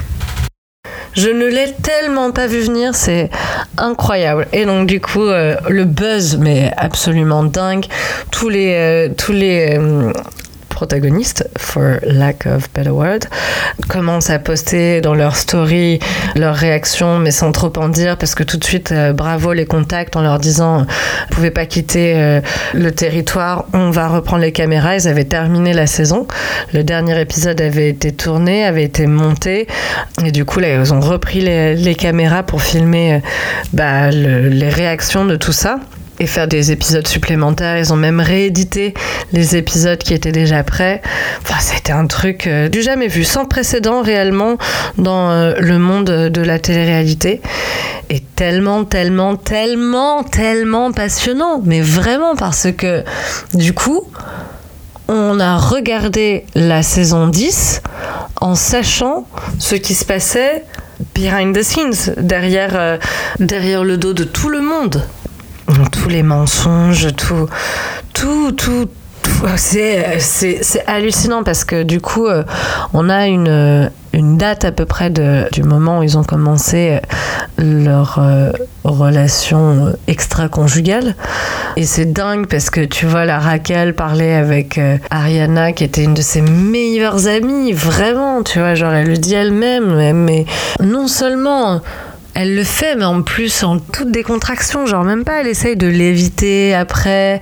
Je 1.14 1.30
ne 1.30 1.46
l'ai 1.46 1.74
tellement 1.82 2.32
pas 2.32 2.48
vu 2.48 2.60
venir, 2.62 2.94
c'est 2.94 3.30
incroyable. 3.78 4.48
Et 4.52 4.66
donc 4.66 4.88
du 4.88 5.00
coup, 5.00 5.24
euh, 5.24 5.56
le 5.70 5.86
buzz, 5.86 6.38
mais 6.38 6.72
absolument 6.78 7.44
dingue. 7.44 7.86
Tous 8.32 8.50
les, 8.50 8.74
euh, 8.76 9.10
tous 9.16 9.32
les 9.32 9.78
euh, 9.80 10.12
protagonistes, 10.74 11.48
for 11.58 12.00
lack 12.04 12.46
of 12.46 12.70
better 12.74 12.90
word, 12.92 13.20
commencent 13.88 14.30
à 14.30 14.40
poster 14.40 15.02
dans 15.02 15.14
leur 15.14 15.36
story 15.36 16.00
leurs 16.36 16.56
réactions, 16.56 17.20
mais 17.20 17.32
sans 17.32 17.52
trop 17.52 17.72
en 17.78 17.90
dire, 17.90 18.18
parce 18.18 18.36
que 18.36 18.44
tout 18.44 18.58
de 18.58 18.64
suite, 18.64 18.92
euh, 18.92 19.14
bravo 19.14 19.54
les 19.54 19.66
contacts 19.66 20.16
en 20.16 20.22
leur 20.22 20.40
disant, 20.40 20.80
vous 20.80 21.36
pouvez 21.36 21.52
pas 21.52 21.66
quitter 21.66 22.14
euh, 22.16 22.42
le 22.74 22.92
territoire, 22.92 23.66
on 23.74 23.90
va 23.92 24.08
reprendre 24.08 24.42
les 24.42 24.52
caméras. 24.52 24.96
Ils 24.96 25.08
avaient 25.08 25.24
terminé 25.26 25.74
la 25.74 25.88
saison. 25.88 26.28
Le 26.74 26.84
dernier 26.84 27.20
épisode 27.22 27.62
avait 27.62 27.90
été 27.90 28.12
tourné, 28.12 28.66
avait 28.66 28.84
été 28.84 29.08
monté, 29.08 29.68
et 30.26 30.32
du 30.32 30.46
coup, 30.46 30.60
ils 30.60 30.94
ont 30.94 31.00
repris 31.00 31.42
les, 31.42 31.96
caméras 31.96 32.44
pour 32.44 32.62
filmer 32.62 33.14
euh, 33.16 33.20
bah, 33.74 34.10
le- 34.12 34.50
les 34.50 34.70
réactions 34.70 35.26
de 35.26 35.36
tout 35.36 35.52
ça 35.52 35.80
et 36.20 36.28
faire 36.28 36.48
des 36.48 36.72
épisodes 36.72 37.08
supplémentaires. 37.08 37.78
Ils 37.78 37.94
ont 37.94 37.98
même 37.98 38.20
réédité 38.20 38.94
les 39.32 39.56
épisodes 39.56 39.98
qui 39.98 40.14
étaient 40.14 40.32
déjà 40.32 40.64
prêts. 40.64 41.02
Enfin, 41.42 41.60
c'était 41.60 41.94
un 41.94 42.08
truc 42.08 42.48
euh, 42.48 42.70
du 42.70 42.82
jamais 42.82 43.08
vu, 43.08 43.24
sans 43.24 43.46
précédent 43.46 44.02
réellement 44.02 44.58
dans 44.98 45.32
euh, 45.32 45.56
le 45.60 45.80
monde 45.80 46.06
de 46.06 46.42
la 46.42 46.60
télé-réalité. 46.60 47.42
Et 48.10 48.20
tellement, 48.20 48.84
tellement, 48.84 49.36
tellement, 49.36 50.24
tellement 50.24 50.92
passionnant. 50.92 51.62
Mais 51.64 51.82
vraiment 51.82 52.36
parce 52.36 52.68
que 52.72 53.04
du 53.54 53.74
coup, 53.74 54.08
on 55.08 55.40
a 55.40 55.58
regardé 55.58 56.46
la 56.56 56.84
saison 56.84 57.28
10 57.28 57.82
en 58.42 58.56
sachant 58.56 59.26
ce 59.60 59.76
qui 59.76 59.96
se 59.96 60.06
passait 60.06 60.66
behind 61.16 61.56
the 61.56 61.64
scenes, 61.64 62.14
derrière, 62.18 62.76
euh, 62.76 62.98
derrière 63.40 63.84
le 63.84 63.98
dos 63.98 64.14
de 64.14 64.24
tout 64.24 64.50
le 64.50 64.62
monde. 64.62 65.04
Tous 65.92 66.10
les 66.10 66.24
mensonges, 66.24 67.08
tout, 67.16 67.48
tout, 68.14 68.52
tout. 68.52 68.90
C'est, 69.58 70.84
hallucinant 70.88 71.44
parce 71.44 71.64
que 71.64 71.84
du 71.84 72.02
coup, 72.02 72.28
euh, 72.28 72.44
on 72.94 73.10
a 73.10 73.28
une, 73.28 73.48
euh, 73.48 73.90
une 74.14 74.38
date 74.38 74.66
à 74.66 74.72
peu 74.72 74.86
près 74.86 75.10
du 75.10 75.64
moment 75.64 76.00
où 76.00 76.04
ils 76.04 76.18
ont 76.18 76.24
commencé 76.24 77.00
euh, 77.60 77.84
leur 77.94 78.20
relation 78.84 79.94
extra-conjugale. 80.08 81.16
Et 81.76 81.86
c'est 81.86 82.12
dingue 82.12 82.48
parce 82.48 82.70
que 82.70 82.82
tu 82.82 83.06
vois, 83.06 83.26
la 83.26 83.40
Raquel 83.40 83.94
parlait 83.94 84.34
avec 84.34 84.80
Ariana, 85.10 85.74
qui 85.74 85.84
était 85.84 86.04
une 86.04 86.14
de 86.14 86.22
ses 86.22 86.42
meilleures 86.42 87.28
amies, 87.28 87.74
vraiment, 87.74 88.44
tu 88.44 88.60
vois, 88.60 88.76
genre 88.76 88.94
elle 88.94 89.08
le 89.08 89.18
dit 89.18 89.34
elle-même, 89.34 90.14
mais 90.14 90.46
non 90.82 91.08
seulement 91.08 91.82
elle 92.36 92.56
le 92.56 92.64
fait, 92.64 92.96
mais 92.96 93.06
en 93.06 93.22
plus 93.22 93.64
en 93.64 93.80
toute 93.80 94.12
décontraction, 94.12 94.86
genre 94.86 95.04
même 95.04 95.24
pas 95.24 95.42
elle 95.42 95.48
essaye 95.48 95.76
de 95.76 95.88
l'éviter 95.88 96.74
après 96.74 97.40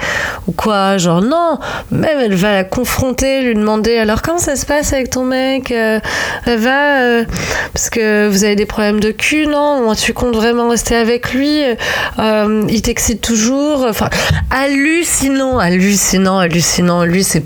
ou 0.48 0.52
quoi, 0.52 0.98
genre 0.98 1.22
non, 1.22 1.60
même 1.92 2.20
elle 2.20 2.36
va 2.36 2.52
la 2.54 2.64
confronter, 2.64 3.42
lui 3.42 3.56
demander 3.56 3.98
alors 3.98 4.22
comment 4.22 4.38
ça 4.38 4.56
se 4.56 4.66
passe 4.66 4.94
avec 4.94 5.10
ton 5.10 5.24
mec, 5.24 5.72
Euh, 5.72 6.00
elle 6.46 6.60
va 6.60 7.02
euh, 7.02 7.26
parce 7.74 7.90
que 7.90 8.28
vous 8.28 8.44
avez 8.44 8.56
des 8.56 8.66
problèmes 8.66 9.00
de 9.00 9.12
cul, 9.12 9.48
non, 9.48 9.84
Moi, 9.84 9.96
tu 9.96 10.14
comptes 10.14 10.36
vraiment 10.36 10.70
rester 10.70 10.96
avec 10.96 11.34
lui, 11.34 11.64
Euh, 12.20 12.64
il 12.70 12.82
t'excite 12.82 13.22
toujours, 13.22 13.86
enfin 13.90 14.10
hallucinant, 14.50 15.58
hallucinant, 15.60 16.40
hallucinant, 16.40 17.04
lui 17.06 17.24
c'est 17.24 17.44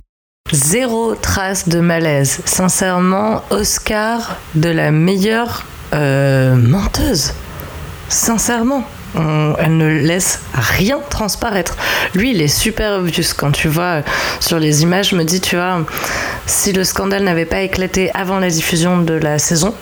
Zéro 0.52 1.16
trace 1.16 1.68
de 1.68 1.80
malaise. 1.80 2.40
Sincèrement, 2.46 3.42
Oscar 3.50 4.38
de 4.54 4.70
la 4.70 4.92
meilleure 4.92 5.66
euh, 5.96 6.56
menteuse. 6.56 7.34
Sincèrement. 8.10 8.84
On- 9.18 9.54
elle 9.58 9.78
ne 9.78 9.88
laisse 9.88 10.42
rien 10.54 11.00
transparaître. 11.10 11.78
Lui, 12.14 12.32
il 12.32 12.42
est 12.42 12.48
super 12.48 13.00
obvious. 13.00 13.24
Quand 13.38 13.52
tu 13.52 13.68
vois 13.68 13.84
euh, 13.84 14.02
sur 14.40 14.60
les 14.60 14.84
images, 14.84 15.10
je 15.10 15.16
me 15.16 15.24
dis, 15.24 15.42
tu 15.42 15.56
vois, 15.56 15.86
si 16.46 16.74
le 16.74 16.84
scandale 16.84 17.24
n'avait 17.24 17.46
pas 17.46 17.62
éclaté 17.62 18.12
avant 18.14 18.40
la 18.40 18.50
diffusion 18.50 18.98
de 19.02 19.14
la 19.14 19.40
saison, 19.40 19.74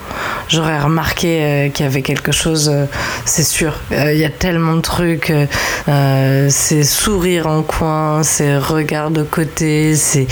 j'aurais 0.50 0.80
remarqué 0.80 1.42
euh, 1.44 1.70
qu'il 1.70 1.86
y 1.86 1.90
avait 1.90 2.02
quelque 2.02 2.32
chose, 2.32 2.70
euh, 2.74 2.86
c'est 3.26 3.44
sûr. 3.44 3.80
Euh, 3.92 4.14
Il 4.14 4.20
y 4.20 4.26
a 4.26 4.30
tellement 4.30 4.76
de 4.76 4.82
trucs, 4.82 5.30
euh, 5.32 5.46
euh, 5.90 6.48
ces 6.50 6.84
sourires 6.84 7.48
en 7.48 7.64
coin, 7.64 8.22
ces 8.24 8.58
regards 8.58 9.12
de 9.12 9.24
côté, 9.24 9.96
ces, 9.96 10.28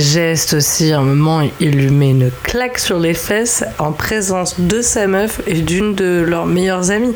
gestes 0.00 0.54
aussi. 0.54 0.92
À 0.92 0.98
un 0.98 1.02
moment, 1.02 1.42
il 1.60 1.70
lui 1.72 1.90
met 1.90 2.10
une 2.10 2.30
claque 2.42 2.78
sur 2.78 2.98
les 2.98 3.14
fesses 3.14 3.64
en 3.78 3.92
présence 3.92 4.58
de 4.58 4.80
sa 4.82 5.06
meuf 5.06 5.40
et 5.46 5.60
d'une 5.60 5.94
de 5.94 6.24
leurs 6.26 6.46
meilleures 6.46 6.90
amies. 6.90 7.14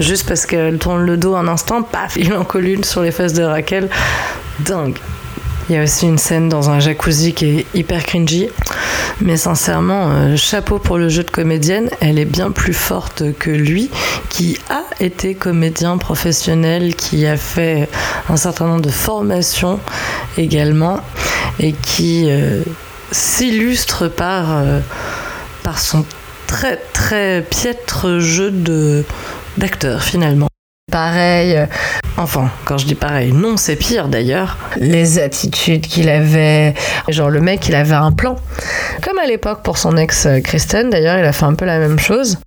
Juste 0.00 0.26
parce 0.28 0.46
qu'elle 0.56 0.78
tourne 0.78 1.04
le 1.04 1.16
dos 1.16 1.34
un 1.34 1.48
instant, 1.48 1.82
paf, 1.82 2.16
il 2.16 2.34
en 2.34 2.44
colle 2.44 2.68
une 2.68 2.84
sur 2.84 3.02
les 3.02 3.12
fesses 3.12 3.34
de 3.34 3.42
Raquel. 3.42 3.88
Dingue. 4.60 4.98
Il 5.68 5.74
y 5.74 5.78
a 5.78 5.82
aussi 5.82 6.06
une 6.06 6.18
scène 6.18 6.48
dans 6.48 6.70
un 6.70 6.78
jacuzzi 6.78 7.34
qui 7.34 7.46
est 7.46 7.66
hyper 7.74 8.04
cringy. 8.04 8.48
Mais 9.20 9.36
sincèrement, 9.36 10.10
euh, 10.10 10.36
chapeau 10.36 10.78
pour 10.78 10.96
le 10.96 11.08
jeu 11.08 11.24
de 11.24 11.30
comédienne. 11.30 11.90
Elle 12.00 12.18
est 12.18 12.24
bien 12.24 12.50
plus 12.52 12.72
forte 12.72 13.24
que 13.38 13.50
lui, 13.50 13.90
qui 14.28 14.58
a 14.70 14.84
été 15.00 15.34
comédien 15.34 15.98
professionnel, 15.98 16.94
qui 16.94 17.26
a 17.26 17.36
fait 17.36 17.88
un 18.28 18.36
certain 18.36 18.66
nombre 18.66 18.82
de 18.82 18.90
formations 18.90 19.80
également, 20.38 21.00
et 21.58 21.72
qui 21.72 22.26
euh, 22.28 22.62
s'illustre 23.10 24.06
par, 24.08 24.56
euh, 24.56 24.78
par 25.64 25.80
son 25.80 26.04
très 26.46 26.76
très 26.92 27.42
piètre 27.42 28.20
jeu 28.20 28.50
de 28.50 29.04
d'acteur 29.56 30.02
finalement. 30.02 30.48
Pareil, 30.92 31.56
euh, 31.56 31.66
enfin, 32.16 32.48
quand 32.64 32.78
je 32.78 32.86
dis 32.86 32.94
pareil, 32.94 33.32
non, 33.32 33.56
c'est 33.56 33.74
pire 33.74 34.06
d'ailleurs. 34.06 34.56
Les 34.76 35.18
attitudes 35.18 35.84
qu'il 35.84 36.08
avait, 36.08 36.74
genre 37.08 37.28
le 37.28 37.40
mec, 37.40 37.66
il 37.68 37.74
avait 37.74 37.94
un 37.94 38.12
plan. 38.12 38.36
Comme 39.02 39.18
à 39.18 39.26
l'époque 39.26 39.64
pour 39.64 39.78
son 39.78 39.96
ex 39.96 40.26
euh, 40.26 40.40
Kristen, 40.40 40.88
d'ailleurs, 40.88 41.18
il 41.18 41.24
a 41.24 41.32
fait 41.32 41.44
un 41.44 41.54
peu 41.54 41.64
la 41.64 41.80
même 41.80 41.98
chose. 41.98 42.38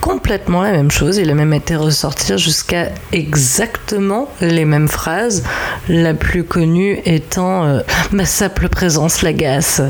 Complètement 0.00 0.62
la 0.62 0.72
même 0.72 0.90
chose, 0.90 1.18
il 1.18 1.30
a 1.30 1.34
même 1.34 1.52
été 1.52 1.76
ressortir 1.76 2.38
jusqu'à 2.38 2.88
exactement 3.12 4.28
les 4.40 4.64
mêmes 4.64 4.88
phrases, 4.88 5.44
la 5.88 6.14
plus 6.14 6.42
connue 6.42 6.98
étant 7.04 7.66
euh, 7.66 7.80
Ma 8.10 8.24
simple 8.24 8.68
présence 8.68 9.22
l'agace. 9.22 9.80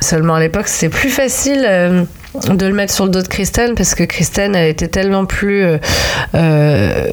Seulement 0.00 0.34
à 0.34 0.40
l'époque, 0.40 0.66
c'était 0.66 0.88
plus 0.94 1.10
facile 1.10 2.06
de 2.34 2.66
le 2.66 2.72
mettre 2.72 2.92
sur 2.92 3.04
le 3.04 3.10
dos 3.10 3.22
de 3.22 3.28
Kristen 3.28 3.74
parce 3.74 3.94
que 3.94 4.04
Kristen, 4.04 4.54
elle 4.54 4.68
était 4.68 4.88
tellement 4.88 5.24
plus 5.24 5.62
euh, 5.62 5.78
euh, 6.34 7.10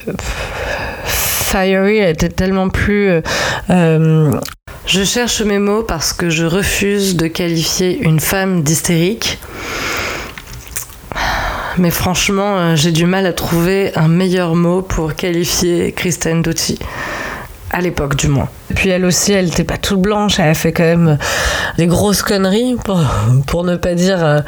fiery, 1.06 1.98
elle 1.98 2.12
était 2.12 2.30
tellement 2.30 2.70
plus. 2.70 3.22
euh, 3.70 4.32
je 4.88 5.04
cherche 5.04 5.42
mes 5.42 5.60
mots 5.60 5.84
parce 5.84 6.12
que 6.12 6.30
je 6.30 6.46
refuse 6.46 7.16
de 7.16 7.28
qualifier 7.28 8.00
une 8.02 8.20
femme 8.20 8.64
d'hystérique. 8.64 9.40
Mais 11.78 11.92
franchement, 11.92 12.76
j'ai 12.76 12.92
du 12.92 13.06
mal 13.06 13.26
à 13.26 13.32
trouver 13.34 13.92
un 13.96 14.10
meilleur 14.10 14.56
mot 14.56 14.82
pour 14.82 15.16
qualifier 15.16 15.94
Kristen 15.94 16.42
Doty. 16.42 16.80
À 17.74 17.80
l'époque, 17.80 18.18
du 18.18 18.28
moins. 18.28 18.50
Puis 18.76 18.90
elle 18.90 19.06
aussi, 19.06 19.32
elle 19.32 19.46
n'était 19.46 19.64
pas 19.64 19.78
toute 19.78 20.02
blanche, 20.02 20.40
elle 20.40 20.50
a 20.50 20.54
fait 20.54 20.74
quand 20.74 20.84
même 20.84 21.18
des 21.78 21.88
grosses 21.88 22.22
conneries, 22.22 22.76
pour, 23.48 23.64
ne 23.64 23.78
pas 23.78 23.96
dire 23.96 24.24
euh, 24.24 24.40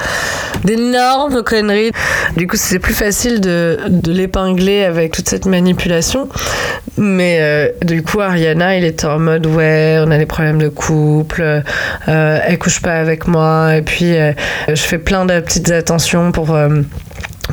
d'énormes 0.66 1.42
conneries. 1.44 1.92
Du 2.36 2.48
coup, 2.48 2.58
c'est 2.58 2.80
plus 2.80 2.94
facile 2.94 3.40
de, 3.40 3.80
de 3.88 4.12
l'épingler 4.12 4.84
avec 4.84 5.14
toute 5.14 5.30
cette 5.30 5.46
manipulation. 5.46 6.28
Mais 6.98 7.38
euh, 7.42 7.70
du 7.82 8.04
coup, 8.04 8.22
Ariana, 8.22 8.78
il 8.78 8.84
était 8.84 9.06
en 9.06 9.20
mode 9.20 9.48
ouais, 9.48 9.98
on 10.06 10.12
a 10.12 10.18
des 10.18 10.28
problèmes 10.28 10.62
de 10.62 10.70
couple, 10.70 11.42
euh, 11.42 12.40
elle 12.46 12.60
couche 12.60 12.82
pas 12.82 12.94
avec 12.96 13.28
moi, 13.28 13.78
et 13.78 13.82
puis 13.82 14.16
euh, 14.16 14.34
je 14.68 14.76
fais 14.76 15.00
plein 15.00 15.26
de 15.26 15.40
petites 15.40 15.72
attentions 15.72 16.32
pour. 16.32 16.58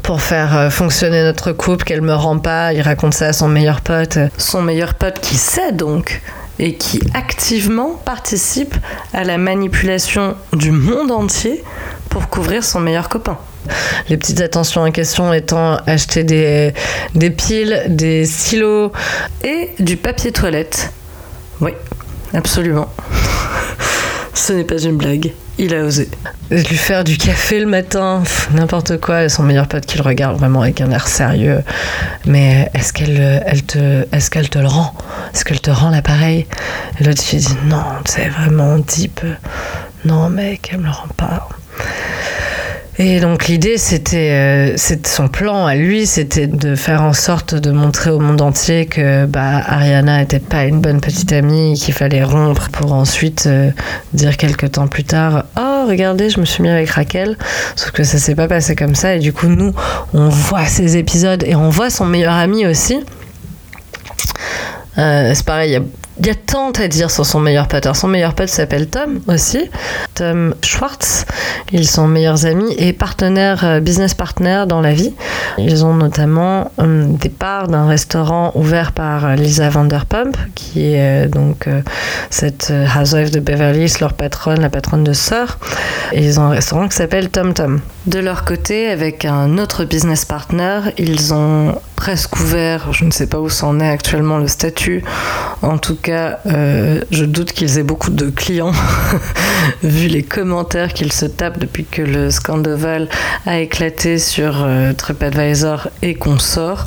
Pour 0.03 0.23
faire 0.23 0.57
euh, 0.57 0.71
fonctionner 0.71 1.23
notre 1.23 1.53
couple, 1.53 1.85
qu'elle 1.85 2.03
me 2.03 2.15
rend 2.15 2.39
pas. 2.39 2.73
Il 2.73 2.83
raconte 2.83 3.15
ça 3.15 3.27
à 3.27 3.33
son 3.33 3.49
meilleur 3.49 3.81
pote. 3.81 4.19
Son 4.39 4.63
meilleur 4.63 4.95
pote 4.95 5.21
qui 5.21 5.37
sait 5.37 5.73
donc 5.73 6.21
et 6.59 6.75
qui 6.75 7.01
activement 7.15 7.95
participe 8.05 8.75
à 9.15 9.25
la 9.25 9.39
manipulation 9.39 10.37
du 10.53 10.71
monde 10.71 11.11
entier 11.11 11.65
pour 12.11 12.29
couvrir 12.29 12.63
son 12.65 12.81
meilleur 12.81 13.09
copain. 13.09 13.39
Les 14.09 14.17
petites 14.17 14.41
attentions 14.41 14.83
en 14.83 14.91
question 14.91 15.33
étant 15.33 15.77
acheter 15.87 16.25
des, 16.25 16.75
des 17.15 17.31
piles, 17.31 17.85
des 17.89 18.27
stylos 18.27 18.93
et 19.43 19.71
du 19.79 19.97
papier 19.97 20.33
toilette. 20.33 20.93
Oui, 21.61 21.73
absolument. 22.35 22.91
Ce 24.35 24.53
n'est 24.53 24.65
pas 24.65 24.79
une 24.79 24.97
blague. 24.97 25.33
Il 25.59 25.75
a 25.75 25.83
osé. 25.83 26.09
Lui 26.51 26.65
faire 26.65 27.05
du 27.05 27.19
café 27.19 27.61
le 27.61 27.67
matin, 27.67 28.23
n'importe 28.55 28.99
quoi. 28.99 29.29
Son 29.29 29.43
meilleur 29.43 29.69
pote 29.69 29.85
qui 29.85 29.99
le 29.99 30.03
regarde 30.03 30.39
vraiment 30.39 30.63
avec 30.63 30.81
un 30.81 30.91
air 30.91 31.07
sérieux. 31.07 31.63
Mais 32.25 32.71
est-ce 32.73 32.93
qu'elle 32.93 33.43
elle 33.45 33.63
te, 33.63 34.59
le 34.59 34.67
rend? 34.67 34.95
Est-ce 35.35 35.45
qu'elle 35.45 35.61
te 35.61 35.71
rend 35.71 35.91
l'appareil? 35.91 36.47
Et 36.99 37.05
l'autre 37.05 37.23
fille 37.23 37.41
dit 37.41 37.57
non, 37.67 37.85
c'est 38.07 38.29
vraiment 38.29 38.79
deep. 38.79 39.21
Non, 40.05 40.31
mec, 40.31 40.71
elle 40.73 40.79
me 40.79 40.85
le 40.85 40.91
rend 40.91 41.09
pas. 41.17 41.49
Et 43.03 43.19
donc 43.19 43.49
l'idée, 43.49 43.79
c'était, 43.79 44.77
euh, 44.77 44.77
son 45.07 45.29
plan 45.29 45.65
à 45.65 45.75
lui, 45.75 46.05
c'était 46.07 46.47
de 46.47 46.75
faire 46.75 47.01
en 47.01 47.15
sorte 47.15 47.55
de 47.55 47.71
montrer 47.71 48.11
au 48.11 48.19
monde 48.19 48.43
entier 48.43 48.85
que 48.85 49.25
bah, 49.25 49.63
Ariana 49.67 50.19
n'était 50.19 50.39
pas 50.39 50.65
une 50.65 50.83
bonne 50.83 51.01
petite 51.01 51.33
amie, 51.33 51.81
qu'il 51.81 51.95
fallait 51.95 52.23
rompre 52.23 52.69
pour 52.69 52.93
ensuite 52.93 53.47
euh, 53.47 53.71
dire 54.13 54.37
quelques 54.37 54.73
temps 54.73 54.87
plus 54.87 55.05
tard, 55.05 55.45
oh 55.59 55.87
regardez, 55.89 56.29
je 56.29 56.41
me 56.41 56.45
suis 56.45 56.63
mis 56.63 56.69
avec 56.69 56.91
Raquel, 56.91 57.39
sauf 57.75 57.91
que 57.93 58.05
ça 58.05 58.19
s'est 58.19 58.35
pas 58.35 58.49
passé 58.49 58.77
comme 58.77 58.95
ça. 58.95 59.15
Et 59.15 59.19
du 59.19 59.33
coup, 59.33 59.47
nous, 59.47 59.73
on 60.13 60.29
voit 60.29 60.67
ces 60.67 60.99
épisodes 60.99 61.43
et 61.47 61.55
on 61.55 61.71
voit 61.71 61.89
son 61.89 62.05
meilleur 62.05 62.35
ami 62.35 62.67
aussi. 62.67 63.03
Euh, 64.99 65.33
c'est 65.35 65.47
pareil, 65.47 65.81
il 66.21 66.27
y 66.27 66.31
a 66.31 66.35
tant 66.35 66.71
à 66.73 66.87
dire 66.87 67.11
sur 67.11 67.25
son 67.25 67.41
meilleur 67.41 67.67
pote. 67.67 67.89
son 67.95 68.07
meilleur 68.07 68.35
pote 68.35 68.51
s'appelle 68.51 68.87
Tom 68.89 69.21
aussi, 69.27 69.71
Tom 70.15 70.55
Schwartz. 70.63 71.25
Ils 71.73 71.89
sont 71.89 72.07
meilleurs 72.07 72.45
amis 72.45 72.75
et 72.77 72.93
partenaires, 72.93 73.65
euh, 73.65 73.81
business 73.81 74.13
partners 74.13 74.65
dans 74.69 74.83
la 74.83 74.93
vie. 74.93 75.15
Ils 75.57 75.83
ont 75.83 75.95
notamment 75.95 76.73
euh, 76.79 77.07
des 77.07 77.31
parts 77.31 77.69
d'un 77.69 77.87
restaurant 77.87 78.53
ouvert 78.55 78.93
par 78.93 79.25
euh, 79.25 79.35
Lisa 79.35 79.71
Vanderpump, 79.71 80.37
qui 80.55 80.93
est 80.93 81.27
donc 81.27 81.69
cette 82.29 82.71
housewife 82.97 83.31
de 83.31 83.41
Beverly 83.41 83.85
Hills, 83.85 84.01
leur 84.01 84.13
patronne, 84.13 84.61
la 84.61 84.69
patronne 84.69 85.05
de 85.05 85.15
Sœur. 85.15 85.59
Et 86.13 86.23
ils 86.23 86.39
ont 86.39 86.45
un 86.45 86.51
restaurant 86.51 86.87
qui 86.87 86.97
s'appelle 86.97 87.31
Tom 87.31 87.55
Tom. 87.55 87.81
De 88.07 88.19
leur 88.19 88.47
côté, 88.47 88.89
avec 88.89 89.27
un 89.27 89.59
autre 89.59 89.85
business 89.85 90.25
partner, 90.25 90.81
ils 90.97 91.35
ont 91.35 91.75
presque 91.97 92.41
ouvert, 92.41 92.95
je 92.95 93.05
ne 93.05 93.11
sais 93.11 93.27
pas 93.27 93.39
où 93.39 93.51
c'en 93.51 93.79
est 93.79 93.89
actuellement 93.91 94.39
le 94.39 94.49
statut, 94.49 95.05
en 95.61 95.77
tout 95.77 95.97
cas, 95.97 96.39
euh, 96.47 97.03
je 97.11 97.27
doute 97.27 97.53
qu'ils 97.53 97.79
aient 97.79 97.83
beaucoup 97.83 98.11
de 98.11 98.31
clients, 98.31 98.73
vu 99.83 100.09
les 100.09 100.23
commentaires 100.23 100.95
qu'ils 100.95 101.13
se 101.13 101.27
tapent 101.27 101.59
depuis 101.59 101.85
que 101.85 102.01
le 102.01 102.31
scandale 102.31 103.07
a 103.45 103.59
éclaté 103.59 104.19
sur 104.19 104.63
euh, 104.63 104.95
TripAdvisor 104.95 105.89
et 106.01 106.15
qu'on 106.15 106.39
sort. 106.39 106.87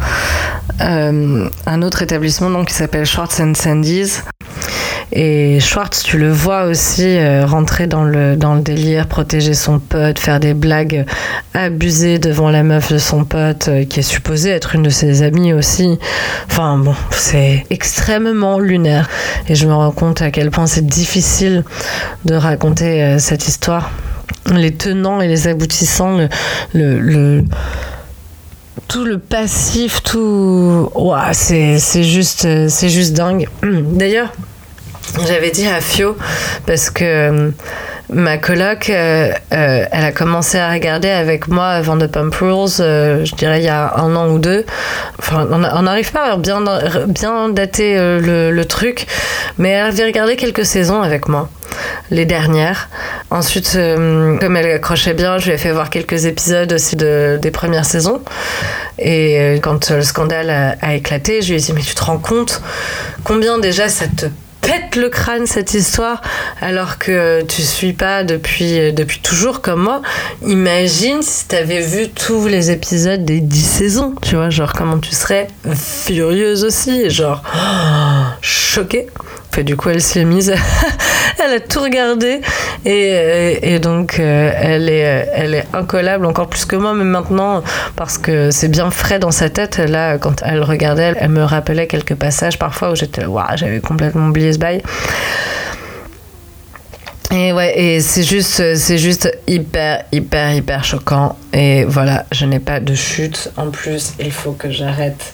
Euh, 0.81 1.47
un 1.67 1.81
autre 1.83 2.01
établissement 2.01 2.49
donc, 2.49 2.69
qui 2.69 2.73
s'appelle 2.73 3.05
Schwartz 3.05 3.39
Sandy's, 3.53 4.23
et 5.11 5.59
Schwartz, 5.59 6.03
tu 6.03 6.17
le 6.17 6.31
vois 6.31 6.63
aussi 6.63 7.17
euh, 7.17 7.45
rentrer 7.45 7.87
dans 7.87 8.03
le, 8.03 8.35
dans 8.35 8.55
le 8.55 8.61
délire, 8.61 9.07
protéger 9.07 9.53
son 9.53 9.79
pote, 9.79 10.19
faire 10.19 10.39
des 10.39 10.53
blagues 10.53 11.05
abusées 11.53 12.19
devant 12.19 12.49
la 12.49 12.63
meuf 12.63 12.91
de 12.91 12.97
son 12.97 13.25
pote, 13.25 13.67
euh, 13.67 13.85
qui 13.85 13.99
est 13.99 14.03
supposée 14.03 14.49
être 14.49 14.75
une 14.75 14.83
de 14.83 14.89
ses 14.89 15.21
amies 15.21 15.53
aussi. 15.53 15.99
Enfin 16.49 16.77
bon, 16.77 16.95
c'est 17.11 17.65
extrêmement 17.69 18.59
lunaire. 18.59 19.09
Et 19.47 19.55
je 19.55 19.67
me 19.67 19.73
rends 19.73 19.91
compte 19.91 20.21
à 20.21 20.31
quel 20.31 20.49
point 20.49 20.67
c'est 20.67 20.85
difficile 20.85 21.63
de 22.25 22.35
raconter 22.35 23.03
euh, 23.03 23.19
cette 23.19 23.47
histoire. 23.47 23.91
Les 24.51 24.73
tenants 24.73 25.21
et 25.21 25.27
les 25.27 25.47
aboutissants, 25.47 26.27
le, 26.73 27.43
tout 28.87 29.05
le 29.05 29.17
passif, 29.17 30.03
tout. 30.03 30.89
Ouah, 30.95 31.33
c'est 31.33 32.03
juste, 32.03 32.47
juste 32.87 33.13
dingue. 33.13 33.47
D'ailleurs, 33.63 34.33
j'avais 35.27 35.51
dit 35.51 35.67
à 35.67 35.79
Fio, 35.79 36.17
parce 36.65 36.89
que 36.89 37.03
euh, 37.03 37.49
ma 38.09 38.37
coloc, 38.37 38.89
euh, 38.89 39.31
euh, 39.53 39.85
elle 39.91 40.03
a 40.03 40.11
commencé 40.11 40.57
à 40.57 40.71
regarder 40.71 41.09
avec 41.09 41.47
moi 41.47 41.81
Vanderpump 41.81 42.33
Rules, 42.35 42.77
je 42.77 43.35
dirais 43.35 43.59
il 43.61 43.65
y 43.65 43.69
a 43.69 43.95
un 43.97 44.15
an 44.15 44.29
ou 44.29 44.39
deux. 44.39 44.65
Enfin, 45.19 45.47
on 45.51 45.81
n'arrive 45.83 46.11
pas 46.11 46.33
à 46.33 46.37
bien, 46.37 46.63
bien 47.07 47.49
dater 47.49 47.95
le, 47.95 48.63
truc, 48.63 49.05
mais 49.57 49.69
elle 49.69 49.87
avait 49.87 50.05
regardé 50.05 50.35
quelques 50.35 50.65
saisons 50.65 51.01
avec 51.01 51.27
moi, 51.27 51.49
les 52.09 52.25
dernières. 52.25 52.89
Ensuite, 53.29 53.73
comme 53.73 54.57
elle 54.57 54.71
accrochait 54.71 55.13
bien, 55.13 55.37
je 55.37 55.47
lui 55.47 55.53
ai 55.53 55.57
fait 55.57 55.71
voir 55.71 55.89
quelques 55.89 56.25
épisodes 56.25 56.71
aussi 56.73 56.95
de, 56.95 57.37
des 57.41 57.51
premières 57.51 57.85
saisons. 57.85 58.21
Et 58.99 59.59
quand 59.61 59.91
le 59.91 60.01
scandale 60.01 60.49
a, 60.49 60.75
a 60.81 60.95
éclaté, 60.95 61.41
je 61.41 61.49
lui 61.49 61.59
ai 61.59 61.59
dit, 61.59 61.73
mais 61.73 61.81
tu 61.81 61.93
te 61.93 62.03
rends 62.03 62.19
compte 62.19 62.61
combien 63.23 63.59
déjà 63.59 63.89
ça 63.89 64.05
te 64.07 64.27
pète 64.63 64.95
le 64.95 65.09
crâne 65.09 65.45
cette 65.45 65.73
histoire 65.73 66.21
alors 66.61 66.97
que 66.97 67.43
tu 67.43 67.61
suis 67.61 67.93
pas 67.93 68.23
depuis, 68.23 68.91
depuis 68.93 69.19
toujours 69.19 69.61
comme 69.61 69.83
moi. 69.83 70.01
Imagine 70.41 71.21
si 71.21 71.47
tu 71.47 71.55
avais 71.55 71.81
vu 71.81 72.09
tous 72.09 72.47
les 72.47 72.71
épisodes 72.71 73.23
des 73.23 73.39
10 73.41 73.61
saisons, 73.61 74.15
tu 74.21 74.35
vois, 74.35 74.49
genre 74.49 74.73
comment 74.73 74.97
tu 74.97 75.11
serais 75.11 75.47
furieuse 75.75 76.63
aussi, 76.63 77.09
genre 77.09 77.43
choquée 78.41 79.07
du 79.61 79.77
coup, 79.77 79.89
elle 79.89 80.01
s'est 80.01 80.25
mise, 80.25 80.51
elle 81.43 81.53
a 81.53 81.59
tout 81.59 81.81
regardé 81.81 82.41
et, 82.85 83.73
et 83.73 83.79
donc 83.79 84.19
euh, 84.19 84.51
elle, 84.55 84.89
est, 84.89 85.29
elle 85.33 85.53
est 85.53 85.65
incollable 85.73 86.25
encore 86.25 86.47
plus 86.47 86.65
que 86.65 86.75
moi, 86.75 86.93
mais 86.93 87.03
maintenant, 87.03 87.63
parce 87.95 88.17
que 88.17 88.51
c'est 88.51 88.67
bien 88.67 88.91
frais 88.91 89.19
dans 89.19 89.31
sa 89.31 89.49
tête, 89.49 89.77
là, 89.77 90.17
quand 90.17 90.41
elle 90.43 90.61
regardait, 90.61 91.13
elle, 91.17 91.29
me 91.29 91.43
rappelait 91.43 91.87
quelques 91.87 92.15
passages 92.15 92.59
parfois 92.59 92.91
où 92.91 92.95
j'étais, 92.95 93.25
waouh, 93.25 93.45
j'avais 93.55 93.79
complètement 93.79 94.27
oublié 94.27 94.53
ce 94.53 94.59
bail. 94.59 94.81
Et 97.31 97.51
ouais, 97.51 97.79
et 97.79 98.01
c'est 98.01 98.23
juste 98.23 99.31
hyper, 99.47 100.03
hyper, 100.11 100.53
hyper 100.53 100.83
choquant. 100.83 101.35
Et 101.51 101.83
voilà, 101.85 102.25
je 102.31 102.45
n'ai 102.45 102.59
pas 102.59 102.79
de 102.79 102.93
chute. 102.93 103.51
En 103.57 103.71
plus, 103.71 104.13
il 104.19 104.31
faut 104.31 104.51
que 104.51 104.69
j'arrête 104.69 105.33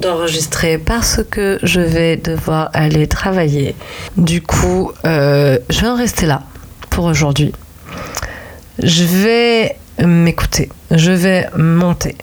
d'enregistrer 0.00 0.78
parce 0.78 1.20
que 1.30 1.58
je 1.62 1.80
vais 1.80 2.16
devoir 2.16 2.70
aller 2.72 3.06
travailler. 3.06 3.74
Du 4.16 4.42
coup, 4.42 4.92
euh, 5.04 5.58
je 5.70 5.80
vais 5.80 5.88
en 5.88 5.96
rester 5.96 6.26
là 6.26 6.42
pour 6.90 7.04
aujourd'hui. 7.04 7.52
Je 8.82 9.04
vais 9.04 9.76
m'écouter, 10.04 10.68
je 10.90 11.10
vais 11.10 11.46
monter 11.56 12.16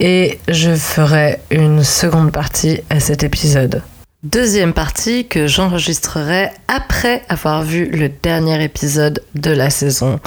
et 0.00 0.38
je 0.48 0.74
ferai 0.74 1.40
une 1.50 1.82
seconde 1.82 2.32
partie 2.32 2.80
à 2.90 3.00
cet 3.00 3.22
épisode. 3.22 3.82
Deuxième 4.22 4.72
partie 4.72 5.28
que 5.28 5.46
j'enregistrerai 5.46 6.48
après 6.66 7.22
avoir 7.28 7.62
vu 7.62 7.86
le 7.86 8.08
dernier 8.08 8.62
épisode 8.64 9.22
de 9.34 9.52
la 9.52 9.70
saison, 9.70 10.18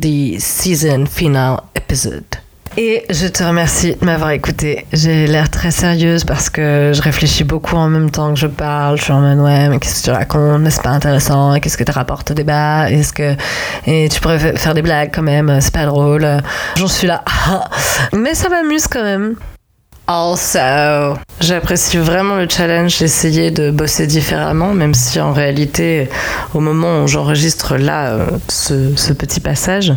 the 0.00 0.38
season 0.38 1.04
final 1.06 1.60
episode. 1.74 2.24
Et 2.78 3.04
je 3.10 3.26
te 3.26 3.42
remercie 3.42 3.96
de 4.00 4.04
m'avoir 4.04 4.30
écouté. 4.30 4.86
J'ai 4.92 5.26
l'air 5.26 5.50
très 5.50 5.70
sérieuse 5.70 6.24
parce 6.24 6.48
que 6.48 6.92
je 6.94 7.02
réfléchis 7.02 7.44
beaucoup 7.44 7.76
en 7.76 7.88
même 7.88 8.10
temps 8.10 8.32
que 8.32 8.40
je 8.40 8.46
parle. 8.46 8.96
Je 8.96 9.04
suis 9.04 9.12
en 9.12 9.20
mode 9.20 9.38
ouais, 9.40 9.68
mais 9.68 9.78
qu'est-ce 9.78 10.00
que 10.00 10.04
tu 10.06 10.10
racontes? 10.10 10.70
C'est 10.70 10.82
pas 10.82 10.90
intéressant. 10.90 11.58
Qu'est-ce 11.60 11.76
que 11.76 11.84
tu 11.84 11.92
rapportes 11.92 12.30
au 12.30 12.34
débat? 12.34 12.90
Est-ce 12.90 13.12
que 13.12 13.36
et 13.86 14.08
tu 14.08 14.20
pourrais 14.20 14.38
faire 14.38 14.72
des 14.72 14.82
blagues 14.82 15.10
quand 15.14 15.22
même 15.22 15.60
C'est 15.60 15.74
pas 15.74 15.84
drôle. 15.84 16.26
J'en 16.76 16.88
suis 16.88 17.06
là. 17.06 17.22
mais 18.14 18.34
ça 18.34 18.48
m'amuse 18.48 18.86
quand 18.86 19.02
même. 19.02 19.36
J'apprécie 21.42 21.96
vraiment 21.96 22.36
le 22.36 22.46
challenge 22.48 23.00
d'essayer 23.00 23.50
de 23.50 23.72
bosser 23.72 24.06
différemment, 24.06 24.74
même 24.74 24.94
si 24.94 25.18
en 25.20 25.32
réalité, 25.32 26.08
au 26.54 26.60
moment 26.60 27.02
où 27.02 27.08
j'enregistre 27.08 27.76
là 27.76 28.12
euh, 28.12 28.26
ce, 28.48 29.12
petit 29.12 29.40
passage, 29.40 29.92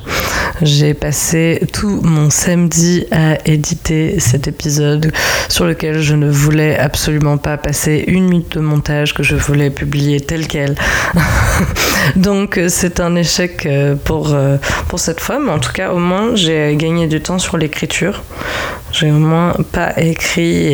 j'ai 0.64 0.96
passé 0.96 1.62
tout 1.72 2.00
mon 2.02 2.32
samedi 2.32 3.06
à 3.12 3.38
éditer 3.46 4.20
cet 4.20 4.48
épisode 4.48 5.12
sur 5.50 5.66
lequel 5.66 6.00
je 6.00 6.16
ne 6.16 6.32
voulais 6.32 6.80
absolument 6.80 7.38
pas 7.38 7.58
passer 7.58 8.06
une 8.08 8.28
minute 8.28 8.58
de 8.58 8.62
montage 8.62 9.14
que 9.14 9.22
je 9.22 9.36
voulais 9.36 9.70
publier 9.70 10.22
tel 10.22 10.48
quel. 10.48 10.76
Donc 12.16 12.58
euh, 12.58 12.70
c'est 12.70 13.00
un 13.00 13.16
échec 13.16 13.68
euh, 13.68 13.96
pour, 13.96 14.36
pour 14.88 14.98
cette 14.98 15.20
fois, 15.20 15.40
mais 15.40 15.52
en 15.52 15.60
tout 15.60 15.74
cas 15.74 15.92
au 15.92 16.00
moins 16.00 16.36
j'ai 16.36 16.76
gagné 16.76 17.06
du 17.06 17.22
temps 17.22 17.38
sur 17.38 17.58
l'écriture. 17.58 18.24
J'ai 18.98 19.12
au 19.12 19.20
moins 19.20 19.54
pas 19.74 19.94
écrit 20.06 20.74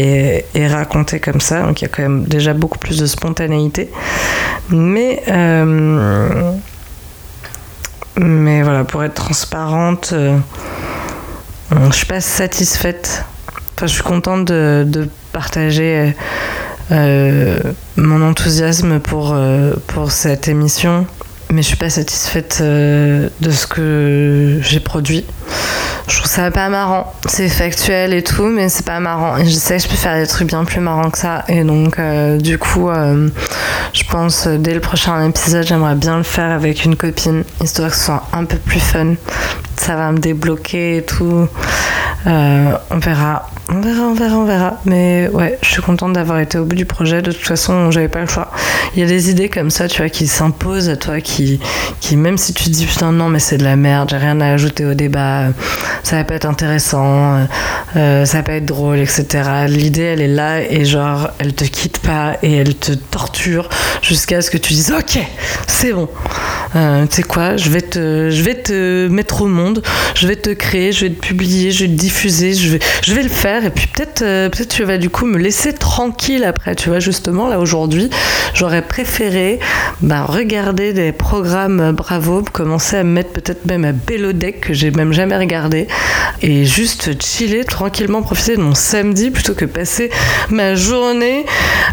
et, 0.53 0.67
raconté 0.67 1.19
comme 1.19 1.41
ça, 1.41 1.63
donc 1.63 1.81
il 1.81 1.85
y 1.85 1.87
a 1.87 1.89
quand 1.89 2.01
même 2.01 2.23
déjà 2.23 2.53
beaucoup 2.53 2.77
plus 2.77 2.97
de 2.99 3.05
spontanéité. 3.05 3.89
Mais, 4.69 5.23
euh, 5.27 6.53
mais 8.17 8.61
voilà, 8.61 8.83
pour 8.83 9.03
être 9.03 9.15
transparente, 9.15 10.11
euh, 10.13 10.37
je 11.71 11.95
suis 11.95 12.05
pas 12.05 12.21
satisfaite. 12.21 13.25
Enfin, 13.75 13.87
je 13.87 13.93
suis 13.93 14.03
contente 14.03 14.45
de, 14.45 15.09
partager 15.31 16.13
euh, 16.91 17.57
mon 17.95 18.21
enthousiasme 18.21 18.99
pour, 18.99 19.35
pour 19.87 20.11
cette 20.11 20.49
émission, 20.49 21.05
mais 21.51 21.61
je 21.61 21.67
suis 21.67 21.77
pas 21.77 21.89
satisfaite 21.89 22.61
de 22.61 23.51
ce 23.51 23.67
que 23.67 24.59
j'ai 24.61 24.79
produit 24.79 25.25
je 26.11 26.17
trouve 26.17 26.29
ça 26.29 26.51
pas 26.51 26.69
marrant. 26.69 27.13
C'est 27.27 27.49
factuel 27.49 28.13
et 28.13 28.23
tout, 28.23 28.47
mais 28.47 28.69
c'est 28.69 28.85
pas 28.85 28.99
marrant. 28.99 29.37
Et 29.37 29.45
je 29.45 29.51
sais 29.51 29.77
que 29.77 29.83
je 29.83 29.87
peux 29.87 29.95
faire 29.95 30.17
des 30.19 30.27
trucs 30.27 30.47
bien 30.47 30.65
plus 30.65 30.81
marrants 30.81 31.09
que 31.09 31.17
ça. 31.17 31.45
Et 31.47 31.63
donc, 31.63 31.99
euh, 31.99 32.37
du 32.37 32.57
coup, 32.57 32.89
euh, 32.89 33.29
je 33.93 34.03
pense 34.03 34.47
euh, 34.47 34.57
dès 34.57 34.73
le 34.73 34.81
prochain 34.81 35.27
épisode, 35.27 35.65
j'aimerais 35.65 35.95
bien 35.95 36.17
le 36.17 36.23
faire 36.23 36.51
avec 36.51 36.85
une 36.85 36.95
copine, 36.95 37.43
histoire 37.63 37.91
que 37.91 37.95
ce 37.95 38.05
soit 38.05 38.23
un 38.33 38.45
peu 38.45 38.57
plus 38.57 38.79
fun. 38.79 39.13
Ça 39.77 39.95
va 39.95 40.11
me 40.11 40.19
débloquer 40.19 40.97
et 40.97 41.03
tout. 41.03 41.47
on 42.25 42.97
verra. 42.97 43.49
On 43.73 43.79
verra, 43.79 44.01
on 44.01 44.13
verra, 44.13 44.37
on 44.37 44.45
verra. 44.45 44.81
Mais 44.85 45.29
ouais, 45.31 45.57
je 45.61 45.69
suis 45.69 45.81
contente 45.81 46.11
d'avoir 46.13 46.39
été 46.39 46.57
au 46.57 46.65
bout 46.65 46.75
du 46.75 46.85
projet. 46.85 47.21
De 47.21 47.31
toute 47.31 47.45
façon, 47.45 47.89
j'avais 47.89 48.09
pas 48.09 48.19
le 48.19 48.27
choix. 48.27 48.51
Il 48.93 48.99
y 48.99 49.03
a 49.03 49.07
des 49.07 49.29
idées 49.29 49.47
comme 49.47 49.69
ça, 49.69 49.87
tu 49.87 50.01
vois, 50.01 50.09
qui 50.09 50.27
s'imposent 50.27 50.89
à 50.89 50.97
toi, 50.97 51.21
qui, 51.21 51.40
qui, 51.99 52.17
même 52.17 52.37
si 52.37 52.53
tu 52.53 52.65
te 52.65 52.69
dis 52.69 52.85
putain, 52.85 53.11
non, 53.11 53.29
mais 53.29 53.39
c'est 53.39 53.57
de 53.57 53.63
la 53.63 53.75
merde, 53.75 54.09
j'ai 54.09 54.17
rien 54.17 54.39
à 54.41 54.47
ajouter 54.47 54.85
au 54.85 54.93
débat, 54.93 55.47
ça 56.03 56.17
va 56.17 56.23
pas 56.23 56.35
être 56.35 56.45
intéressant, 56.45 57.47
euh, 57.95 58.25
ça 58.25 58.37
va 58.37 58.43
pas 58.43 58.53
être 58.53 58.65
drôle, 58.65 58.99
etc. 58.99 59.25
L'idée, 59.67 60.03
elle 60.03 60.21
est 60.21 60.27
là 60.27 60.61
et 60.61 60.85
genre, 60.85 61.29
elle 61.39 61.53
te 61.53 61.65
quitte 61.65 61.99
pas 61.99 62.37
et 62.43 62.57
elle 62.57 62.75
te 62.75 62.93
torture 62.93 63.69
jusqu'à 64.01 64.41
ce 64.41 64.51
que 64.51 64.57
tu 64.57 64.73
dises 64.73 64.93
ok, 64.97 65.19
c'est 65.67 65.93
bon. 65.93 66.07
Euh, 66.75 67.05
tu 67.05 67.17
sais 67.17 67.23
quoi, 67.23 67.57
je 67.57 67.69
vais, 67.69 67.81
te, 67.81 68.29
je 68.29 68.41
vais 68.43 68.55
te 68.55 69.07
mettre 69.07 69.41
au 69.41 69.47
monde, 69.47 69.83
je 70.15 70.27
vais 70.27 70.37
te 70.37 70.51
créer, 70.51 70.91
je 70.93 71.05
vais 71.05 71.11
te 71.11 71.19
publier, 71.19 71.71
je 71.71 71.83
vais 71.83 71.89
te 71.89 71.95
diffuser, 71.95 72.53
je 72.53 72.69
vais, 72.69 72.79
je 73.03 73.13
vais 73.13 73.23
le 73.23 73.29
faire. 73.29 73.65
Et 73.65 73.69
puis 73.69 73.87
peut-être 73.87 74.21
euh, 74.21 74.49
peut-être 74.49 74.69
tu 74.69 74.83
vas 74.83 74.97
du 74.97 75.09
coup 75.09 75.25
me 75.25 75.37
laisser 75.37 75.73
tranquille 75.73 76.43
après 76.45 76.75
tu 76.75 76.89
vois. 76.89 76.99
Justement 76.99 77.49
là 77.49 77.59
aujourd'hui 77.59 78.09
j'aurais 78.53 78.81
préféré 78.81 79.59
bah, 80.01 80.23
regarder 80.23 80.93
des 80.93 81.11
programmes 81.11 81.91
Bravo 81.91 82.43
commencer 82.51 82.97
à 82.97 83.03
me 83.03 83.11
mettre 83.11 83.31
peut-être 83.31 83.65
même 83.65 83.85
à 83.85 83.91
Belodeck 83.91 84.61
que 84.61 84.73
j'ai 84.73 84.91
même 84.91 85.13
jamais 85.13 85.37
regardé 85.37 85.87
et 86.41 86.65
juste 86.65 87.21
chiller 87.21 87.65
tranquillement 87.65 88.21
profiter 88.21 88.55
de 88.55 88.61
mon 88.61 88.75
samedi 88.75 89.31
plutôt 89.31 89.53
que 89.53 89.65
passer 89.65 90.09
ma 90.49 90.75
journée 90.75 91.45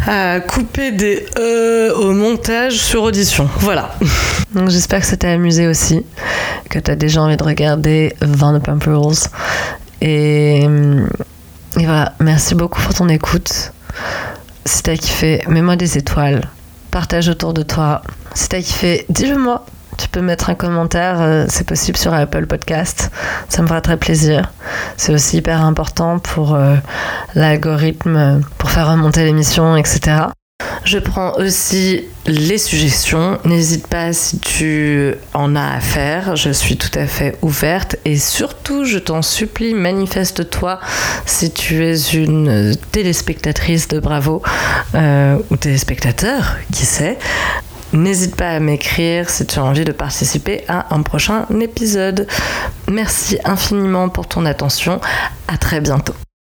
à 0.07 0.41
couper 0.41 0.93
des 0.93 1.26
E 1.39 1.93
au 1.97 2.12
montage 2.12 2.74
sur 2.79 3.03
audition. 3.03 3.49
Voilà 3.59 3.97
j'espère 4.69 5.01
que 5.01 5.07
ça 5.07 5.16
t'a 5.16 5.31
amusé 5.31 5.66
aussi 5.66 6.05
que 6.71 6.79
tu 6.79 6.91
as 6.91 6.97
déjà 6.97 7.23
envie 7.23 7.37
de 7.37 7.45
regarder 7.45 8.14
Vanderpump 8.21 8.85
Rules 8.85 9.29
et 10.01 10.66
et 11.79 11.85
voilà, 11.85 12.14
merci 12.19 12.55
beaucoup 12.55 12.81
pour 12.81 12.95
ton 12.95 13.09
écoute. 13.09 13.73
Si 14.64 14.83
t'as 14.83 14.97
kiffé, 14.97 15.43
mets-moi 15.49 15.77
des 15.77 15.97
étoiles. 15.97 16.49
Partage 16.91 17.29
autour 17.29 17.55
de 17.55 17.62
toi. 17.62 18.03
Si 18.35 18.49
t'as 18.49 18.61
kiffé, 18.61 19.05
dis-le 19.09 19.39
moi. 19.39 19.64
Tu 19.97 20.09
peux 20.09 20.21
mettre 20.21 20.51
un 20.51 20.55
commentaire, 20.55 21.21
euh, 21.21 21.47
c'est 21.49 21.66
possible 21.66 21.99
sur 21.99 22.14
Apple 22.14 22.47
Podcast. 22.47 23.11
Ça 23.49 23.62
me 23.62 23.66
fera 23.66 23.81
très 23.81 23.97
plaisir. 23.97 24.53
C'est 24.97 25.12
aussi 25.12 25.39
hyper 25.39 25.62
important 25.62 26.19
pour 26.19 26.55
euh, 26.55 26.77
l'algorithme, 27.35 28.43
pour 28.59 28.71
faire 28.71 28.91
remonter 28.91 29.25
l'émission, 29.25 29.77
etc. 29.77 30.29
Je 30.89 30.99
prends 30.99 31.35
aussi 31.35 32.05
les 32.27 32.57
suggestions. 32.57 33.39
N'hésite 33.45 33.89
pas 33.89 34.15
si 34.15 34.39
tu 34.39 35.13
en 35.35 35.55
as 35.55 35.75
à 35.75 35.81
faire. 35.81 36.35
Je 36.35 36.49
suis 36.49 36.79
tout 36.79 36.99
à 36.99 37.07
fait 37.07 37.37
ouverte. 37.43 37.97
Et 38.07 38.17
surtout, 38.17 38.87
je 38.87 38.97
t'en 38.97 39.21
supplie, 39.21 39.75
manifeste-toi 39.75 40.81
si 41.27 41.51
tu 41.51 41.85
es 41.85 41.95
une 42.15 42.75
téléspectatrice 42.91 43.89
de 43.89 44.01
Bravo 44.01 44.43
euh, 44.95 45.37
ou 45.51 45.59
téléspectateur, 45.59 46.57
qui 46.73 46.87
sait. 46.87 47.19
N'hésite 47.93 48.35
pas 48.35 48.53
à 48.53 48.59
m'écrire 48.59 49.29
si 49.29 49.45
tu 49.45 49.59
as 49.59 49.65
envie 49.65 49.85
de 49.85 49.93
participer 49.93 50.65
à 50.69 50.95
un 50.95 51.03
prochain 51.03 51.45
épisode. 51.61 52.27
Merci 52.91 53.39
infiniment 53.45 54.09
pour 54.09 54.27
ton 54.27 54.47
attention. 54.47 55.03
À 55.49 55.59
très 55.59 55.83
bientôt. 55.83 56.15